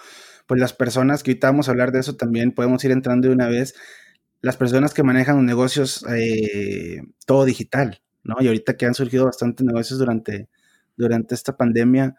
pues 0.52 0.60
las 0.60 0.74
personas 0.74 1.24
que 1.24 1.32
ahorita 1.32 1.48
vamos 1.48 1.70
a 1.70 1.72
hablar 1.72 1.94
de 1.94 2.02
eso 2.02 2.18
también, 2.18 2.52
podemos 2.52 2.84
ir 2.84 2.92
entrando 2.92 3.30
de 3.30 3.34
una 3.34 3.48
vez, 3.48 3.74
las 4.42 4.58
personas 4.58 4.94
que 4.94 5.02
manejan 5.02 5.46
negocios 5.46 6.06
eh, 6.14 7.04
todo 7.26 7.46
digital, 7.46 8.02
¿no? 8.26 8.36
Y 8.42 8.48
ahorita 8.48 8.76
que 8.76 8.86
han 8.86 8.94
surgido 8.94 9.24
bastantes 9.24 9.66
negocios 9.66 9.98
durante, 9.98 10.50
durante 10.98 11.36
esta 11.36 11.56
pandemia, 11.56 12.18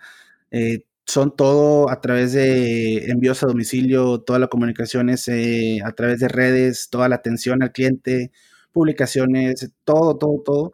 eh, 0.51 0.87
son 1.05 1.37
todo 1.37 1.91
a 1.91 2.01
través 2.01 2.33
de 2.33 3.11
envíos 3.11 3.43
a 3.43 3.49
domicilio, 3.49 4.23
toda 4.23 4.39
la 4.39 4.47
comunicación 4.47 5.11
es 5.11 5.29
eh, 5.29 5.81
a 5.85 5.93
través 5.93 6.19
de 6.21 6.29
redes, 6.29 6.89
toda 6.89 7.11
la 7.11 7.17
atención 7.17 7.63
al 7.63 7.73
cliente, 7.73 8.33
publicaciones, 8.73 9.73
todo, 9.85 10.17
todo, 10.17 10.43
todo. 10.43 10.73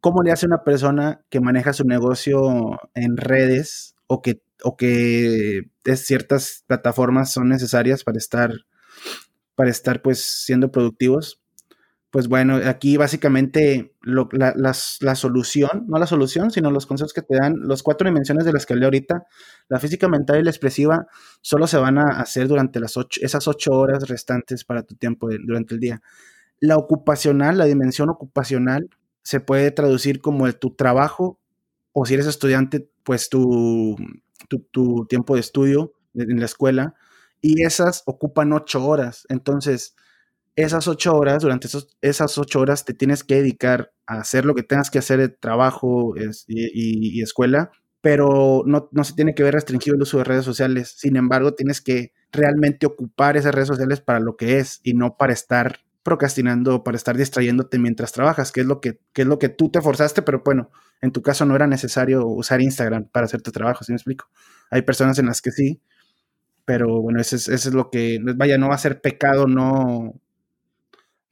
¿Cómo 0.00 0.22
le 0.22 0.30
hace 0.30 0.46
una 0.46 0.62
persona 0.62 1.24
que 1.28 1.40
maneja 1.40 1.72
su 1.72 1.82
negocio 1.84 2.78
en 2.94 3.16
redes 3.16 3.96
o 4.06 4.22
que, 4.22 4.43
o 4.62 4.76
que 4.76 5.70
ciertas 5.96 6.64
plataformas 6.66 7.32
son 7.32 7.48
necesarias 7.48 8.04
para 8.04 8.18
estar, 8.18 8.52
para 9.54 9.70
estar 9.70 10.02
pues 10.02 10.20
siendo 10.20 10.70
productivos? 10.70 11.40
pues 12.14 12.28
bueno, 12.28 12.60
aquí 12.64 12.96
básicamente 12.96 13.92
la, 14.02 14.72
solución, 15.16 15.84
no 15.88 15.98
la 15.98 16.06
solución, 16.06 16.52
sino 16.52 16.70
los 16.70 16.86
consejos 16.86 17.12
que 17.12 17.22
te 17.22 17.34
dan, 17.36 17.56
los 17.62 17.82
cuatro 17.82 18.08
dimensiones 18.08 18.44
de 18.44 18.52
las 18.52 18.66
que 18.66 18.74
hablé 18.74 18.84
ahorita, 18.84 19.26
la 19.68 19.80
física 19.80 20.06
mental 20.06 20.38
y 20.38 20.44
la 20.44 20.50
expresiva, 20.50 21.08
solo 21.40 21.66
se 21.66 21.76
van 21.76 21.98
a 21.98 22.20
hacer 22.20 22.46
durante 22.46 22.78
las 22.78 22.94
esas 23.20 23.48
ocho 23.48 23.72
horas 23.72 24.08
restantes 24.08 24.62
para 24.62 24.84
tu 24.84 24.94
tiempo 24.94 25.28
durante 25.44 25.74
el 25.74 25.80
día. 25.80 26.02
La 26.60 26.76
ocupacional, 26.76 27.58
la 27.58 27.64
dimensión 27.64 28.08
ocupacional, 28.10 28.90
se 29.24 29.40
puede 29.40 29.72
traducir 29.72 30.20
como 30.20 30.46
el, 30.46 30.54
tu 30.54 30.72
trabajo, 30.72 31.40
o 31.94 32.04
si 32.04 32.12
eres 32.14 32.26
estudiante, 32.26 32.90
pues 33.04 33.30
tu, 33.30 33.96
tu 34.70 35.06
tiempo 35.06 35.34
de 35.34 35.40
estudio 35.40 35.94
en 36.14 36.38
la 36.38 36.44
escuela, 36.44 36.94
y 37.40 37.62
esas 37.62 38.02
ocupan 38.06 38.52
ocho 38.52 38.84
horas. 38.84 39.26
Entonces, 39.28 39.94
esas 40.56 40.88
ocho 40.88 41.14
horas, 41.14 41.42
durante 41.42 41.68
esas 42.00 42.38
ocho 42.38 42.60
horas 42.60 42.84
te 42.84 42.94
tienes 42.94 43.24
que 43.24 43.36
dedicar 43.36 43.92
a 44.06 44.20
hacer 44.20 44.44
lo 44.44 44.54
que 44.54 44.62
tengas 44.62 44.90
que 44.90 44.98
hacer 44.98 45.18
de 45.20 45.28
trabajo 45.28 46.14
y, 46.46 47.22
escuela, 47.22 47.70
pero 48.00 48.64
no, 48.66 48.88
se 49.04 49.14
tiene 49.14 49.34
que 49.34 49.42
ver 49.42 49.54
restringido 49.54 49.96
el 49.96 50.02
uso 50.02 50.18
de 50.18 50.24
redes 50.24 50.44
sociales. 50.44 50.94
Sin 50.96 51.16
embargo, 51.16 51.54
tienes 51.54 51.80
que 51.80 52.12
realmente 52.32 52.86
ocupar 52.86 53.36
esas 53.36 53.54
redes 53.54 53.68
sociales 53.68 54.00
para 54.00 54.20
lo 54.20 54.36
que 54.36 54.58
es 54.58 54.80
y 54.82 54.94
no 54.94 55.16
para 55.16 55.32
estar 55.32 55.80
procrastinando 56.02 56.84
para 56.84 56.98
estar 56.98 57.16
distrayéndote 57.16 57.78
mientras 57.78 58.12
trabajas, 58.12 58.52
que 58.52 58.60
es 58.60 58.66
lo 58.66 58.80
que, 58.80 59.00
es 59.14 59.26
lo 59.26 59.38
que 59.38 59.48
tú 59.48 59.70
te 59.70 59.80
forzaste, 59.80 60.20
pero 60.20 60.42
bueno, 60.44 60.70
en 61.04 61.12
tu 61.12 61.20
caso 61.20 61.44
no 61.44 61.54
era 61.54 61.66
necesario 61.66 62.26
usar 62.26 62.62
Instagram 62.62 63.04
para 63.04 63.26
hacer 63.26 63.42
tu 63.42 63.52
trabajo, 63.52 63.84
¿sí 63.84 63.92
me 63.92 63.96
explico? 63.96 64.30
Hay 64.70 64.82
personas 64.82 65.18
en 65.18 65.26
las 65.26 65.42
que 65.42 65.50
sí, 65.50 65.82
pero 66.64 67.02
bueno, 67.02 67.20
eso 67.20 67.36
es, 67.36 67.48
eso 67.48 67.70
lo 67.72 67.90
que, 67.90 68.18
vaya, 68.22 68.56
no 68.56 68.70
va 68.70 68.74
a 68.74 68.78
ser 68.78 69.02
pecado 69.02 69.46
no, 69.46 70.14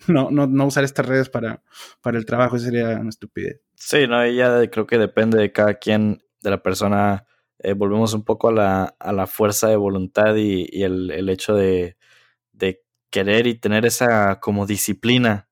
no, 0.08 0.30
no, 0.30 0.46
no 0.46 0.66
usar 0.66 0.84
estas 0.84 1.06
redes 1.06 1.30
para, 1.30 1.62
para 2.02 2.18
el 2.18 2.26
trabajo, 2.26 2.58
sería 2.58 2.98
una 3.00 3.08
estupidez. 3.08 3.62
Sí, 3.74 4.06
no, 4.06 4.26
ya 4.28 4.70
creo 4.70 4.86
que 4.86 4.98
depende 4.98 5.38
de 5.38 5.52
cada 5.52 5.74
quien, 5.74 6.22
de 6.42 6.50
la 6.50 6.62
persona. 6.62 7.24
Eh, 7.58 7.72
volvemos 7.72 8.12
un 8.12 8.24
poco 8.24 8.50
a 8.50 8.52
la, 8.52 8.94
a 8.98 9.12
la 9.12 9.26
fuerza 9.26 9.68
de 9.68 9.76
voluntad 9.76 10.34
y, 10.36 10.82
el, 10.82 11.28
hecho 11.30 11.54
de, 11.54 11.96
querer 13.10 13.46
y 13.46 13.54
tener 13.54 13.84
esa 13.84 14.40
como 14.40 14.66
disciplina, 14.66 15.48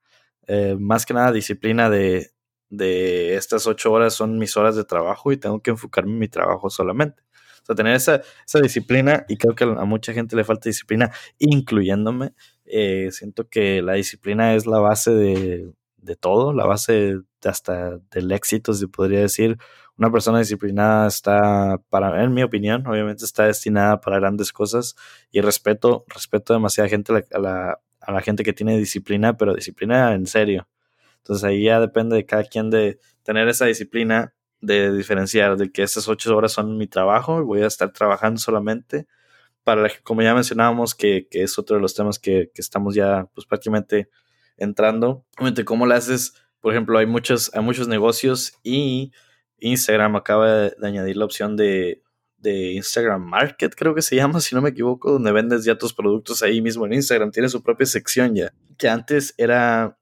eh, 0.46 0.76
más 0.78 1.04
que 1.04 1.12
nada 1.12 1.30
disciplina 1.30 1.90
de, 1.90 2.30
de 2.70 3.34
estas 3.36 3.66
ocho 3.66 3.92
horas 3.92 4.14
son 4.14 4.38
mis 4.38 4.56
horas 4.56 4.76
de 4.76 4.84
trabajo 4.84 5.32
y 5.32 5.36
tengo 5.36 5.60
que 5.60 5.70
enfocarme 5.70 6.12
en 6.12 6.18
mi 6.18 6.28
trabajo 6.28 6.70
solamente. 6.70 7.22
O 7.62 7.66
sea, 7.66 7.74
tener 7.74 7.94
esa, 7.94 8.22
esa 8.46 8.60
disciplina, 8.60 9.26
y 9.28 9.36
creo 9.36 9.54
que 9.54 9.64
a 9.64 9.84
mucha 9.84 10.12
gente 10.12 10.36
le 10.36 10.44
falta 10.44 10.68
disciplina, 10.68 11.12
incluyéndome, 11.38 12.32
eh, 12.64 13.08
siento 13.12 13.48
que 13.48 13.82
la 13.82 13.94
disciplina 13.94 14.54
es 14.54 14.66
la 14.66 14.78
base 14.78 15.10
de, 15.12 15.74
todo, 16.20 16.52
la 16.52 16.66
base 16.66 17.20
hasta 17.44 17.98
del 18.10 18.32
éxito, 18.32 18.72
se 18.72 18.88
podría 18.88 19.20
decir. 19.20 19.58
Una 19.98 20.10
persona 20.10 20.38
disciplinada 20.38 21.08
está, 21.08 21.78
para, 21.90 22.24
en 22.24 22.32
mi 22.32 22.42
opinión, 22.42 22.86
obviamente 22.86 23.24
está 23.24 23.44
destinada 23.46 24.00
para 24.00 24.18
grandes 24.18 24.52
cosas 24.52 24.96
y 25.30 25.40
respeto, 25.40 26.04
respeto 26.08 26.54
demasiada 26.54 26.88
gente 26.88 27.12
a 27.32 27.38
la, 27.38 27.80
a 28.00 28.12
la 28.12 28.20
gente 28.22 28.42
que 28.42 28.52
tiene 28.52 28.78
disciplina, 28.78 29.36
pero 29.36 29.54
disciplina 29.54 30.14
en 30.14 30.26
serio. 30.26 30.66
Entonces 31.22 31.44
ahí 31.44 31.64
ya 31.64 31.80
depende 31.80 32.16
de 32.16 32.26
cada 32.26 32.44
quien 32.44 32.70
de 32.70 32.98
tener 33.22 33.48
esa 33.48 33.66
disciplina, 33.66 34.34
de 34.60 34.92
diferenciar 34.92 35.56
de 35.56 35.70
que 35.70 35.82
estas 35.82 36.08
ocho 36.08 36.36
horas 36.36 36.52
son 36.52 36.76
mi 36.76 36.86
trabajo 36.86 37.40
y 37.40 37.44
voy 37.44 37.62
a 37.62 37.66
estar 37.66 37.92
trabajando 37.92 38.40
solamente 38.40 39.06
para, 39.64 39.90
como 40.02 40.22
ya 40.22 40.34
mencionábamos, 40.34 40.94
que, 40.94 41.28
es 41.30 41.58
otro 41.58 41.76
de 41.76 41.82
los 41.82 41.94
temas 41.94 42.18
que, 42.18 42.50
estamos 42.54 42.94
ya 42.94 43.28
pues 43.34 43.46
prácticamente 43.46 44.08
entrando. 44.56 45.24
¿cómo 45.64 45.86
lo 45.86 45.94
haces? 45.94 46.34
Por 46.60 46.72
ejemplo, 46.72 46.98
hay 46.98 47.06
muchos, 47.06 47.50
hay 47.54 47.62
muchos 47.62 47.88
negocios 47.88 48.52
y 48.62 49.12
Instagram 49.58 50.16
acaba 50.16 50.52
de, 50.52 50.76
añadir 50.82 51.16
la 51.16 51.24
opción 51.24 51.56
de, 51.56 52.02
de, 52.38 52.72
Instagram 52.72 53.22
Market, 53.22 53.74
creo 53.74 53.94
que 53.94 54.02
se 54.02 54.16
llama, 54.16 54.40
si 54.40 54.54
no 54.54 54.62
me 54.62 54.70
equivoco, 54.70 55.12
donde 55.12 55.32
vendes 55.32 55.64
ya 55.64 55.78
tus 55.78 55.92
productos 55.92 56.42
ahí 56.42 56.60
mismo 56.60 56.86
en 56.86 56.94
Instagram. 56.94 57.30
Tiene 57.30 57.48
su 57.48 57.62
propia 57.62 57.86
sección 57.86 58.34
ya. 58.34 58.52
Que 58.76 58.88
antes 58.88 59.34
era, 59.36 59.98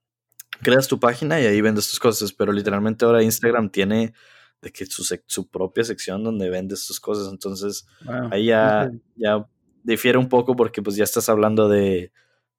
creas 0.61 0.87
tu 0.87 0.99
página 0.99 1.39
y 1.39 1.45
ahí 1.45 1.61
vendes 1.61 1.89
tus 1.89 1.99
cosas, 1.99 2.33
pero 2.33 2.51
literalmente 2.51 3.05
ahora 3.05 3.23
Instagram 3.23 3.69
tiene 3.69 4.13
de 4.61 4.71
que 4.71 4.85
su, 4.85 5.03
su 5.25 5.47
propia 5.49 5.83
sección 5.83 6.23
donde 6.23 6.49
vendes 6.49 6.85
tus 6.85 6.99
cosas. 6.99 7.31
Entonces, 7.31 7.85
ahí 8.31 8.47
ya, 8.47 8.91
ya 9.15 9.45
difiere 9.83 10.17
un 10.17 10.29
poco 10.29 10.55
porque 10.55 10.81
pues 10.81 10.95
ya 10.95 11.03
estás 11.03 11.29
hablando 11.29 11.69
de, 11.69 12.11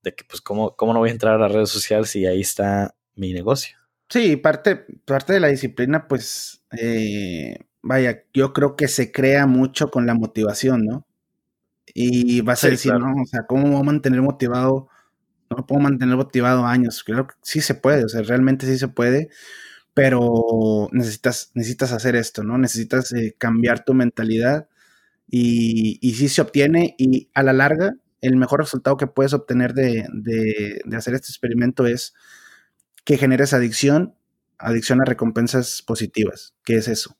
de 0.02 0.14
que 0.14 0.24
pues 0.24 0.40
cómo, 0.40 0.74
cómo 0.76 0.92
no 0.92 1.00
voy 1.00 1.10
a 1.10 1.12
entrar 1.12 1.34
a 1.34 1.38
las 1.38 1.52
redes 1.52 1.70
sociales 1.70 2.10
si 2.10 2.26
ahí 2.26 2.40
está 2.40 2.94
mi 3.14 3.32
negocio. 3.32 3.76
Sí, 4.08 4.36
parte, 4.36 4.86
parte 5.04 5.34
de 5.34 5.40
la 5.40 5.48
disciplina, 5.48 6.08
pues, 6.08 6.64
eh, 6.76 7.58
vaya, 7.80 8.24
yo 8.34 8.52
creo 8.52 8.74
que 8.74 8.88
se 8.88 9.12
crea 9.12 9.46
mucho 9.46 9.88
con 9.90 10.04
la 10.04 10.14
motivación, 10.14 10.84
¿no? 10.84 11.06
Y 11.94 12.40
vas 12.40 12.64
a 12.64 12.70
decir, 12.70 12.92
¿no? 12.94 13.22
O 13.22 13.26
sea, 13.26 13.46
¿cómo 13.46 13.70
voy 13.70 13.80
a 13.80 13.84
mantener 13.84 14.20
motivado? 14.20 14.88
No 15.50 15.66
puedo 15.66 15.80
mantener 15.80 16.16
motivado 16.16 16.64
años. 16.64 17.02
Creo 17.04 17.26
que 17.26 17.34
sí 17.42 17.60
se 17.60 17.74
puede, 17.74 18.04
o 18.04 18.08
sea, 18.08 18.22
realmente 18.22 18.66
sí 18.66 18.78
se 18.78 18.88
puede 18.88 19.30
pero 19.92 20.88
necesitas, 20.92 21.50
necesitas 21.54 21.92
hacer 21.92 22.14
esto, 22.16 22.44
¿no? 22.44 22.56
Necesitas 22.58 23.12
eh, 23.12 23.34
cambiar 23.36 23.84
tu 23.84 23.92
mentalidad 23.92 24.68
y, 25.28 25.98
y 26.00 26.14
sí 26.14 26.28
se 26.28 26.40
obtiene 26.42 26.94
y 26.96 27.28
a 27.34 27.42
la 27.42 27.52
larga 27.52 27.96
el 28.20 28.36
mejor 28.36 28.60
resultado 28.60 28.96
que 28.96 29.06
puedes 29.06 29.32
obtener 29.32 29.74
de, 29.74 30.82
hacer 30.96 31.14
este 31.14 31.28
experimento 31.28 31.86
es 31.86 32.14
que 33.04 33.16
generes 33.16 33.52
adicción, 33.52 34.14
adicción 34.58 35.00
a 35.00 35.04
recompensas 35.04 35.82
positivas. 35.82 36.54
¿Qué 36.64 36.76
es 36.76 36.88
eso? 36.88 37.16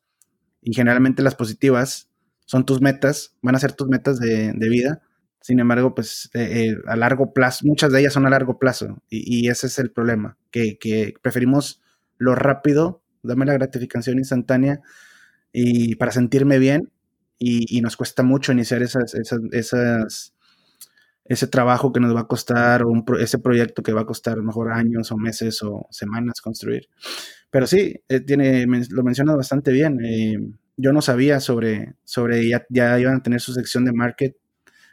Y 0.62 0.74
generalmente 0.74 1.22
las 1.22 1.34
positivas 1.34 2.08
son 2.44 2.66
tus 2.66 2.80
metas, 2.80 3.34
van 3.40 3.54
a 3.54 3.60
ser 3.60 3.72
tus 3.72 3.88
metas 3.88 4.18
de, 4.18 4.52
vida. 4.68 5.02
Sin 5.40 5.58
embargo, 5.58 5.94
pues 5.94 6.30
eh, 6.34 6.68
eh, 6.68 6.76
a 6.86 6.96
largo 6.96 7.32
plazo, 7.32 7.66
muchas 7.66 7.90
de 7.92 8.00
ellas 8.00 8.12
son 8.12 8.26
a 8.26 8.30
largo 8.30 8.58
plazo 8.58 9.02
y, 9.08 9.48
ese 9.48 9.68
es 9.68 9.78
el 9.78 9.90
problema, 9.90 10.36
que, 10.50 11.14
preferimos 11.22 11.80
lo 12.18 12.34
rápido, 12.34 13.02
dame 13.22 13.46
la 13.46 13.54
gratificación 13.54 14.18
instantánea 14.18 14.80
y 15.52 15.96
para 15.96 16.12
sentirme 16.12 16.58
bien 16.58 16.92
y, 17.38 17.80
nos 17.80 17.96
cuesta 17.96 18.22
mucho 18.22 18.52
iniciar 18.52 18.82
esas, 18.82 19.14
ese 21.24 21.46
trabajo 21.46 21.90
que 21.90 22.00
nos 22.00 22.14
va 22.14 22.20
a 22.20 22.26
costar 22.28 22.82
o 22.82 22.92
ese 23.18 23.38
proyecto 23.38 23.82
que 23.82 23.94
va 23.94 24.02
a 24.02 24.06
costar 24.06 24.42
mejor 24.42 24.70
años 24.72 25.10
o 25.10 25.16
meses 25.16 25.62
o 25.62 25.86
semanas 25.90 26.42
construir. 26.42 26.88
Pero 27.50 27.66
sí, 27.66 27.94
eh, 28.08 28.20
tiene, 28.20 28.66
lo 28.90 29.02
mencionas 29.02 29.36
bastante 29.36 29.72
bien. 29.72 30.60
Yo 30.76 30.92
no 30.92 31.00
sabía 31.00 31.40
sobre, 31.40 31.94
sobre 32.04 32.46
ya, 32.46 32.66
ya 32.68 33.00
iban 33.00 33.16
a 33.16 33.22
tener 33.22 33.40
su 33.40 33.54
sección 33.54 33.86
de 33.86 33.92
market 33.92 34.36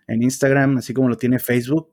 en 0.08 0.24
Instagram, 0.24 0.78
así 0.78 0.94
como 0.94 1.10
lo 1.10 1.18
tiene 1.18 1.40
Facebook. 1.40 1.92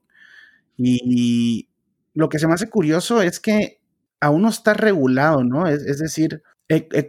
Y 0.77 1.69
lo 2.13 2.29
que 2.29 2.39
se 2.39 2.47
me 2.47 2.53
hace 2.53 2.69
curioso 2.69 3.21
es 3.21 3.39
que 3.39 3.79
aún 4.19 4.41
no 4.41 4.49
está 4.49 4.73
regulado, 4.73 5.43
¿no? 5.43 5.67
Es, 5.67 5.99
decir, 5.99 6.41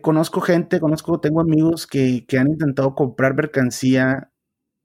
conozco 0.03 0.41
gente, 0.41 0.81
conozco, 0.81 1.21
tengo 1.21 1.41
amigos 1.41 1.87
que, 1.87 2.25
han 2.39 2.49
intentado 2.49 2.95
comprar 2.95 3.35
mercancía, 3.35 4.31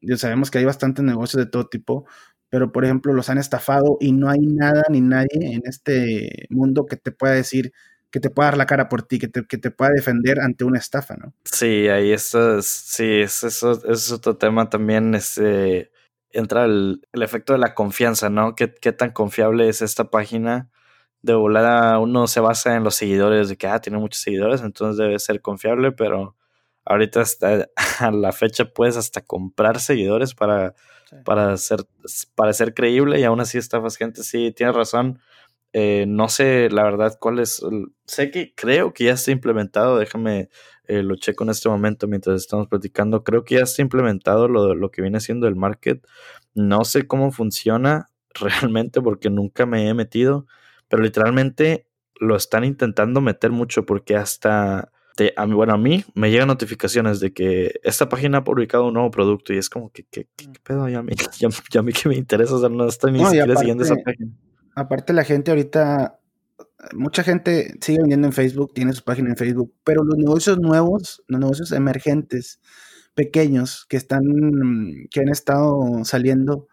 ya 0.01 0.17
sabemos 0.17 0.49
que 0.49 0.59
hay 0.59 0.65
bastantes 0.65 1.03
negocios 1.03 1.43
de 1.43 1.51
todo 1.51 1.67
tipo, 1.67 2.05
pero 2.49 2.71
por 2.71 2.85
ejemplo 2.85 3.13
los 3.13 3.29
han 3.29 3.37
estafado 3.37 3.97
y 3.99 4.13
no 4.13 4.29
hay 4.29 4.39
nada 4.39 4.83
ni 4.89 5.01
nadie 5.01 5.53
en 5.53 5.61
este 5.65 6.47
mundo 6.49 6.85
que 6.85 6.97
te 6.97 7.11
pueda 7.11 7.33
decir, 7.33 7.73
que 8.11 8.19
te 8.19 8.29
pueda 8.29 8.49
dar 8.49 8.57
la 8.57 8.65
cara 8.65 8.89
por 8.89 9.03
ti, 9.03 9.19
que 9.19 9.27
te, 9.27 9.45
que 9.45 9.57
te 9.57 9.71
pueda 9.71 9.91
defender 9.95 10.39
ante 10.39 10.65
una 10.65 10.79
estafa, 10.79 11.15
¿no? 11.15 11.33
Sí, 11.45 11.87
ahí 11.87 12.11
está, 12.11 12.61
sí, 12.61 13.21
eso, 13.21 13.47
es 13.47 14.11
otro 14.11 14.37
tema 14.37 14.69
también, 14.69 15.15
este, 15.15 15.91
entra 16.33 16.65
el, 16.65 17.01
efecto 17.13 17.53
de 17.53 17.59
la 17.59 17.73
confianza, 17.75 18.29
¿no? 18.29 18.55
¿Qué, 18.55 18.73
¿Qué 18.73 18.91
tan 18.91 19.11
confiable 19.11 19.69
es 19.69 19.81
esta 19.81 20.09
página? 20.09 20.69
de 21.21 21.33
volada 21.33 21.99
uno 21.99 22.27
se 22.27 22.39
basa 22.39 22.75
en 22.75 22.83
los 22.83 22.95
seguidores, 22.95 23.49
de 23.49 23.57
que, 23.57 23.67
ah, 23.67 23.79
tiene 23.79 23.99
muchos 23.99 24.21
seguidores, 24.21 24.61
entonces 24.61 24.97
debe 24.97 25.19
ser 25.19 25.41
confiable, 25.41 25.91
pero 25.91 26.35
ahorita 26.85 27.21
hasta 27.21 27.69
a 27.99 28.11
la 28.11 28.31
fecha 28.31 28.65
puedes 28.65 28.97
hasta 28.97 29.21
comprar 29.21 29.79
seguidores 29.79 30.33
para, 30.33 30.73
para, 31.25 31.57
ser, 31.57 31.85
para 32.35 32.53
ser 32.53 32.73
creíble 32.73 33.19
y 33.19 33.23
aún 33.23 33.39
así 33.39 33.57
estafas 33.57 33.97
gente. 33.97 34.23
Sí, 34.23 34.51
tienes 34.51 34.75
razón. 34.75 35.19
Eh, 35.73 36.05
no 36.07 36.27
sé 36.27 36.69
la 36.69 36.83
verdad 36.83 37.17
cuál 37.19 37.39
es. 37.39 37.63
Sé 38.05 38.31
que 38.31 38.53
creo 38.55 38.93
que 38.93 39.05
ya 39.05 39.13
está 39.13 39.31
implementado. 39.31 39.97
Déjame 39.97 40.49
eh, 40.91 41.03
lo 41.03 41.15
checo 41.15 41.43
en 41.45 41.51
este 41.51 41.69
momento 41.69 42.07
mientras 42.07 42.41
estamos 42.41 42.67
platicando. 42.67 43.23
Creo 43.23 43.45
que 43.45 43.55
ya 43.55 43.61
está 43.61 43.81
implementado 43.81 44.47
lo, 44.47 44.75
lo 44.75 44.91
que 44.91 45.01
viene 45.01 45.19
siendo 45.21 45.47
el 45.47 45.55
market. 45.55 46.05
No 46.53 46.83
sé 46.83 47.07
cómo 47.07 47.31
funciona 47.31 48.09
realmente 48.33 49.01
porque 49.01 49.29
nunca 49.29 49.65
me 49.65 49.87
he 49.87 49.93
metido, 49.93 50.47
pero 50.89 51.01
literalmente 51.01 51.87
lo 52.19 52.35
están 52.35 52.65
intentando 52.65 53.21
meter 53.21 53.51
mucho 53.51 53.85
porque 53.85 54.15
hasta 54.15 54.91
a 55.35 55.45
mí, 55.45 55.53
bueno, 55.53 55.73
a 55.73 55.77
mí 55.77 56.03
me 56.13 56.31
llegan 56.31 56.47
notificaciones 56.47 57.19
de 57.19 57.33
que 57.33 57.79
esta 57.83 58.09
página 58.09 58.39
ha 58.39 58.43
publicado 58.43 58.87
un 58.87 58.93
nuevo 58.95 59.11
producto 59.11 59.53
y 59.53 59.57
es 59.57 59.69
como 59.69 59.91
que, 59.91 60.03
¿qué, 60.09 60.27
pedo? 60.63 60.89
Ya 60.89 60.99
a, 60.99 61.03
mí, 61.03 61.13
ya, 61.39 61.79
a 61.79 61.83
mí 61.83 61.93
que 61.93 62.09
me 62.09 62.15
interesa, 62.15 62.55
o 62.55 62.59
sea, 62.59 62.69
no 62.69 62.87
estoy 62.87 63.13
ni 63.13 63.23
siquiera 63.23 63.55
siguiendo 63.55 63.83
esa 63.83 63.95
página. 64.03 64.31
Aparte 64.75 65.13
la 65.13 65.23
gente 65.23 65.51
ahorita, 65.51 66.19
mucha 66.93 67.23
gente 67.23 67.75
sigue 67.81 67.99
vendiendo 67.99 68.27
en 68.27 68.33
Facebook, 68.33 68.73
tiene 68.73 68.93
su 68.93 69.03
página 69.03 69.29
en 69.29 69.37
Facebook, 69.37 69.73
pero 69.83 70.03
los 70.03 70.17
negocios 70.17 70.59
nuevos, 70.59 71.23
los 71.27 71.39
negocios 71.39 71.71
emergentes, 71.71 72.59
pequeños, 73.13 73.85
que 73.89 73.97
están, 73.97 74.23
que 75.09 75.19
han 75.19 75.29
estado 75.29 76.03
saliendo, 76.05 76.67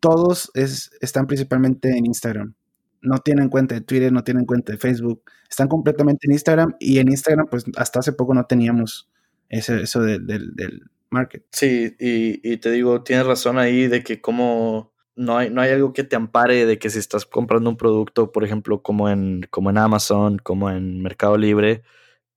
todos 0.00 0.50
es, 0.54 0.90
están 1.00 1.26
principalmente 1.26 1.96
en 1.96 2.06
Instagram 2.06 2.54
no 3.00 3.18
tienen 3.18 3.48
cuenta 3.48 3.74
de 3.74 3.80
Twitter, 3.80 4.12
no 4.12 4.24
tienen 4.24 4.44
cuenta 4.44 4.72
de 4.72 4.78
Facebook, 4.78 5.22
están 5.48 5.68
completamente 5.68 6.26
en 6.26 6.32
Instagram 6.32 6.74
y 6.80 6.98
en 6.98 7.08
Instagram 7.08 7.46
pues 7.48 7.64
hasta 7.76 8.00
hace 8.00 8.12
poco 8.12 8.34
no 8.34 8.44
teníamos 8.44 9.10
ese, 9.48 9.82
eso 9.82 10.02
del, 10.02 10.26
del 10.26 10.82
market. 11.10 11.44
Sí, 11.52 11.94
y, 11.98 12.56
te 12.58 12.70
digo, 12.70 13.02
tienes 13.02 13.26
razón 13.26 13.58
ahí 13.58 13.86
de 13.86 14.02
que 14.02 14.20
como 14.20 14.92
no 15.18 15.36
hay, 15.36 15.50
no 15.50 15.60
hay 15.60 15.72
algo 15.72 15.92
que 15.92 16.04
te 16.04 16.16
ampare 16.16 16.64
de 16.64 16.78
que 16.78 16.90
si 16.90 17.00
estás 17.00 17.26
comprando 17.26 17.68
un 17.68 17.76
producto, 17.76 18.30
por 18.30 18.44
ejemplo, 18.44 18.82
como 18.82 19.08
en, 19.10 19.46
como 19.50 19.68
en 19.68 19.76
Amazon, 19.78 20.38
como 20.38 20.70
en 20.70 21.02
Mercado 21.02 21.36
Libre, 21.36 21.82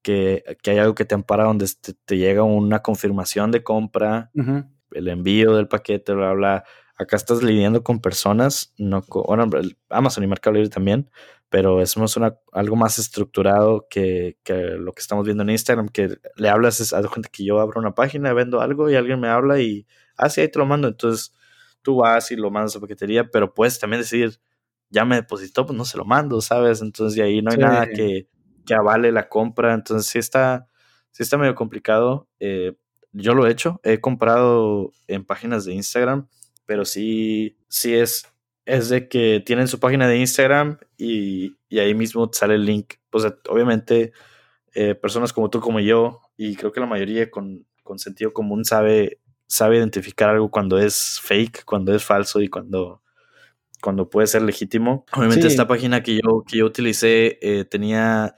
que, 0.01 0.43
hay 0.65 0.79
algo 0.79 0.95
que 0.95 1.05
te 1.05 1.13
ampara 1.13 1.43
donde 1.43 1.67
te, 2.05 2.17
llega 2.17 2.41
una 2.41 2.81
confirmación 2.81 3.51
de 3.51 3.63
compra, 3.63 4.31
el 4.91 5.07
envío 5.07 5.55
del 5.55 5.67
paquete, 5.67 6.13
bla, 6.13 6.33
bla, 6.33 6.63
acá 6.97 7.17
estás 7.17 7.43
lidiando 7.43 7.83
con 7.83 7.99
personas, 8.01 8.73
no 8.79 9.03
con, 9.03 9.23
bueno, 9.27 9.47
Amazon 9.89 10.23
y 10.23 10.27
Mercado 10.27 10.55
Libre 10.55 10.69
también, 10.69 11.11
pero 11.49 11.83
es 11.83 11.95
una, 11.95 12.35
algo 12.51 12.75
más 12.75 12.97
estructurado 12.97 13.85
que, 13.91 14.37
lo 14.79 14.91
que 14.93 15.01
estamos 15.01 15.25
viendo 15.25 15.43
en 15.43 15.51
Instagram, 15.51 15.87
que 15.89 16.17
le 16.35 16.49
hablas 16.49 16.93
a 16.93 17.07
gente 17.09 17.29
que 17.31 17.45
yo 17.45 17.59
abro 17.59 17.79
una 17.79 17.93
página, 17.93 18.33
vendo 18.33 18.59
algo 18.59 18.89
y 18.89 18.95
alguien 18.95 19.19
me 19.19 19.27
habla 19.27 19.59
y, 19.59 19.85
ah, 20.17 20.29
sí, 20.29 20.41
ahí 20.41 20.49
te 20.49 20.57
lo 20.57 20.65
mando. 20.65 20.87
Entonces 20.87 21.35
tú 21.81 21.97
vas 21.97 22.31
y 22.31 22.35
lo 22.35 22.51
mandas 22.51 22.75
a 22.75 22.79
paquetería, 22.79 23.29
pero 23.29 23.53
puedes 23.53 23.79
también 23.79 24.01
decir, 24.01 24.39
ya 24.89 25.05
me 25.05 25.15
depositó, 25.15 25.65
pues 25.65 25.77
no 25.77 25.85
se 25.85 25.97
lo 25.97 26.05
mando, 26.05 26.41
¿sabes? 26.41 26.81
Entonces 26.81 27.15
de 27.15 27.23
ahí 27.23 27.41
no 27.41 27.51
hay 27.51 27.57
nada 27.57 27.87
que, 27.87 28.27
que 28.65 28.73
avale 28.73 29.11
la 29.11 29.29
compra. 29.29 29.73
Entonces 29.73 30.09
sí 30.09 30.19
está, 30.19 30.67
sí 31.11 31.23
está 31.23 31.37
medio 31.37 31.55
complicado. 31.55 32.27
Eh, 32.39 32.75
yo 33.13 33.33
lo 33.33 33.47
he 33.47 33.51
hecho, 33.51 33.79
he 33.83 33.99
comprado 33.99 34.91
en 35.07 35.25
páginas 35.25 35.65
de 35.65 35.73
Instagram 35.73 36.27
pero 36.71 36.85
sí, 36.85 37.57
sí 37.67 37.95
es, 37.95 38.23
es 38.65 38.87
de 38.87 39.09
que 39.09 39.43
tienen 39.45 39.67
su 39.67 39.81
página 39.81 40.07
de 40.07 40.17
Instagram 40.19 40.77
y, 40.97 41.57
ahí 41.77 41.93
mismo 41.93 42.29
sale 42.31 42.55
el 42.55 42.65
link. 42.65 42.93
Pues 43.09 43.25
obviamente, 43.49 44.13
eh, 44.73 44.95
personas 44.95 45.33
como 45.33 45.49
tú, 45.49 45.59
como 45.59 45.81
yo, 45.81 46.21
y 46.37 46.55
creo 46.55 46.71
que 46.71 46.79
la 46.79 46.85
mayoría 46.85 47.29
con, 47.29 47.67
sentido 47.97 48.31
común 48.31 48.63
sabe, 48.63 49.19
sabe 49.51 49.77
identificar 49.77 50.29
algo 50.29 50.49
cuando 50.49 50.79
es 50.79 51.19
fake, 51.21 51.65
cuando 51.65 51.93
es 51.93 52.03
falso 52.03 52.39
y 52.41 52.47
cuando, 52.47 53.01
cuando 53.81 54.09
puede 54.09 54.27
ser 54.27 54.43
legítimo. 54.43 55.05
Obviamente, 55.13 55.47
esta 55.47 55.67
página 55.67 56.01
que 56.01 56.15
yo, 56.15 56.43
que 56.47 56.57
yo 56.57 56.65
utilicé 56.65 57.37
eh, 57.41 57.65
tenía, 57.65 58.35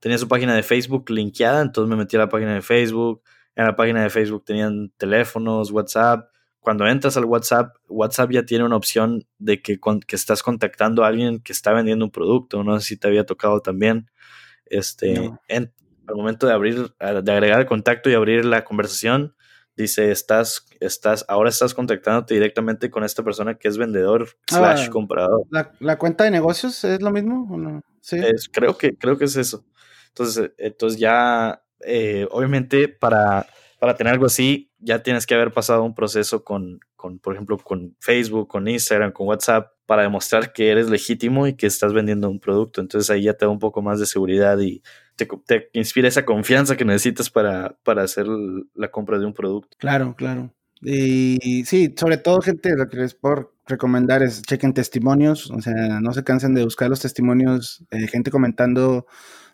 tenía 0.00 0.18
su 0.18 0.26
página 0.26 0.54
de 0.54 0.64
Facebook 0.64 1.08
linkeada, 1.10 1.62
entonces 1.62 1.88
me 1.88 1.96
metí 1.96 2.16
a 2.16 2.20
la 2.20 2.28
página 2.28 2.54
de 2.54 2.62
Facebook. 2.62 3.22
En 3.54 3.64
la 3.64 3.76
página 3.76 4.02
de 4.02 4.10
Facebook 4.10 4.44
tenían 4.44 4.92
teléfonos, 4.98 5.70
WhatsApp 5.70 6.28
cuando 6.66 6.84
entras 6.88 7.16
al 7.16 7.26
WhatsApp, 7.26 7.76
WhatsApp 7.88 8.32
ya 8.32 8.44
tiene 8.44 8.64
una 8.64 8.74
opción 8.74 9.24
de 9.38 9.62
que, 9.62 9.78
que 9.78 10.16
estás 10.16 10.42
contactando 10.42 11.04
a 11.04 11.06
alguien 11.06 11.38
que 11.38 11.52
está 11.52 11.72
vendiendo 11.72 12.04
un 12.04 12.10
producto. 12.10 12.64
No 12.64 12.80
sé 12.80 12.88
si 12.88 12.96
te 12.96 13.06
había 13.06 13.24
tocado 13.24 13.60
también. 13.60 14.10
Este, 14.64 15.30
al 15.48 16.16
momento 16.16 16.44
de 16.48 16.52
abrir, 16.52 16.92
de 16.98 17.32
agregar 17.32 17.60
el 17.60 17.66
contacto 17.66 18.10
y 18.10 18.14
abrir 18.14 18.44
la 18.44 18.64
conversación, 18.64 19.35
dice, 19.76 20.10
estás, 20.10 20.66
estás, 20.80 21.24
ahora 21.28 21.50
estás 21.50 21.74
contactándote 21.74 22.34
directamente 22.34 22.90
con 22.90 23.04
esta 23.04 23.22
persona 23.22 23.56
que 23.56 23.68
es 23.68 23.78
vendedor 23.78 24.28
ah, 24.52 24.56
slash 24.56 24.88
comprador. 24.88 25.42
¿la, 25.80 25.98
cuenta 25.98 26.24
de 26.24 26.30
negocios 26.30 26.82
es 26.84 27.02
lo 27.02 27.10
mismo 27.10 27.46
o 27.50 27.56
no? 27.56 27.82
Sí. 28.00 28.20
creo, 28.52 28.76
que, 28.76 28.96
creo 28.96 29.18
que 29.18 29.26
es 29.26 29.36
eso. 29.36 29.64
Entonces, 30.08 30.52
entonces 30.58 30.98
ya, 30.98 31.62
eh, 31.80 32.26
obviamente, 32.30 32.88
para 32.88 33.46
para 33.78 33.94
tener 33.94 34.14
algo 34.14 34.26
así, 34.26 34.72
ya 34.78 35.02
tienes 35.02 35.26
que 35.26 35.34
haber 35.34 35.52
pasado 35.52 35.84
un 35.84 35.94
proceso 35.94 36.44
con, 36.44 36.80
con, 36.96 37.18
por 37.18 37.34
ejemplo, 37.34 37.58
con 37.58 37.96
Facebook, 38.00 38.48
con 38.48 38.68
Instagram, 38.68 39.12
con 39.12 39.26
WhatsApp, 39.28 39.72
para 39.84 40.02
demostrar 40.02 40.52
que 40.52 40.70
eres 40.70 40.88
legítimo 40.88 41.46
y 41.46 41.54
que 41.54 41.66
estás 41.66 41.92
vendiendo 41.92 42.30
un 42.30 42.40
producto. 42.40 42.80
Entonces 42.80 43.10
ahí 43.10 43.24
ya 43.24 43.34
te 43.34 43.44
da 43.44 43.50
un 43.50 43.58
poco 43.58 43.82
más 43.82 44.00
de 44.00 44.06
seguridad 44.06 44.58
y 44.58 44.82
te, 45.16 45.26
te 45.26 45.68
inspira 45.72 46.08
esa 46.08 46.24
confianza 46.24 46.76
que 46.76 46.84
necesitas 46.84 47.30
para, 47.30 47.76
para 47.82 48.02
hacer 48.02 48.26
la 48.74 48.90
compra 48.90 49.18
de 49.18 49.26
un 49.26 49.34
producto. 49.34 49.76
Claro, 49.78 50.14
claro. 50.16 50.52
Y 50.82 51.64
sí, 51.64 51.94
sobre 51.96 52.18
todo, 52.18 52.40
gente, 52.40 52.76
lo 52.76 52.88
que 52.88 52.98
les 52.98 53.14
puedo 53.14 53.54
recomendar 53.66 54.22
es 54.22 54.42
chequen 54.42 54.74
testimonios, 54.74 55.50
o 55.50 55.60
sea, 55.60 56.00
no 56.00 56.12
se 56.12 56.22
cansen 56.22 56.54
de 56.54 56.64
buscar 56.64 56.90
los 56.90 57.00
testimonios, 57.00 57.84
eh, 57.90 58.06
gente 58.06 58.30
comentando 58.30 59.06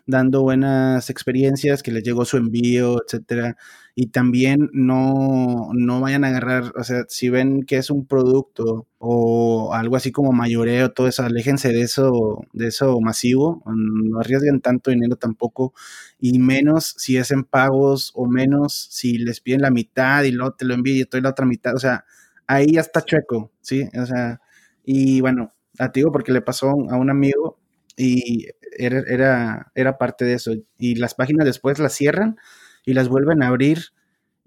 dando 0.05 0.41
buenas 0.41 1.09
experiencias, 1.09 1.83
que 1.83 1.91
les 1.91 2.03
llegó 2.03 2.25
su 2.25 2.37
envío, 2.37 2.97
etcétera. 3.03 3.57
Y 3.95 4.07
también 4.07 4.69
no, 4.73 5.69
no 5.73 6.01
vayan 6.01 6.23
a 6.23 6.29
agarrar, 6.29 6.73
o 6.75 6.83
sea, 6.83 7.05
si 7.09 7.29
ven 7.29 7.61
que 7.63 7.77
es 7.77 7.91
un 7.91 8.07
producto 8.07 8.87
o 8.97 9.71
algo 9.73 9.95
así 9.97 10.11
como 10.11 10.31
mayoreo, 10.31 10.91
todo 10.93 11.07
eso, 11.07 11.21
aléjense 11.23 11.69
de 11.69 11.81
eso, 11.81 12.41
de 12.53 12.67
eso 12.69 12.99
masivo, 13.01 13.61
no 13.67 14.19
arriesguen 14.19 14.61
tanto 14.61 14.89
dinero 14.89 15.15
tampoco, 15.17 15.73
y 16.19 16.39
menos 16.39 16.95
si 16.97 17.17
es 17.17 17.29
en 17.31 17.43
pagos, 17.43 18.11
o 18.15 18.25
menos 18.27 18.73
si 18.91 19.19
les 19.19 19.41
piden 19.41 19.61
la 19.61 19.69
mitad 19.71 20.23
y 20.23 20.31
luego 20.31 20.53
te 20.55 20.65
lo 20.65 20.73
envío 20.73 20.95
y 20.95 21.01
estoy 21.01 21.21
la 21.21 21.29
otra 21.29 21.45
mitad, 21.45 21.75
o 21.75 21.79
sea, 21.79 22.03
ahí 22.47 22.73
ya 22.73 22.81
está 22.81 23.01
chueco, 23.03 23.51
¿sí? 23.61 23.87
O 24.01 24.05
sea, 24.07 24.41
y 24.83 25.21
bueno, 25.21 25.53
a 25.79 25.91
ti 25.91 25.99
digo 26.01 26.11
porque 26.11 26.31
le 26.31 26.41
pasó 26.41 26.69
a 26.69 26.97
un 26.97 27.09
amigo 27.09 27.59
y 27.97 28.47
era, 28.77 28.99
era, 29.07 29.71
era 29.75 29.97
parte 29.97 30.25
de 30.25 30.33
eso. 30.33 30.51
Y 30.77 30.95
las 30.95 31.13
páginas 31.15 31.45
después 31.45 31.79
las 31.79 31.93
cierran 31.95 32.37
y 32.85 32.93
las 32.93 33.09
vuelven 33.09 33.43
a 33.43 33.47
abrir 33.47 33.79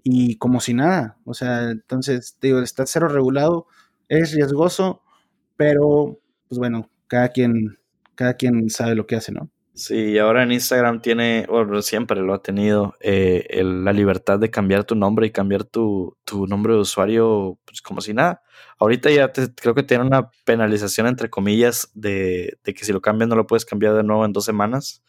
y 0.03 0.37
como 0.37 0.59
si 0.61 0.73
nada. 0.73 1.17
O 1.25 1.33
sea, 1.33 1.71
entonces, 1.71 2.37
digo, 2.41 2.59
está 2.59 2.85
cero 2.85 3.07
regulado, 3.07 3.67
es 4.09 4.33
riesgoso, 4.33 5.01
pero 5.55 6.19
pues 6.47 6.59
bueno, 6.59 6.89
cada 7.07 7.29
quien, 7.29 7.77
cada 8.15 8.35
quien 8.35 8.69
sabe 8.69 8.95
lo 8.95 9.07
que 9.07 9.15
hace, 9.15 9.31
¿no? 9.31 9.49
Sí, 9.77 10.17
ahora 10.17 10.41
en 10.41 10.51
Instagram 10.51 11.03
tiene, 11.03 11.45
bueno, 11.47 11.83
siempre 11.83 12.19
lo 12.21 12.33
ha 12.33 12.41
tenido, 12.41 12.95
eh, 12.99 13.61
la 13.63 13.93
libertad 13.93 14.39
de 14.39 14.49
cambiar 14.49 14.85
tu 14.85 14.95
nombre 14.95 15.27
y 15.27 15.31
cambiar 15.31 15.65
tu, 15.65 16.17
nombre 16.47 16.73
de 16.73 16.79
usuario 16.79 17.59
pues, 17.63 17.83
como 17.83 18.01
si 18.01 18.11
nada. 18.15 18.41
Ahorita 18.79 19.11
ya 19.11 19.31
creo 19.31 19.75
que 19.75 19.83
tiene 19.83 20.03
una 20.03 20.31
penalización 20.45 21.05
entre 21.05 21.29
comillas 21.29 21.91
de, 21.93 22.57
que 22.63 22.85
si 22.85 22.91
lo 22.91 23.01
cambias 23.01 23.29
no 23.29 23.35
lo 23.35 23.45
puedes 23.45 23.65
cambiar 23.65 23.93
de 23.93 24.03
nuevo 24.03 24.25
en 24.25 24.33
dos 24.33 24.45
semanas. 24.45 25.03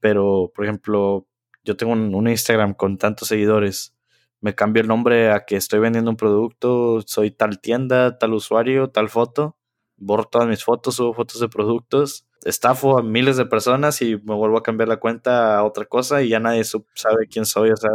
Pero, 0.00 0.52
por 0.54 0.66
ejemplo, 0.66 1.26
yo 1.64 1.76
tengo 1.76 1.92
un, 1.92 2.28
Instagram 2.28 2.74
con 2.74 2.98
tantos 2.98 3.28
seguidores, 3.28 3.94
me 4.40 4.54
cambio 4.54 4.82
el 4.82 4.88
nombre 4.88 5.30
a 5.30 5.44
que 5.46 5.56
estoy 5.56 5.80
vendiendo 5.80 6.10
un 6.10 6.16
producto, 6.16 7.02
soy 7.06 7.30
tal 7.30 7.60
tienda, 7.60 8.18
tal 8.18 8.34
usuario, 8.34 8.90
tal 8.90 9.08
foto, 9.08 9.56
borro 9.96 10.24
todas 10.24 10.48
mis 10.48 10.64
fotos, 10.64 10.96
subo 10.96 11.14
fotos 11.14 11.40
de 11.40 11.48
productos 11.48 12.26
estafo 12.44 12.98
a 12.98 13.02
miles 13.02 13.36
de 13.36 13.46
personas 13.46 14.00
y 14.02 14.16
me 14.16 14.34
vuelvo 14.34 14.58
a 14.58 14.62
cambiar 14.62 14.88
la 14.88 14.98
cuenta 14.98 15.56
a 15.56 15.64
otra 15.64 15.86
cosa 15.86 16.22
y 16.22 16.28
ya 16.28 16.40
nadie 16.40 16.62
sabe 16.64 17.26
quién 17.30 17.46
soy. 17.46 17.70
O 17.70 17.76
sea, 17.76 17.90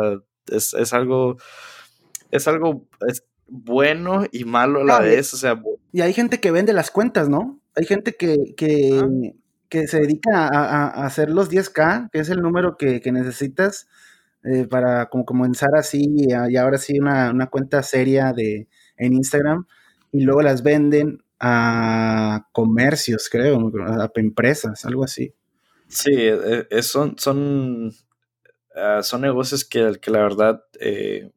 es, 0.48 0.94
algo, 0.94 1.38
es 2.32 2.48
algo 2.48 2.88
es 3.08 3.24
bueno 3.48 4.26
y 4.32 4.46
malo 4.46 4.82
a 4.82 4.84
la 4.84 5.00
vez. 5.00 5.34
O 5.34 5.38
sea, 5.38 5.62
y 5.92 6.02
hay 6.02 6.14
gente 6.14 6.40
que 6.40 6.52
vende 6.52 6.74
las 6.74 6.92
cuentas, 6.92 7.30
¿no? 7.30 7.60
Hay 7.76 7.86
gente 7.86 8.16
que, 8.16 8.56
que, 8.58 9.34
que 9.70 9.88
se 9.88 10.00
dedica 10.02 10.48
a, 10.48 11.06
hacer 11.06 11.30
los 11.30 11.50
10K, 11.50 12.10
que 12.12 12.20
es 12.20 12.30
el 12.30 12.42
número 12.42 12.76
que, 12.78 13.02
necesitas 13.12 13.88
eh, 14.44 14.68
para 14.68 15.08
como 15.08 15.26
comenzar 15.26 15.70
así 15.76 16.06
y 16.16 16.34
ahora 16.58 16.78
sí 16.78 17.00
una, 17.00 17.32
una 17.32 17.48
cuenta 17.48 17.84
seria 17.84 18.34
de, 18.34 18.68
en 18.98 19.14
Instagram 19.14 19.66
y 20.12 20.22
luego 20.22 20.42
las 20.42 20.64
venden 20.64 21.24
a 21.40 22.48
comercios, 22.52 23.30
creo, 23.32 23.72
a 23.88 24.12
empresas, 24.16 24.86
algo 24.86 25.04
así. 25.04 25.34
Sí, 25.88 26.12
e, 26.14 26.68
e, 26.70 26.84
son, 26.84 27.18
son, 27.18 27.92
ah, 28.76 29.02
son 29.02 29.22
negocios 29.22 29.66
que, 29.66 29.94
que 30.02 30.12
la 30.12 30.20
verdad 30.20 30.64
eh, 30.80 31.32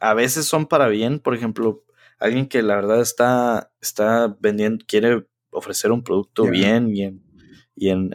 a 0.00 0.14
veces 0.14 0.46
son 0.46 0.66
para 0.66 0.88
bien. 0.88 1.20
Por 1.20 1.34
ejemplo, 1.34 1.84
alguien 2.18 2.48
que 2.48 2.62
la 2.62 2.76
verdad 2.76 3.00
está, 3.00 3.70
está 3.80 4.36
vendiendo, 4.40 4.84
quiere 4.88 5.26
ofrecer 5.50 5.92
un 5.92 6.02
producto 6.02 6.44
bien 6.44 6.88
y 6.88 7.02
en, 7.02 7.22
y 7.74 7.88
en, 7.88 8.10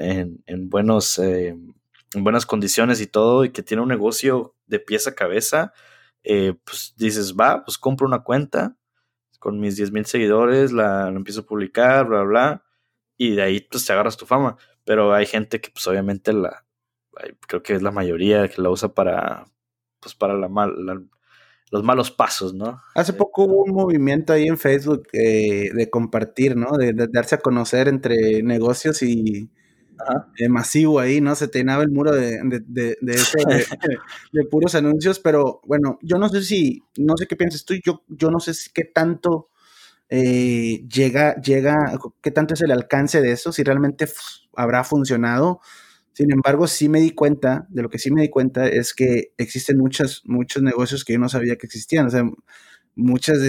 en, 0.45 0.69
buenos, 0.69 1.19
eh, 1.19 1.49
en 1.49 2.23
buenas 2.23 2.45
condiciones 2.45 3.01
y 3.01 3.07
todo, 3.07 3.45
y 3.45 3.51
que 3.51 3.63
tiene 3.63 3.83
un 3.83 3.89
negocio 3.89 4.55
de 4.67 4.79
pieza 4.79 5.11
a 5.11 5.15
cabeza, 5.15 5.73
eh, 6.23 6.53
pues 6.63 6.93
dices, 6.97 7.35
va, 7.35 7.63
pues 7.63 7.77
compro 7.77 8.07
una 8.07 8.23
cuenta 8.23 8.77
con 9.39 9.59
mis 9.59 9.77
10 9.77 9.91
mil 9.91 10.05
seguidores, 10.05 10.71
la, 10.71 11.07
empiezo 11.09 11.41
a 11.41 11.45
publicar, 11.45 12.07
bla, 12.07 12.23
bla, 12.23 12.63
y 13.17 13.35
de 13.35 13.43
ahí 13.43 13.61
pues 13.61 13.85
te 13.85 13.93
agarras 13.93 14.17
tu 14.17 14.25
fama. 14.25 14.57
Pero 14.83 15.13
hay 15.13 15.25
gente 15.25 15.61
que 15.61 15.69
pues 15.71 15.87
obviamente 15.87 16.33
la, 16.33 16.65
creo 17.47 17.63
que 17.63 17.73
es 17.73 17.81
la 17.81 17.91
mayoría 17.91 18.47
que 18.47 18.61
la 18.61 18.69
usa 18.69 18.93
para, 18.93 19.45
pues 19.99 20.15
para 20.15 20.35
la, 20.35 20.49
mal, 20.49 21.09
los 21.71 21.83
malos 21.83 22.11
pasos, 22.11 22.53
¿no? 22.53 22.81
Hace 22.95 23.13
poco 23.13 23.43
hubo 23.43 23.63
un 23.63 23.73
movimiento 23.73 24.33
ahí 24.33 24.47
en 24.47 24.57
Facebook 24.57 25.07
eh, 25.13 25.69
de 25.73 25.89
compartir, 25.89 26.55
¿no? 26.55 26.77
De, 26.77 26.93
darse 26.93 27.35
a 27.35 27.39
conocer 27.39 27.87
entre 27.87 28.41
negocios 28.41 29.01
y 29.03 29.49
eh, 30.37 30.47
masivo 30.47 30.99
ahí, 30.99 31.19
¿no? 31.19 31.35
Se 31.35 31.47
tenaba 31.47 31.83
el 31.83 31.91
muro 31.91 32.13
de, 32.13 32.39
de, 32.67 32.97
de, 34.31 34.45
puros 34.45 34.75
anuncios, 34.75 35.19
pero 35.19 35.61
bueno, 35.65 35.99
yo 36.01 36.17
no 36.17 36.29
sé 36.29 36.43
si, 36.43 36.83
no 36.97 37.17
sé 37.17 37.27
qué 37.27 37.35
piensas 37.35 37.65
tú, 37.65 37.73
yo, 37.83 38.03
yo 38.07 38.31
no 38.31 38.39
sé 38.39 38.53
si, 38.53 38.69
qué 38.71 38.85
tanto 38.85 39.49
eh, 40.09 40.85
llega, 40.87 41.35
llega, 41.41 41.99
qué 42.21 42.31
tanto 42.31 42.53
es 42.53 42.61
el 42.61 42.71
alcance 42.71 43.21
de 43.21 43.31
eso, 43.31 43.51
si 43.51 43.63
realmente 43.63 44.07
habrá 44.55 44.85
funcionado 44.85 45.59
sin 46.17 46.31
embargo, 46.31 46.65
sí 46.65 46.89
me 46.89 46.99
di 46.99 47.11
cuenta, 47.11 47.67
de 47.69 47.83
lo 47.83 47.89
que 47.89 47.99
sí 47.99 48.09
me 48.09 48.23
di 48.23 48.29
cuenta 48.29 48.67
es 48.67 48.95
que 48.95 49.33
existen 49.37 49.77
muchos, 49.77 50.23
muchos 50.25 50.63
negocios 50.63 51.05
que 51.05 51.13
yo 51.13 51.19
no 51.19 51.29
sabía 51.29 51.57
que 51.57 51.67
existían. 51.67 52.07
O 52.07 52.09
sea, 52.09 52.23
muchas 52.95 53.39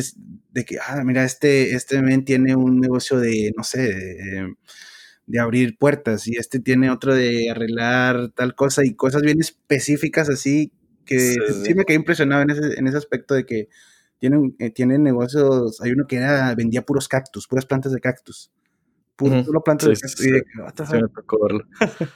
de, 0.51 0.65
que, 0.67 0.77
ah, 0.79 1.03
mira, 1.03 1.25
este, 1.25 1.75
este 1.75 2.03
men 2.03 2.27
tiene 2.27 2.57
un 2.57 2.79
negocio 2.79 3.21
de, 3.21 3.55
no 3.57 3.65
sé, 3.65 3.95
de, 5.27 5.41
abrir 5.41 5.79
puertas 5.79 6.29
y 6.29 6.37
este 6.37 6.61
tiene 6.61 6.91
otro 6.91 7.15
de 7.15 7.49
arreglar 7.51 8.33
tal 8.37 8.55
cosa 8.55 8.85
y 8.85 8.95
cosas 8.95 9.23
bien 9.23 9.41
específicas 9.41 10.29
así 10.29 10.71
que 11.07 11.37
sí, 11.65 11.75
me 11.75 11.87
quedé 11.87 11.97
impresionado 11.97 12.43
en 12.43 12.51
ese, 12.51 12.79
en 12.79 12.87
ese 12.87 12.99
aspecto 12.99 13.35
de 13.35 13.47
que 13.47 13.69
tienen, 14.19 14.57
eh, 14.59 14.71
tienen 14.71 15.03
negocios, 15.03 15.81
hay 15.81 15.93
uno 15.93 16.07
que 16.07 16.17
era, 16.17 16.55
vendía 16.55 16.83
puros 16.83 17.09
cactus, 17.09 17.49
puras 17.49 17.65
plantas 17.65 17.93
de 17.93 18.01
cactus 18.01 18.51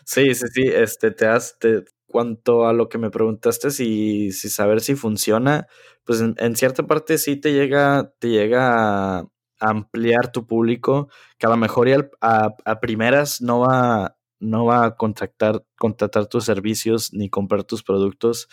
sí, 0.05 0.35
sí, 0.35 0.47
sí, 0.53 0.63
este, 0.67 1.11
te 1.11 1.27
has, 1.27 1.59
cuanto 2.07 2.67
a 2.67 2.73
lo 2.73 2.89
que 2.89 2.99
me 2.99 3.11
preguntaste, 3.11 3.71
si, 3.71 4.31
si 4.33 4.49
saber 4.49 4.81
si 4.81 4.95
funciona, 4.95 5.67
pues 6.05 6.21
en, 6.21 6.57
cierta 6.57 6.87
parte 6.87 7.19
sí 7.19 7.37
te 7.37 7.53
llega, 7.53 8.13
te 8.19 8.29
llega 8.29 9.19
a 9.19 9.27
ampliar 9.59 10.31
tu 10.31 10.47
público, 10.47 11.09
que 11.39 11.47
a 11.47 11.51
lo 11.51 11.57
mejor 11.57 11.89
a, 12.21 12.55
a, 12.65 12.81
primeras 12.81 13.41
no 13.41 13.61
va, 13.61 14.17
no 14.39 14.65
va 14.65 14.85
a 14.85 14.97
contactar, 14.97 15.65
contratar 15.77 16.27
tus 16.27 16.45
servicios 16.45 17.13
ni 17.13 17.29
comprar 17.29 17.65
tus 17.65 17.83
productos, 17.83 18.49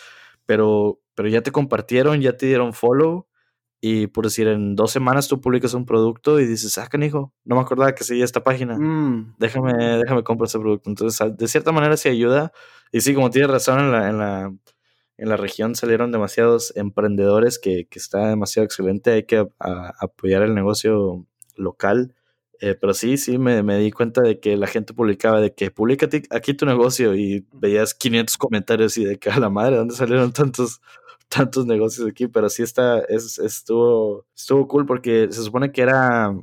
pero, 0.46 1.00
pero 1.14 1.30
ya 1.30 1.42
te 1.42 1.52
compartieron, 1.52 2.22
ya 2.22 2.38
te 2.38 2.48
dieron 2.48 2.74
follow 2.74 3.29
y 3.82 4.08
por 4.08 4.26
decir, 4.26 4.48
en 4.48 4.76
dos 4.76 4.92
semanas 4.92 5.28
tú 5.30 5.40
publicas 5.40 5.74
un 5.74 5.86
producto 5.86 6.40
y 6.40 6.46
dices, 6.46 6.78
ah, 6.78 6.88
canijo, 6.88 7.34
no 7.46 7.56
me 7.56 7.62
acordaba 7.62 7.96
que 7.96 8.04
seguía 8.04 8.26
esta 8.26 8.44
página. 8.44 8.78
Mm. 8.78 9.36
Déjame, 9.40 9.74
déjame 10.00 10.24
comprar 10.24 10.48
ese 10.48 10.60
producto. 10.60 10.90
Entonces, 10.90 11.38
de 11.38 11.48
cierta 11.48 11.72
manera 11.72 11.96
sí 11.96 12.10
ayuda. 12.10 12.52
Y 12.92 13.02
sí, 13.02 13.14
como 13.14 13.30
tienes 13.30 13.50
razón, 13.50 13.80
en 13.80 13.92
la, 13.92 14.10
en 14.10 14.18
la, 14.18 14.54
en 15.18 15.30
la 15.30 15.38
región 15.38 15.76
salieron 15.76 16.12
demasiados 16.12 16.74
emprendedores 16.76 17.58
que, 17.58 17.88
que 17.90 18.00
está 18.00 18.28
demasiado 18.28 18.66
excelente. 18.66 19.12
Hay 19.12 19.24
que 19.24 19.48
apoyar 19.60 20.42
el 20.42 20.56
negocio 20.56 21.26
local. 21.56 22.16
Eh, 22.62 22.76
pero 22.76 22.94
sí, 22.94 23.16
sí, 23.16 23.38
me, 23.38 23.64
me, 23.64 23.78
di 23.78 23.92
cuenta 23.92 24.22
de 24.22 24.42
que 24.42 24.58
la 24.58 24.68
gente 24.68 24.94
publicaba 24.94 25.40
de 25.40 25.54
que 25.54 25.72
publica 25.72 26.10
aquí 26.30 26.54
tu 26.54 26.66
negocio 26.66 27.16
y 27.16 27.48
veías 27.54 27.94
500 27.94 28.36
comentarios 28.36 28.98
y 28.98 29.06
de 29.06 29.18
que 29.18 29.30
a 29.30 29.40
la 29.40 29.50
madre, 29.50 29.78
¿dónde 29.78 29.96
salieron 29.96 30.34
tantos, 30.34 30.82
tantos 31.30 31.66
negocios 31.66 32.08
aquí, 32.08 32.28
pero 32.28 32.50
sí 32.50 32.64
está, 32.64 33.00
es, 33.02 33.40
estuvo, 33.40 34.26
estuvo 34.36 34.68
cool 34.68 34.86
porque 34.86 35.28
se 35.32 35.44
supone 35.44 35.72
que 35.72 35.84
era, 35.84 36.36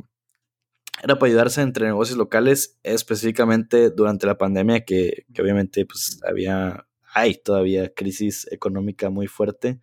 era 1.02 1.18
para 1.18 1.28
ayudarse 1.28 1.60
entre 1.60 1.86
negocios 1.86 2.16
locales, 2.16 2.78
específicamente 2.82 3.90
durante 3.90 4.26
la 4.26 4.38
pandemia, 4.38 4.84
que, 4.84 5.26
obviamente 5.38 5.84
pues 5.84 6.20
había, 6.26 6.86
hay 7.12 7.34
todavía 7.34 7.92
crisis 7.92 8.46
económica 8.50 9.10
muy 9.10 9.26
fuerte, 9.26 9.80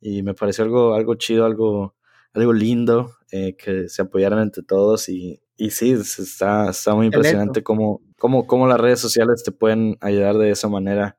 y 0.00 0.22
me 0.22 0.34
pareció 0.34 0.64
algo, 0.64 0.94
algo 0.94 1.14
chido, 1.14 1.46
algo, 1.46 1.96
algo 2.34 2.52
lindo, 2.52 3.14
eh, 3.30 3.56
que 3.56 3.88
se 3.88 4.02
apoyaran 4.02 4.40
entre 4.40 4.62
todos 4.62 5.08
y, 5.08 5.40
y 5.56 5.70
sí, 5.70 5.92
está, 5.92 6.70
está 6.70 6.94
muy 6.94 7.06
impresionante 7.06 7.62
cómo, 7.62 8.02
cómo, 8.18 8.46
cómo 8.46 8.66
las 8.66 8.80
redes 8.80 9.00
sociales 9.00 9.42
te 9.44 9.52
pueden 9.52 9.96
ayudar 10.00 10.36
de 10.36 10.50
esa 10.50 10.68
manera 10.68 11.18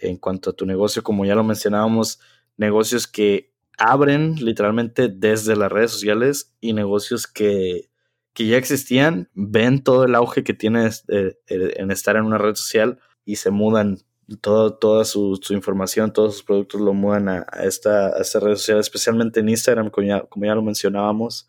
en 0.00 0.16
cuanto 0.16 0.50
a 0.50 0.52
tu 0.52 0.66
negocio, 0.66 1.02
como 1.02 1.24
ya 1.24 1.34
lo 1.34 1.44
mencionábamos, 1.44 2.20
negocios 2.56 3.06
que 3.06 3.54
abren 3.78 4.36
literalmente 4.36 5.08
desde 5.08 5.56
las 5.56 5.70
redes 5.70 5.90
sociales 5.90 6.54
y 6.60 6.72
negocios 6.72 7.26
que, 7.26 7.90
ya 8.36 8.56
existían, 8.56 9.28
ven 9.34 9.82
todo 9.82 10.04
el 10.04 10.14
auge 10.14 10.42
que 10.42 10.54
tiene 10.54 10.88
eh, 11.08 11.36
en 11.46 11.90
estar 11.90 12.16
en 12.16 12.24
una 12.24 12.38
red 12.38 12.54
social 12.54 12.98
y 13.24 13.36
se 13.36 13.50
mudan 13.50 13.98
todo, 14.40 14.74
toda 14.74 15.04
su, 15.04 15.38
información, 15.50 16.12
todos 16.12 16.34
sus 16.34 16.42
productos 16.42 16.80
lo 16.80 16.94
mudan 16.94 17.28
a, 17.28 17.46
esta, 17.62 18.10
red 18.40 18.56
social, 18.56 18.78
especialmente 18.78 19.40
en 19.40 19.48
Instagram, 19.48 19.90
como 19.90 20.06
ya, 20.06 20.54
lo 20.54 20.62
mencionábamos, 20.62 21.46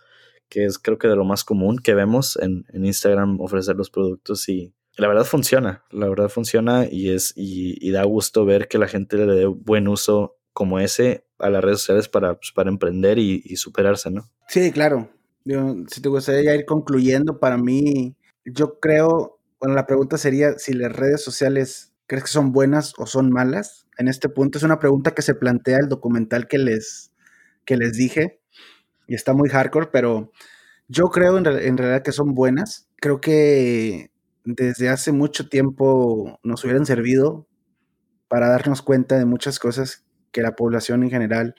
que 0.49 0.65
es 0.65 0.77
creo 0.77 0.97
que 0.97 1.07
de 1.07 1.15
lo 1.15 1.25
más 1.25 1.43
común 1.43 1.79
que 1.79 1.95
vemos 1.95 2.37
en, 2.37 2.65
Instagram 2.73 3.41
ofrecer 3.41 3.75
los 3.75 3.89
productos 3.89 4.47
y 4.49 4.73
la 4.97 5.07
verdad 5.07 5.25
funciona, 5.25 5.83
la 5.91 6.07
verdad 6.07 6.29
funciona 6.29 6.87
y, 6.89 7.09
es, 7.09 7.33
y 7.35 7.91
da 7.91 8.03
gusto 8.03 8.45
ver 8.45 8.67
que 8.67 8.77
la 8.77 8.87
gente 8.87 9.17
le 9.17 9.25
dé 9.25 9.45
buen 9.45 9.87
uso 9.87 10.37
como 10.55 10.79
ese 10.79 11.25
a 11.37 11.49
las 11.49 11.61
redes 11.61 11.79
sociales 11.79 12.07
para, 12.07 12.35
pues, 12.35 12.53
para 12.55 12.69
emprender 12.69 13.19
y, 13.19 13.41
superarse, 13.57 14.09
¿no? 14.09 14.31
Sí, 14.47 14.71
claro. 14.71 15.09
si 15.43 16.01
te 16.01 16.09
gustaría 16.09 16.55
ir 16.55 16.65
concluyendo, 16.65 17.39
para 17.39 17.57
mí, 17.57 18.15
yo 18.45 18.79
creo, 18.79 19.37
bueno, 19.59 19.75
la 19.75 19.85
pregunta 19.85 20.17
sería 20.17 20.57
si 20.57 20.73
las 20.73 20.93
redes 20.93 21.21
sociales 21.21 21.93
crees 22.07 22.23
que 22.23 22.29
son 22.29 22.53
buenas 22.53 22.93
o 22.97 23.05
son 23.05 23.31
malas. 23.31 23.85
En 23.97 24.07
este 24.07 24.29
punto 24.29 24.57
es 24.57 24.63
una 24.63 24.79
pregunta 24.79 25.11
que 25.11 25.21
se 25.21 25.35
plantea 25.35 25.77
el 25.79 25.89
documental 25.89 26.47
que 26.47 26.57
les, 26.57 27.11
que 27.65 27.75
les 27.75 27.91
dije 27.91 28.39
y 29.07 29.15
está 29.15 29.33
muy 29.33 29.49
hardcore, 29.49 29.89
pero 29.91 30.31
yo 30.87 31.05
creo 31.09 31.37
en 31.37 31.77
realidad 31.77 32.01
que 32.01 32.13
son 32.13 32.33
buenas. 32.33 32.87
Creo 32.95 33.19
que 33.19 34.09
desde 34.45 34.87
hace 34.87 35.11
mucho 35.11 35.49
tiempo 35.49 36.39
nos 36.43 36.63
hubieran 36.63 36.85
servido 36.85 37.45
para 38.29 38.47
darnos 38.47 38.81
cuenta 38.81 39.17
de 39.17 39.25
muchas 39.25 39.59
cosas 39.59 40.04
que 40.35 40.41
la 40.41 40.53
población 40.53 41.01
en 41.03 41.09
general, 41.09 41.55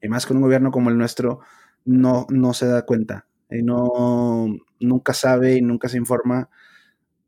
y 0.00 0.08
más 0.08 0.24
con 0.24 0.38
un 0.38 0.42
gobierno 0.42 0.70
como 0.70 0.88
el 0.88 0.96
nuestro, 0.96 1.40
no, 1.84 2.26
no 2.30 2.54
se 2.54 2.66
da 2.66 2.86
cuenta. 2.86 3.26
Y 3.50 3.62
no, 3.62 4.46
nunca 4.80 5.12
sabe 5.12 5.56
y 5.56 5.60
nunca 5.60 5.90
se 5.90 5.98
informa. 5.98 6.48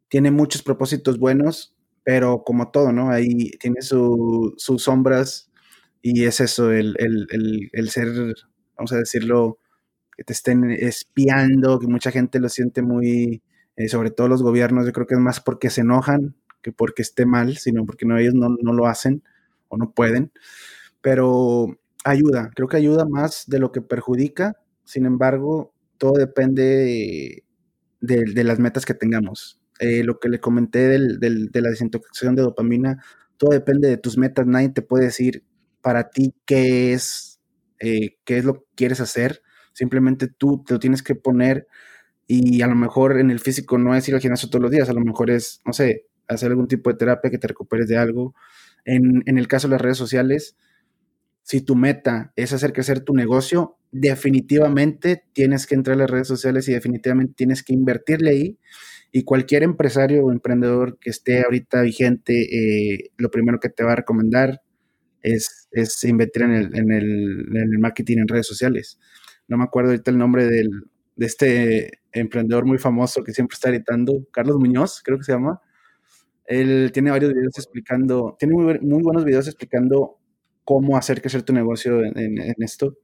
Tiene 0.09 0.31
muchos 0.31 0.63
propósitos 0.63 1.19
buenos, 1.19 1.77
pero 2.03 2.45
como 2.45 2.71
todo, 2.71 2.93
¿no? 2.93 3.11
Ahí 3.11 3.51
tiene 3.61 3.83
sus 3.83 4.55
sombras 4.83 5.51
y 6.01 6.25
es 6.25 6.41
eso, 6.41 6.73
el, 6.73 6.97
ser, 7.91 8.09
vamos 8.75 8.93
a 8.93 8.97
decirlo, 8.97 9.59
que 10.17 10.25
te 10.25 10.33
estén 10.33 10.71
espiando, 10.71 11.79
que 11.79 11.89
mucha 11.89 12.11
gente 12.11 12.41
lo 12.41 12.49
siente 12.49 12.81
muy, 12.81 13.43
eh, 13.77 13.89
sobre 13.89 14.11
todo 14.11 14.29
los 14.29 14.43
gobiernos, 14.43 14.87
yo 14.87 14.93
creo 14.93 15.07
que 15.07 15.15
es 15.15 15.21
más 15.21 15.41
porque 15.41 15.69
se 15.69 15.83
enojan 15.83 16.37
que 16.63 16.73
porque 16.73 17.03
esté 17.03 17.27
mal, 17.27 17.59
sino 17.59 17.85
porque 17.85 18.07
no, 18.07 18.17
ellos 18.17 18.33
no, 18.35 18.49
no 18.63 18.73
lo 18.73 18.87
hacen 18.87 19.23
o 19.71 19.79
no 19.79 19.93
pueden, 19.93 20.33
pero 21.01 21.79
ayuda, 22.05 22.51
creo 22.55 22.69
que 22.69 22.77
ayuda 22.77 23.07
más 23.07 23.45
de 23.47 23.59
lo 23.59 23.73
que 23.73 23.81
perjudica, 23.81 24.57
sin 24.85 25.07
embargo, 25.07 25.73
todo 25.99 26.13
depende 26.15 27.43
de, 28.01 28.45
las 28.45 28.59
metas 28.59 28.85
que 28.85 28.95
tengamos. 28.95 29.61
Eh, 29.79 30.05
lo 30.05 30.19
que 30.21 30.29
le 30.29 30.41
comenté 30.41 30.89
de 30.89 31.61
la 31.63 31.71
desintoxicación 31.71 32.35
de 32.37 32.43
dopamina, 32.43 33.03
todo 33.39 33.53
depende 33.53 33.89
de 33.89 33.97
tus 33.97 34.19
metas, 34.19 34.47
nadie 34.47 34.69
te 34.69 34.83
puede 34.83 35.07
decir 35.07 35.45
para 35.81 36.11
ti 36.11 36.35
qué 36.45 36.93
es, 36.93 37.41
eh, 37.79 38.19
qué 38.25 38.39
es 38.39 38.45
lo 38.45 38.55
que 38.55 38.65
quieres 38.75 39.01
hacer, 39.01 39.43
simplemente 39.73 40.29
tú 40.29 40.63
te 40.67 40.75
lo 40.75 40.81
tienes 40.81 41.03
que 41.03 41.15
poner 41.15 41.67
y 42.27 42.63
a 42.63 42.67
lo 42.67 42.77
mejor 42.77 43.19
en 43.19 43.31
el 43.31 43.41
físico 43.41 43.79
no 43.79 43.95
es 43.95 44.09
ir 44.09 44.15
al 44.15 44.21
gimnasio 44.21 44.51
todos 44.51 44.63
los 44.63 44.71
días, 44.71 44.89
a 44.91 44.93
lo 44.93 45.01
mejor 45.01 45.31
es, 45.31 45.63
no 45.65 45.73
sé, 45.73 46.07
hacer 46.29 46.51
algún 46.51 46.69
tipo 46.69 46.91
de 46.91 46.97
terapia 46.97 47.31
que 47.31 47.39
te 47.39 47.49
recuperes 47.49 47.89
de 47.89 47.97
algo, 47.97 48.35
en, 48.85 49.23
el 49.27 49.49
caso 49.49 49.69
de 49.69 49.73
las 49.73 49.81
redes 49.81 49.99
sociales, 49.99 50.57
si 51.43 51.61
tu 51.61 51.75
meta 51.75 52.33
es 52.37 52.53
hacer 52.53 52.73
crecer 52.73 53.01
tu 53.01 53.15
negocio, 53.15 53.77
definitivamente 53.93 55.25
tienes 55.33 55.67
que 55.67 55.75
entrar 55.75 55.97
a 55.97 56.01
las 56.01 56.11
redes 56.11 56.29
sociales 56.29 56.69
y 56.69 56.73
definitivamente 56.73 57.35
tienes 57.37 57.63
que 57.63 57.73
invertirle 57.73 58.31
ahí. 58.31 58.59
Y 59.13 59.25
cualquier 59.25 59.65
empresario 59.65 60.25
o 60.25 60.33
emprendedor 60.33 60.99
que 61.01 61.11
esté 61.11 61.43
ahorita 61.43 61.83
vigente, 61.83 62.43
eh, 62.43 63.11
lo 63.17 63.31
primero 63.31 63.59
que 63.59 63.69
te 63.69 63.83
va 63.83 63.93
a 63.93 63.97
recomendar 63.97 64.63
es, 65.23 65.69
invertir 66.05 66.43
en 66.43 66.53
el, 66.93 67.79
marketing 67.79 68.19
en 68.19 68.29
redes 68.29 68.47
sociales. 68.47 68.99
No 69.49 69.59
me 69.59 69.65
acuerdo 69.65 69.91
ahorita 69.91 70.11
el 70.13 70.19
nombre 70.19 70.47
de 70.47 70.69
este 71.17 72.01
emprendedor 72.13 72.67
muy 72.67 72.79
famoso 72.79 73.23
que 73.25 73.33
siempre 73.33 73.55
está 73.55 73.71
gritando, 73.71 74.27
Carlos 74.33 74.57
Muñoz, 74.59 75.03
creo 75.05 75.19
que 75.19 75.25
se 75.25 75.33
llama. 75.33 75.61
Él 76.51 76.91
tiene 76.93 77.13
varios 77.13 77.33
videos 77.33 77.57
explicando, 77.57 78.37
tiene 78.37 78.55
muy, 78.55 79.03
buenos 79.03 79.25
videos 79.25 79.47
explicando 79.47 80.19
cómo 80.65 80.97
hacer 80.97 81.21
crecer 81.21 81.45
tu 81.45 81.53
negocio 81.53 82.05
en, 82.05 82.41
esto. 82.59 82.97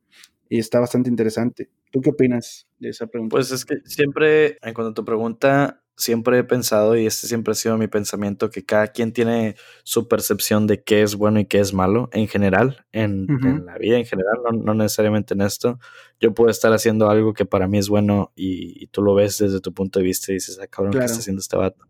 Y 0.48 0.58
está 0.58 0.80
bastante 0.80 1.08
interesante. 1.08 1.70
¿Tú 1.92 2.00
qué 2.00 2.10
opinas 2.10 2.66
de 2.80 2.88
esa 2.88 3.06
pregunta? 3.06 3.36
Pues 3.36 3.52
es 3.52 3.64
que 3.64 3.76
siempre, 3.84 4.58
en 4.62 4.74
cuanto 4.74 4.90
a 4.90 4.94
tu 4.94 5.04
pregunta, 5.04 5.80
siempre 5.96 6.40
he 6.40 6.44
pensado, 6.44 6.96
y 6.96 7.06
este 7.06 7.28
siempre 7.28 7.52
ha 7.52 7.54
sido 7.54 7.78
mi 7.78 7.86
pensamiento, 7.86 8.50
que 8.50 8.64
cada 8.64 8.88
quien 8.88 9.12
tiene 9.12 9.54
su 9.84 10.08
percepción 10.08 10.66
de 10.66 10.82
qué 10.82 11.02
es 11.02 11.14
bueno 11.14 11.38
y 11.38 11.44
qué 11.44 11.60
es 11.60 11.72
malo 11.72 12.08
en 12.12 12.26
general, 12.26 12.84
en, 12.90 13.28
la 13.64 13.78
vida 13.78 13.96
en 13.96 14.06
general, 14.06 14.38
no, 14.64 14.74
necesariamente 14.74 15.34
en 15.34 15.42
esto. 15.42 15.78
Yo 16.18 16.34
puedo 16.34 16.50
estar 16.50 16.72
haciendo 16.72 17.08
algo 17.10 17.32
que 17.32 17.46
para 17.46 17.68
mí 17.68 17.78
es 17.78 17.88
bueno 17.88 18.32
y, 18.34 18.88
tú 18.88 19.02
lo 19.02 19.14
ves 19.14 19.38
desde 19.38 19.60
tu 19.60 19.72
punto 19.72 20.00
de 20.00 20.04
vista 20.04 20.32
y 20.32 20.34
dices, 20.34 20.58
ah, 20.60 20.66
cabrón, 20.66 20.94
¿qué 20.94 21.04
está 21.04 21.18
haciendo 21.18 21.40
este 21.40 21.56
vato? 21.56 21.86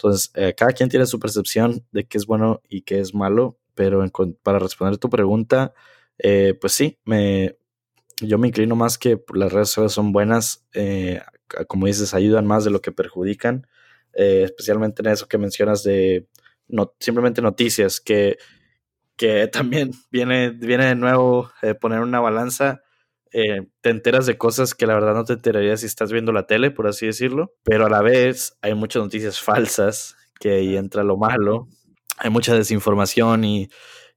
Entonces, 0.00 0.32
eh, 0.34 0.54
cada 0.56 0.72
quien 0.72 0.88
tiene 0.88 1.04
su 1.04 1.20
percepción 1.20 1.84
de 1.92 2.06
qué 2.06 2.16
es 2.16 2.24
bueno 2.24 2.62
y 2.70 2.82
qué 2.82 3.00
es 3.00 3.14
malo, 3.14 3.58
pero 3.74 4.02
para 4.42 4.58
responder 4.58 4.96
tu 4.96 5.10
pregunta, 5.10 5.74
eh, 6.16 6.54
pues 6.58 6.72
sí, 6.72 6.98
me, 7.04 7.58
yo 8.22 8.38
me 8.38 8.48
inclino 8.48 8.76
más 8.76 8.96
que 8.96 9.22
las 9.34 9.52
redes 9.52 9.68
sociales 9.68 9.92
son 9.92 10.12
buenas, 10.12 10.66
eh, 10.72 11.20
como 11.68 11.86
dices, 11.86 12.14
ayudan 12.14 12.46
más 12.46 12.64
de 12.64 12.70
lo 12.70 12.80
que 12.80 12.92
perjudican, 12.92 13.66
especialmente 14.14 15.02
en 15.02 15.08
eso 15.08 15.28
que 15.28 15.36
mencionas 15.36 15.82
de 15.82 16.26
simplemente 16.98 17.42
noticias, 17.42 18.00
que, 18.00 18.38
que 19.16 19.48
también 19.52 19.90
viene, 20.10 20.48
viene 20.48 20.86
de 20.86 20.94
nuevo 20.94 21.50
poner 21.78 22.00
una 22.00 22.20
balanza. 22.20 22.80
Te 23.30 23.90
enteras 23.90 24.26
de 24.26 24.36
cosas 24.36 24.74
que 24.74 24.86
la 24.86 24.94
verdad 24.94 25.14
no 25.14 25.24
te 25.24 25.34
enterarías 25.34 25.80
si 25.80 25.86
estás 25.86 26.12
viendo 26.12 26.32
la 26.32 26.46
tele, 26.46 26.70
por 26.70 26.86
así 26.86 27.06
decirlo, 27.06 27.54
pero 27.62 27.86
a 27.86 27.90
la 27.90 28.02
vez 28.02 28.58
hay 28.62 28.74
muchas 28.74 29.02
noticias 29.02 29.40
falsas, 29.40 30.16
que 30.40 30.52
ahí 30.52 30.76
entra 30.76 31.04
lo 31.04 31.16
malo, 31.16 31.68
hay 32.16 32.30
mucha 32.30 32.54
desinformación 32.54 33.44
y, 33.44 33.68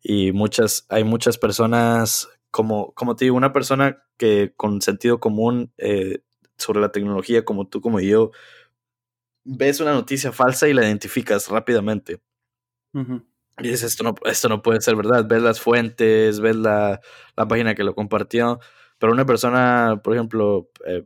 y 0.02 0.32
muchas, 0.32 0.86
hay 0.90 1.04
muchas 1.04 1.38
personas 1.38 2.30
como, 2.54 2.94
como 2.94 3.16
te 3.16 3.26
digo, 3.26 3.36
una 3.36 3.52
persona 3.52 4.04
que 4.18 4.54
con 4.56 4.82
sentido 4.82 5.20
común 5.20 5.74
eh, 5.78 6.20
sobre 6.58 6.82
la 6.82 6.92
tecnología, 6.92 7.46
como 7.46 7.68
tú, 7.68 7.82
como 7.82 8.00
yo, 8.00 8.32
ves 9.44 9.80
una 9.80 9.94
noticia 9.94 10.32
falsa 10.32 10.68
y 10.68 10.74
la 10.74 10.86
identificas 10.86 11.50
rápidamente. 11.50 12.22
Y 12.94 13.64
dices, 13.64 13.84
esto 13.84 14.04
no, 14.04 14.16
esto 14.26 14.50
no 14.50 14.62
puede 14.62 14.82
ser 14.82 14.96
verdad. 14.96 15.26
Ves 15.28 15.42
las 15.42 15.60
fuentes, 15.60 16.40
ves 16.40 16.56
la, 16.56 17.02
página 17.36 17.74
que 17.74 17.84
lo 17.84 17.96
compartió. 17.96 18.60
Pero 19.04 19.12
una 19.12 19.26
persona, 19.26 20.00
por 20.02 20.14
ejemplo, 20.14 20.70
eh, 20.88 21.04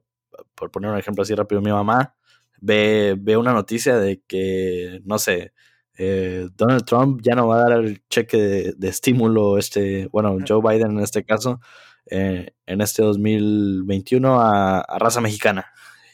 por 0.53 0.69
poner 0.69 0.91
un 0.91 0.99
ejemplo 0.99 1.23
así 1.23 1.33
rápido, 1.33 1.61
mi 1.61 1.71
mamá 1.71 2.13
ve, 2.61 3.15
ve 3.17 3.35
una 3.37 3.53
noticia 3.53 3.97
de 3.97 4.21
que, 4.27 5.01
no 5.03 5.17
sé, 5.17 5.51
eh, 5.97 6.47
Donald 6.55 6.85
Trump 6.85 7.21
ya 7.23 7.33
no 7.33 7.47
va 7.47 7.55
a 7.55 7.69
dar 7.69 7.71
el 7.79 8.07
cheque 8.07 8.75
de, 8.77 8.87
estímulo, 8.87 9.57
este, 9.57 10.09
bueno, 10.11 10.37
Joe 10.47 10.61
Biden 10.61 10.91
en 10.91 10.99
este 10.99 11.25
caso, 11.25 11.59
eh, 12.05 12.51
en 12.67 12.81
este 12.81 13.01
2021 13.01 14.41
a, 14.41 14.85
raza 14.99 15.19
mexicana. 15.19 15.65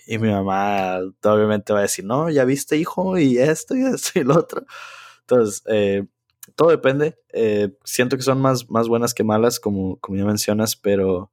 Y 0.07 0.19
mi 0.19 0.29
mamá 0.29 0.99
obviamente 1.25 1.73
va 1.73 1.79
a 1.79 1.81
decir, 1.81 2.05
no, 2.05 2.29
ya 2.29 2.45
viste 2.45 2.77
hijo, 2.77 3.17
y 3.17 3.39
esto, 3.39 3.75
y 3.75 3.83
esto, 3.83 4.17
y 4.21 4.23
lo 4.23 4.37
otro. 4.37 4.65
Entonces, 5.19 5.61
eh, 5.65 6.05
todo 6.55 6.69
depende. 6.69 7.17
siento 7.83 8.15
que 8.15 8.23
son 8.23 8.39
más, 8.39 8.69
más 8.69 8.87
buenas 8.87 9.13
que 9.13 9.25
malas, 9.25 9.59
como, 9.59 9.97
como 9.97 10.17
ya 10.17 10.23
mencionas, 10.23 10.77
pero, 10.77 11.29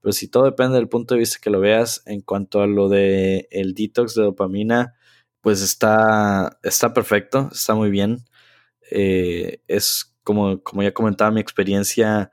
pero 0.00 0.12
si 0.12 0.28
todo 0.28 0.44
depende 0.44 0.76
del 0.76 0.88
punto 0.88 1.14
de 1.14 1.20
vista 1.20 1.38
que 1.42 1.50
lo 1.50 1.60
veas 1.60 2.02
en 2.06 2.20
cuanto 2.20 2.62
a 2.62 2.66
lo 2.66 2.88
de 2.88 3.48
el 3.50 3.74
detox 3.74 4.14
de 4.14 4.22
dopamina 4.22 4.94
pues 5.40 5.62
está, 5.62 6.58
está 6.62 6.92
perfecto, 6.92 7.48
está 7.52 7.74
muy 7.74 7.90
bien. 7.90 8.18
Eh, 8.90 9.62
es 9.68 10.16
como, 10.24 10.62
como 10.62 10.82
ya 10.82 10.92
comentaba, 10.92 11.30
mi 11.30 11.40
experiencia 11.40 12.30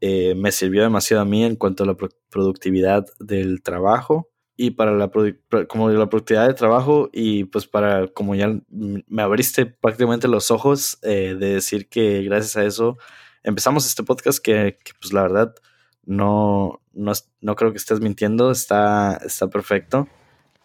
eh, 0.00 0.34
me 0.34 0.52
sirvió 0.52 0.82
demasiado 0.82 1.22
a 1.22 1.24
mí 1.24 1.44
en 1.44 1.56
cuanto 1.56 1.84
a 1.84 1.86
la 1.86 1.96
productividad 2.28 3.06
del 3.20 3.62
trabajo 3.62 4.30
y 4.56 4.72
para 4.72 4.92
la, 4.92 5.10
como 5.68 5.90
la 5.90 6.08
productividad 6.10 6.46
del 6.46 6.56
trabajo 6.56 7.08
y 7.12 7.44
pues 7.44 7.66
para 7.66 8.08
como 8.08 8.34
ya 8.34 8.60
me 8.68 9.22
abriste 9.22 9.66
prácticamente 9.66 10.28
los 10.28 10.50
ojos 10.50 10.98
eh, 11.02 11.36
de 11.38 11.54
decir 11.54 11.88
que 11.88 12.22
gracias 12.22 12.56
a 12.56 12.64
eso 12.64 12.98
empezamos 13.44 13.86
este 13.86 14.02
podcast 14.02 14.40
que, 14.40 14.78
pues 15.00 15.12
la 15.12 15.22
verdad 15.22 15.54
no, 16.04 16.81
no, 16.94 17.12
no 17.40 17.56
creo 17.56 17.72
que 17.72 17.78
estés 17.78 18.00
mintiendo, 18.00 18.50
está, 18.50 19.18
está 19.24 19.48
perfecto. 19.48 20.08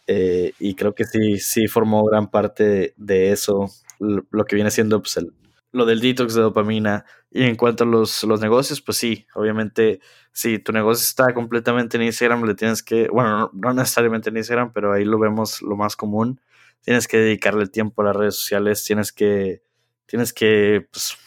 Eh, 0.07 0.53
y 0.59 0.75
creo 0.75 0.95
que 0.95 1.03
sí, 1.05 1.38
sí 1.39 1.67
formó 1.67 2.03
gran 2.05 2.30
parte 2.30 2.93
de 2.95 3.32
eso, 3.32 3.69
lo, 3.99 4.45
que 4.45 4.55
viene 4.55 4.71
siendo 4.71 5.01
pues, 5.01 5.17
el, 5.17 5.34
lo 5.71 5.86
del 5.86 5.99
detox 5.99 6.34
de 6.34 6.41
dopamina. 6.41 7.05
Y 7.30 7.43
en 7.43 7.55
cuanto 7.55 7.84
a 7.84 7.88
los, 7.88 8.23
los 8.23 8.39
negocios, 8.41 8.82
pues 8.82 8.97
sí, 8.97 9.28
obviamente, 9.36 9.99
si 10.32 10.59
tu 10.59 10.71
negocio 10.71 11.03
está 11.03 11.34
completamente 11.34 11.97
en 11.97 12.03
Instagram, 12.03 12.43
le 12.45 12.55
tienes 12.55 12.82
que, 12.84 13.09
bueno, 13.09 13.51
no, 13.53 13.73
necesariamente 13.73 14.30
en 14.30 14.38
Instagram, 14.38 14.71
pero 14.73 14.93
ahí 14.93 15.03
lo 15.05 15.19
vemos 15.19 15.61
lo 15.61 15.75
más 15.75 15.95
común. 15.95 16.39
Tienes 16.82 17.07
que 17.07 17.17
dedicarle 17.17 17.67
tiempo 17.67 18.01
a 18.01 18.05
las 18.05 18.15
redes 18.15 18.36
sociales, 18.36 18.84
tienes 18.86 19.11
que, 19.11 19.61
tienes 20.05 20.32
que 20.32 20.88
pues, 20.91 21.17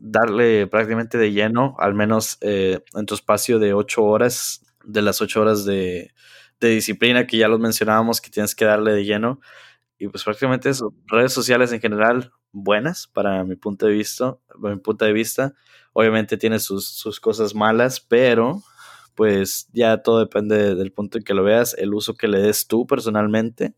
darle 0.00 0.66
prácticamente 0.66 1.18
de 1.18 1.32
lleno, 1.32 1.76
al 1.78 1.94
menos 1.94 2.38
eh, 2.40 2.80
en 2.94 3.06
tu 3.06 3.14
espacio 3.14 3.58
de 3.58 3.72
ocho 3.74 4.04
horas, 4.04 4.64
de 4.84 5.02
las 5.02 5.20
ocho 5.20 5.40
horas 5.40 5.64
de, 5.64 6.12
disciplina 6.60 7.26
que 7.26 7.36
ya 7.36 7.48
los 7.48 7.60
mencionábamos 7.60 8.20
que 8.20 8.30
tienes 8.30 8.54
que 8.54 8.64
darle 8.64 8.92
de 8.92 9.04
lleno. 9.04 9.40
Y 9.98 10.08
pues 10.08 10.24
prácticamente 10.24 10.70
redes 11.06 11.32
sociales 11.32 11.72
en 11.72 11.80
general 11.80 12.32
buenas 12.52 13.06
para 13.06 13.44
mi 13.44 13.56
punto 13.56 13.86
de 13.86 13.92
vista, 13.92 14.36
mi 14.58 14.76
punto 14.76 15.04
de 15.04 15.12
vista. 15.12 15.54
Obviamente 15.92 16.36
tiene 16.36 16.58
sus, 16.58 16.88
sus 16.88 17.20
cosas 17.20 17.54
malas, 17.54 18.00
pero 18.00 18.62
pues 19.14 19.68
ya 19.72 20.02
todo 20.02 20.18
depende 20.18 20.74
del 20.74 20.92
punto 20.92 21.18
en 21.18 21.24
que 21.24 21.34
lo 21.34 21.44
veas, 21.44 21.74
el 21.74 21.94
uso 21.94 22.14
que 22.14 22.28
le 22.28 22.38
des 22.40 22.66
tú 22.66 22.86
personalmente. 22.86 23.74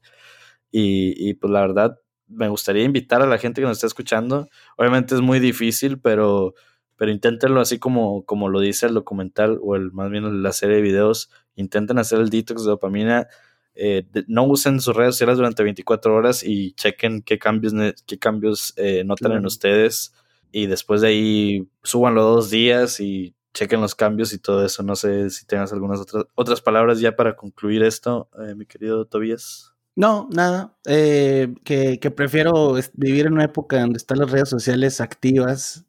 Y, 0.71 1.15
y, 1.17 1.35
pues 1.35 1.51
la 1.53 1.61
verdad, 1.63 1.99
me 2.29 2.49
gustaría 2.49 2.85
invitar 2.85 3.23
a 3.23 3.27
la 3.27 3.39
gente 3.39 3.61
que 3.61 3.67
nos 3.67 3.79
está 3.79 3.87
escuchando. 3.87 4.49
Obviamente 4.77 5.15
es 5.15 5.21
muy 5.21 5.41
difícil, 5.41 5.99
pero, 5.99 6.55
pero 6.97 7.11
inténtenlo 7.11 7.61
así 7.61 7.79
como, 7.79 8.25
como 8.25 8.49
lo 8.49 8.61
dice 8.61 8.87
el 8.87 8.95
documental 8.95 9.59
o 9.63 9.77
el 9.77 9.93
más 9.93 10.11
bien 10.11 10.43
la 10.43 10.53
serie 10.53 10.77
de 10.77 10.83
videos 10.83 11.31
intenten 11.59 11.99
hacer 11.99 12.21
el 12.21 12.31
detox 12.31 12.65
de 12.65 12.71
dopamina. 12.71 13.29
Eh, 13.75 14.05
no 14.27 14.45
usen 14.45 14.81
sus 14.81 14.97
redes 14.97 15.15
sociales 15.15 15.37
durante 15.37 15.63
24 15.63 16.15
horas 16.15 16.43
y 16.43 16.73
chequen 16.73 17.23
qué 17.23 17.39
cambios, 17.39 17.73
qué 18.07 18.19
cambios 18.19 18.75
eh, 18.77 19.05
notan 19.05 19.33
en 19.33 19.47
ustedes. 19.47 20.15
Y 20.51 20.67
después 20.67 21.01
de 21.01 21.09
ahí, 21.09 21.69
súbanlo 21.83 22.23
dos 22.23 22.51
días 22.51 23.01
y 23.01 23.35
chequen 23.55 23.81
los 23.81 23.95
cambios 23.95 24.33
y 24.33 24.39
todo 24.39 24.65
eso. 24.65 24.83
No 24.83 24.97
sé 24.97 25.31
si 25.31 25.47
tengas 25.47 25.73
algunas 25.73 26.01
otras, 26.01 26.25
otras 26.35 26.61
palabras 26.61 27.01
ya 27.01 27.17
para 27.17 27.37
concluir 27.37 27.83
esto, 27.83 28.29
eh, 28.47 28.55
mi 28.55 28.67
querido 28.67 29.05
Tobías. 29.05 29.78
No, 29.99 30.29
nada. 30.33 30.77
que, 30.85 31.99
que, 32.01 32.11
prefiero 32.13 32.75
vivir 32.95 33.27
en 33.27 33.33
una 33.33 33.47
época 33.47 33.81
donde 33.81 33.97
están 33.97 34.19
las 34.19 34.31
redes 34.31 34.49
sociales 34.49 35.01
activas, 35.01 35.87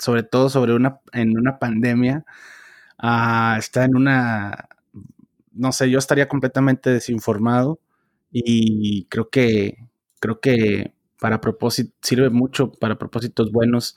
sobre 0.00 0.24
todo 0.24 0.48
sobre 0.48 0.74
una, 0.74 1.00
en 1.12 1.38
una 1.38 1.60
pandemia, 1.60 2.24
está 3.56 3.84
en 3.84 3.94
una, 3.94 4.68
no 5.52 5.70
sé, 5.70 5.88
yo 5.90 6.00
estaría 6.00 6.28
completamente 6.28 6.90
desinformado 6.90 7.78
y 8.32 9.04
creo 9.04 9.30
que, 9.30 9.78
creo 10.18 10.40
que 10.40 10.92
para 11.20 11.40
propósito, 11.40 11.94
sirve 12.02 12.30
mucho 12.30 12.72
para 12.72 12.98
propósitos 12.98 13.52
buenos 13.52 13.96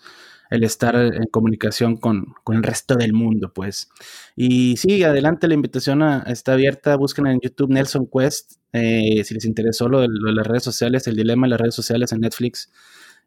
el 0.51 0.65
estar 0.65 0.95
en 0.95 1.27
comunicación 1.31 1.95
con, 1.95 2.35
el 2.51 2.61
resto 2.61 2.95
del 2.95 3.13
mundo, 3.13 3.53
pues. 3.53 3.89
Y 4.35 4.75
sí, 4.75 5.01
adelante, 5.01 5.47
la 5.47 5.53
invitación 5.53 6.03
está 6.27 6.53
abierta, 6.53 6.97
busquen 6.97 7.27
en 7.27 7.39
YouTube 7.39 7.71
Nelson 7.71 8.07
Quest, 8.13 8.57
eh, 8.73 9.23
si 9.23 9.33
les 9.33 9.45
interesó 9.45 9.87
lo 9.87 10.01
de, 10.01 10.09
las 10.09 10.45
redes 10.45 10.63
sociales, 10.63 11.07
el 11.07 11.15
dilema 11.15 11.47
de 11.47 11.51
las 11.51 11.61
redes 11.61 11.75
sociales 11.75 12.11
en 12.11 12.19
Netflix, 12.19 12.69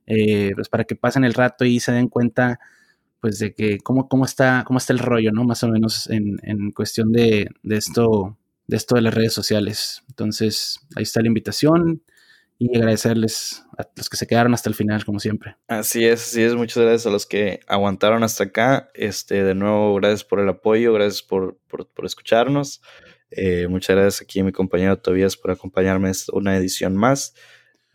eh, 0.07 0.53
pues 0.55 0.68
para 0.68 0.85
que 0.85 0.97
pasen 0.97 1.25
el 1.25 1.33
rato 1.33 1.64
y 1.64 1.81
se 1.81 1.93
den 1.93 2.09
cuenta 2.09 2.61
pues 3.20 3.39
de 3.39 3.55
que 3.55 3.79
cómo, 3.79 4.07
cómo, 4.07 4.27
está, 4.27 4.62
cómo 4.66 4.77
está 4.77 4.93
el 4.93 4.99
rollo, 4.99 5.33
¿no? 5.33 5.45
Más 5.45 5.62
o 5.64 5.68
menos 5.68 6.11
en, 6.11 6.37
en 6.43 6.72
cuestión 6.72 7.11
de, 7.11 7.49
de, 7.62 7.77
esto, 7.77 8.37
de 8.66 8.77
esto 8.77 8.97
de 8.97 9.01
las 9.01 9.14
redes 9.14 9.33
sociales. 9.33 10.03
Entonces, 10.11 10.79
ahí 10.95 11.05
está 11.05 11.22
la 11.22 11.29
invitación 11.29 12.03
y 12.59 12.76
agradecerles 12.76 13.64
a 13.76 13.86
los 13.96 14.09
que 14.09 14.16
se 14.16 14.26
quedaron 14.26 14.55
hasta 14.55 14.68
el 14.68 14.74
final, 14.74 15.05
como 15.05 15.20
siempre. 15.20 15.57
Así 15.66 16.05
es, 16.05 16.22
así 16.22 16.42
es. 16.42 16.55
Muchas 16.55 16.82
gracias 16.82 17.07
a 17.07 17.11
los 17.11 17.26
que 17.26 17.61
aguantaron 17.66 18.22
hasta 18.22 18.44
acá. 18.44 18.90
Este, 18.94 19.42
de 19.42 19.55
nuevo, 19.55 19.94
gracias 19.96 20.24
por 20.24 20.40
el 20.40 20.48
apoyo, 20.48 20.92
gracias 20.92 21.22
por, 21.22 21.59
por, 21.68 21.88
por 21.88 22.07
escucharnos. 22.07 22.80
Eh, 23.30 23.66
muchas 23.68 23.96
gracias 23.96 24.22
aquí 24.22 24.40
a 24.40 24.44
mi 24.44 24.52
compañero 24.52 24.98
Tobías 24.98 25.36
por 25.36 25.50
acompañarme 25.50 26.09
en 26.09 26.14
una 26.32 26.57
edición 26.57 26.96
más. 26.96 27.34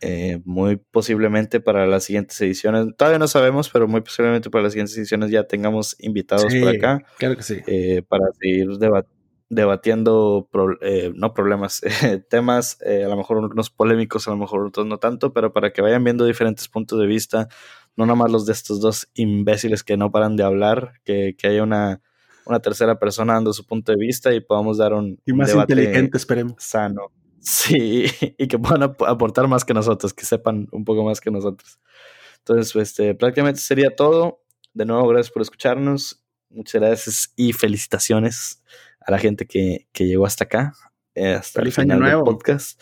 Eh, 0.02 0.40
muy 0.46 0.76
posiblemente 0.76 1.60
para 1.60 1.86
las 1.86 2.04
siguientes 2.04 2.40
ediciones, 2.40 2.86
todavía 2.96 3.18
no 3.18 3.28
sabemos, 3.28 3.68
pero 3.68 3.86
muy 3.86 4.00
posiblemente 4.00 4.48
para 4.48 4.64
las 4.64 4.72
siguientes 4.72 4.96
ediciones 4.96 5.30
ya 5.30 5.44
tengamos 5.44 5.94
invitados 5.98 6.54
por 6.54 6.68
acá. 6.68 7.04
Claro 7.18 7.36
que 7.36 7.42
sí. 7.42 7.60
Eh, 7.66 8.02
para 8.08 8.24
seguir 8.40 8.68
debatiendo, 8.78 9.19
eh, 9.50 11.12
no 11.14 11.34
problemas, 11.34 11.80
temas, 12.30 12.78
a 12.82 13.08
lo 13.08 13.16
mejor 13.16 13.38
unos 13.38 13.70
polémicos, 13.70 14.28
a 14.28 14.30
lo 14.30 14.36
mejor 14.36 14.66
otros 14.66 14.86
no 14.86 14.98
tanto, 14.98 15.32
pero 15.32 15.52
para 15.52 15.72
que 15.72 15.82
vayan 15.82 16.04
viendo 16.04 16.24
diferentes 16.24 16.68
puntos 16.68 16.98
de 16.98 17.06
vista, 17.06 17.48
no 17.96 18.06
nomás 18.06 18.30
los 18.30 18.46
de 18.46 18.52
estos 18.52 18.80
dos 18.80 19.08
imbéciles 19.14 19.82
que 19.82 19.96
no 19.96 20.10
paran 20.10 20.36
de 20.36 20.44
hablar, 20.44 20.94
que, 21.04 21.34
que 21.36 21.48
haya 21.48 21.62
una, 21.62 22.00
una 22.46 22.60
tercera 22.60 22.98
persona 22.98 23.34
dando 23.34 23.52
su 23.52 23.66
punto 23.66 23.92
de 23.92 23.98
vista 23.98 24.32
y 24.34 24.40
podamos 24.40 24.78
dar 24.78 24.92
un, 24.92 25.20
y 25.24 25.32
más 25.32 25.54
inteligente, 25.54 26.16
esperemos. 26.16 26.54
Sano. 26.58 27.12
Sí, 27.40 28.04
y 28.38 28.48
que 28.48 28.58
puedan 28.58 28.82
aportar 29.06 29.48
más 29.48 29.64
que 29.64 29.74
nosotros, 29.74 30.12
que 30.12 30.24
sepan 30.24 30.68
un 30.72 30.84
poco 30.84 31.04
más 31.04 31.20
que 31.20 31.30
nosotros. 31.30 31.78
Entonces, 32.38 32.72
pues, 32.72 32.90
este, 32.90 33.14
prácticamente 33.14 33.60
sería 33.60 33.94
todo. 33.94 34.42
De 34.72 34.84
nuevo, 34.84 35.08
gracias 35.08 35.32
por 35.32 35.42
escucharnos. 35.42 36.24
Muchas 36.48 36.80
gracias 36.80 37.32
y 37.36 37.52
felicitaciones 37.52 38.62
a 39.00 39.10
la 39.10 39.18
gente 39.18 39.46
que, 39.46 39.88
que 39.92 40.06
llegó 40.06 40.26
hasta 40.26 40.44
acá. 40.44 40.74
Eh, 41.14 41.34
hasta 41.34 41.60
Feliz 41.60 41.78
el 41.78 41.84
final 41.84 41.98
año 41.98 42.06
nuevo. 42.06 42.24
podcast. 42.24 42.80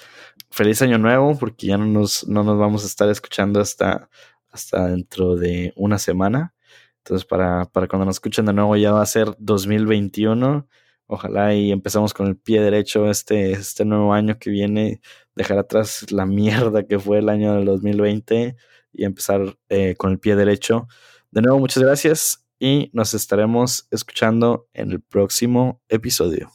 Feliz 0.50 0.82
año 0.82 0.98
nuevo, 0.98 1.38
porque 1.38 1.66
ya 1.66 1.78
no 1.78 1.86
nos, 1.86 2.26
no 2.28 2.42
nos 2.42 2.58
vamos 2.58 2.84
a 2.84 2.86
estar 2.86 3.08
escuchando 3.08 3.60
hasta, 3.60 4.08
hasta 4.50 4.88
dentro 4.88 5.36
de 5.36 5.72
una 5.76 5.98
semana. 5.98 6.54
Entonces, 6.98 7.26
para, 7.26 7.64
para 7.66 7.88
cuando 7.88 8.06
nos 8.06 8.16
escuchen 8.16 8.46
de 8.46 8.52
nuevo, 8.52 8.76
ya 8.76 8.92
va 8.92 9.02
a 9.02 9.06
ser 9.06 9.34
2021. 9.38 10.66
Ojalá 11.06 11.54
y 11.54 11.72
empezamos 11.72 12.12
con 12.12 12.26
el 12.26 12.36
pie 12.36 12.60
derecho 12.60 13.10
este, 13.10 13.52
este 13.52 13.84
nuevo 13.86 14.12
año 14.12 14.38
que 14.38 14.50
viene, 14.50 15.00
dejar 15.34 15.58
atrás 15.58 16.12
la 16.12 16.26
mierda 16.26 16.86
que 16.86 16.98
fue 16.98 17.18
el 17.18 17.30
año 17.30 17.54
del 17.54 17.64
2020 17.64 18.56
y 18.92 19.04
empezar 19.04 19.56
eh, 19.70 19.94
con 19.96 20.12
el 20.12 20.18
pie 20.18 20.36
derecho. 20.36 20.86
De 21.30 21.40
nuevo, 21.40 21.58
muchas 21.58 21.82
gracias 21.82 22.47
y 22.58 22.90
nos 22.92 23.14
estaremos 23.14 23.86
escuchando 23.90 24.68
en 24.72 24.92
el 24.92 25.00
próximo 25.00 25.80
episodio. 25.88 26.50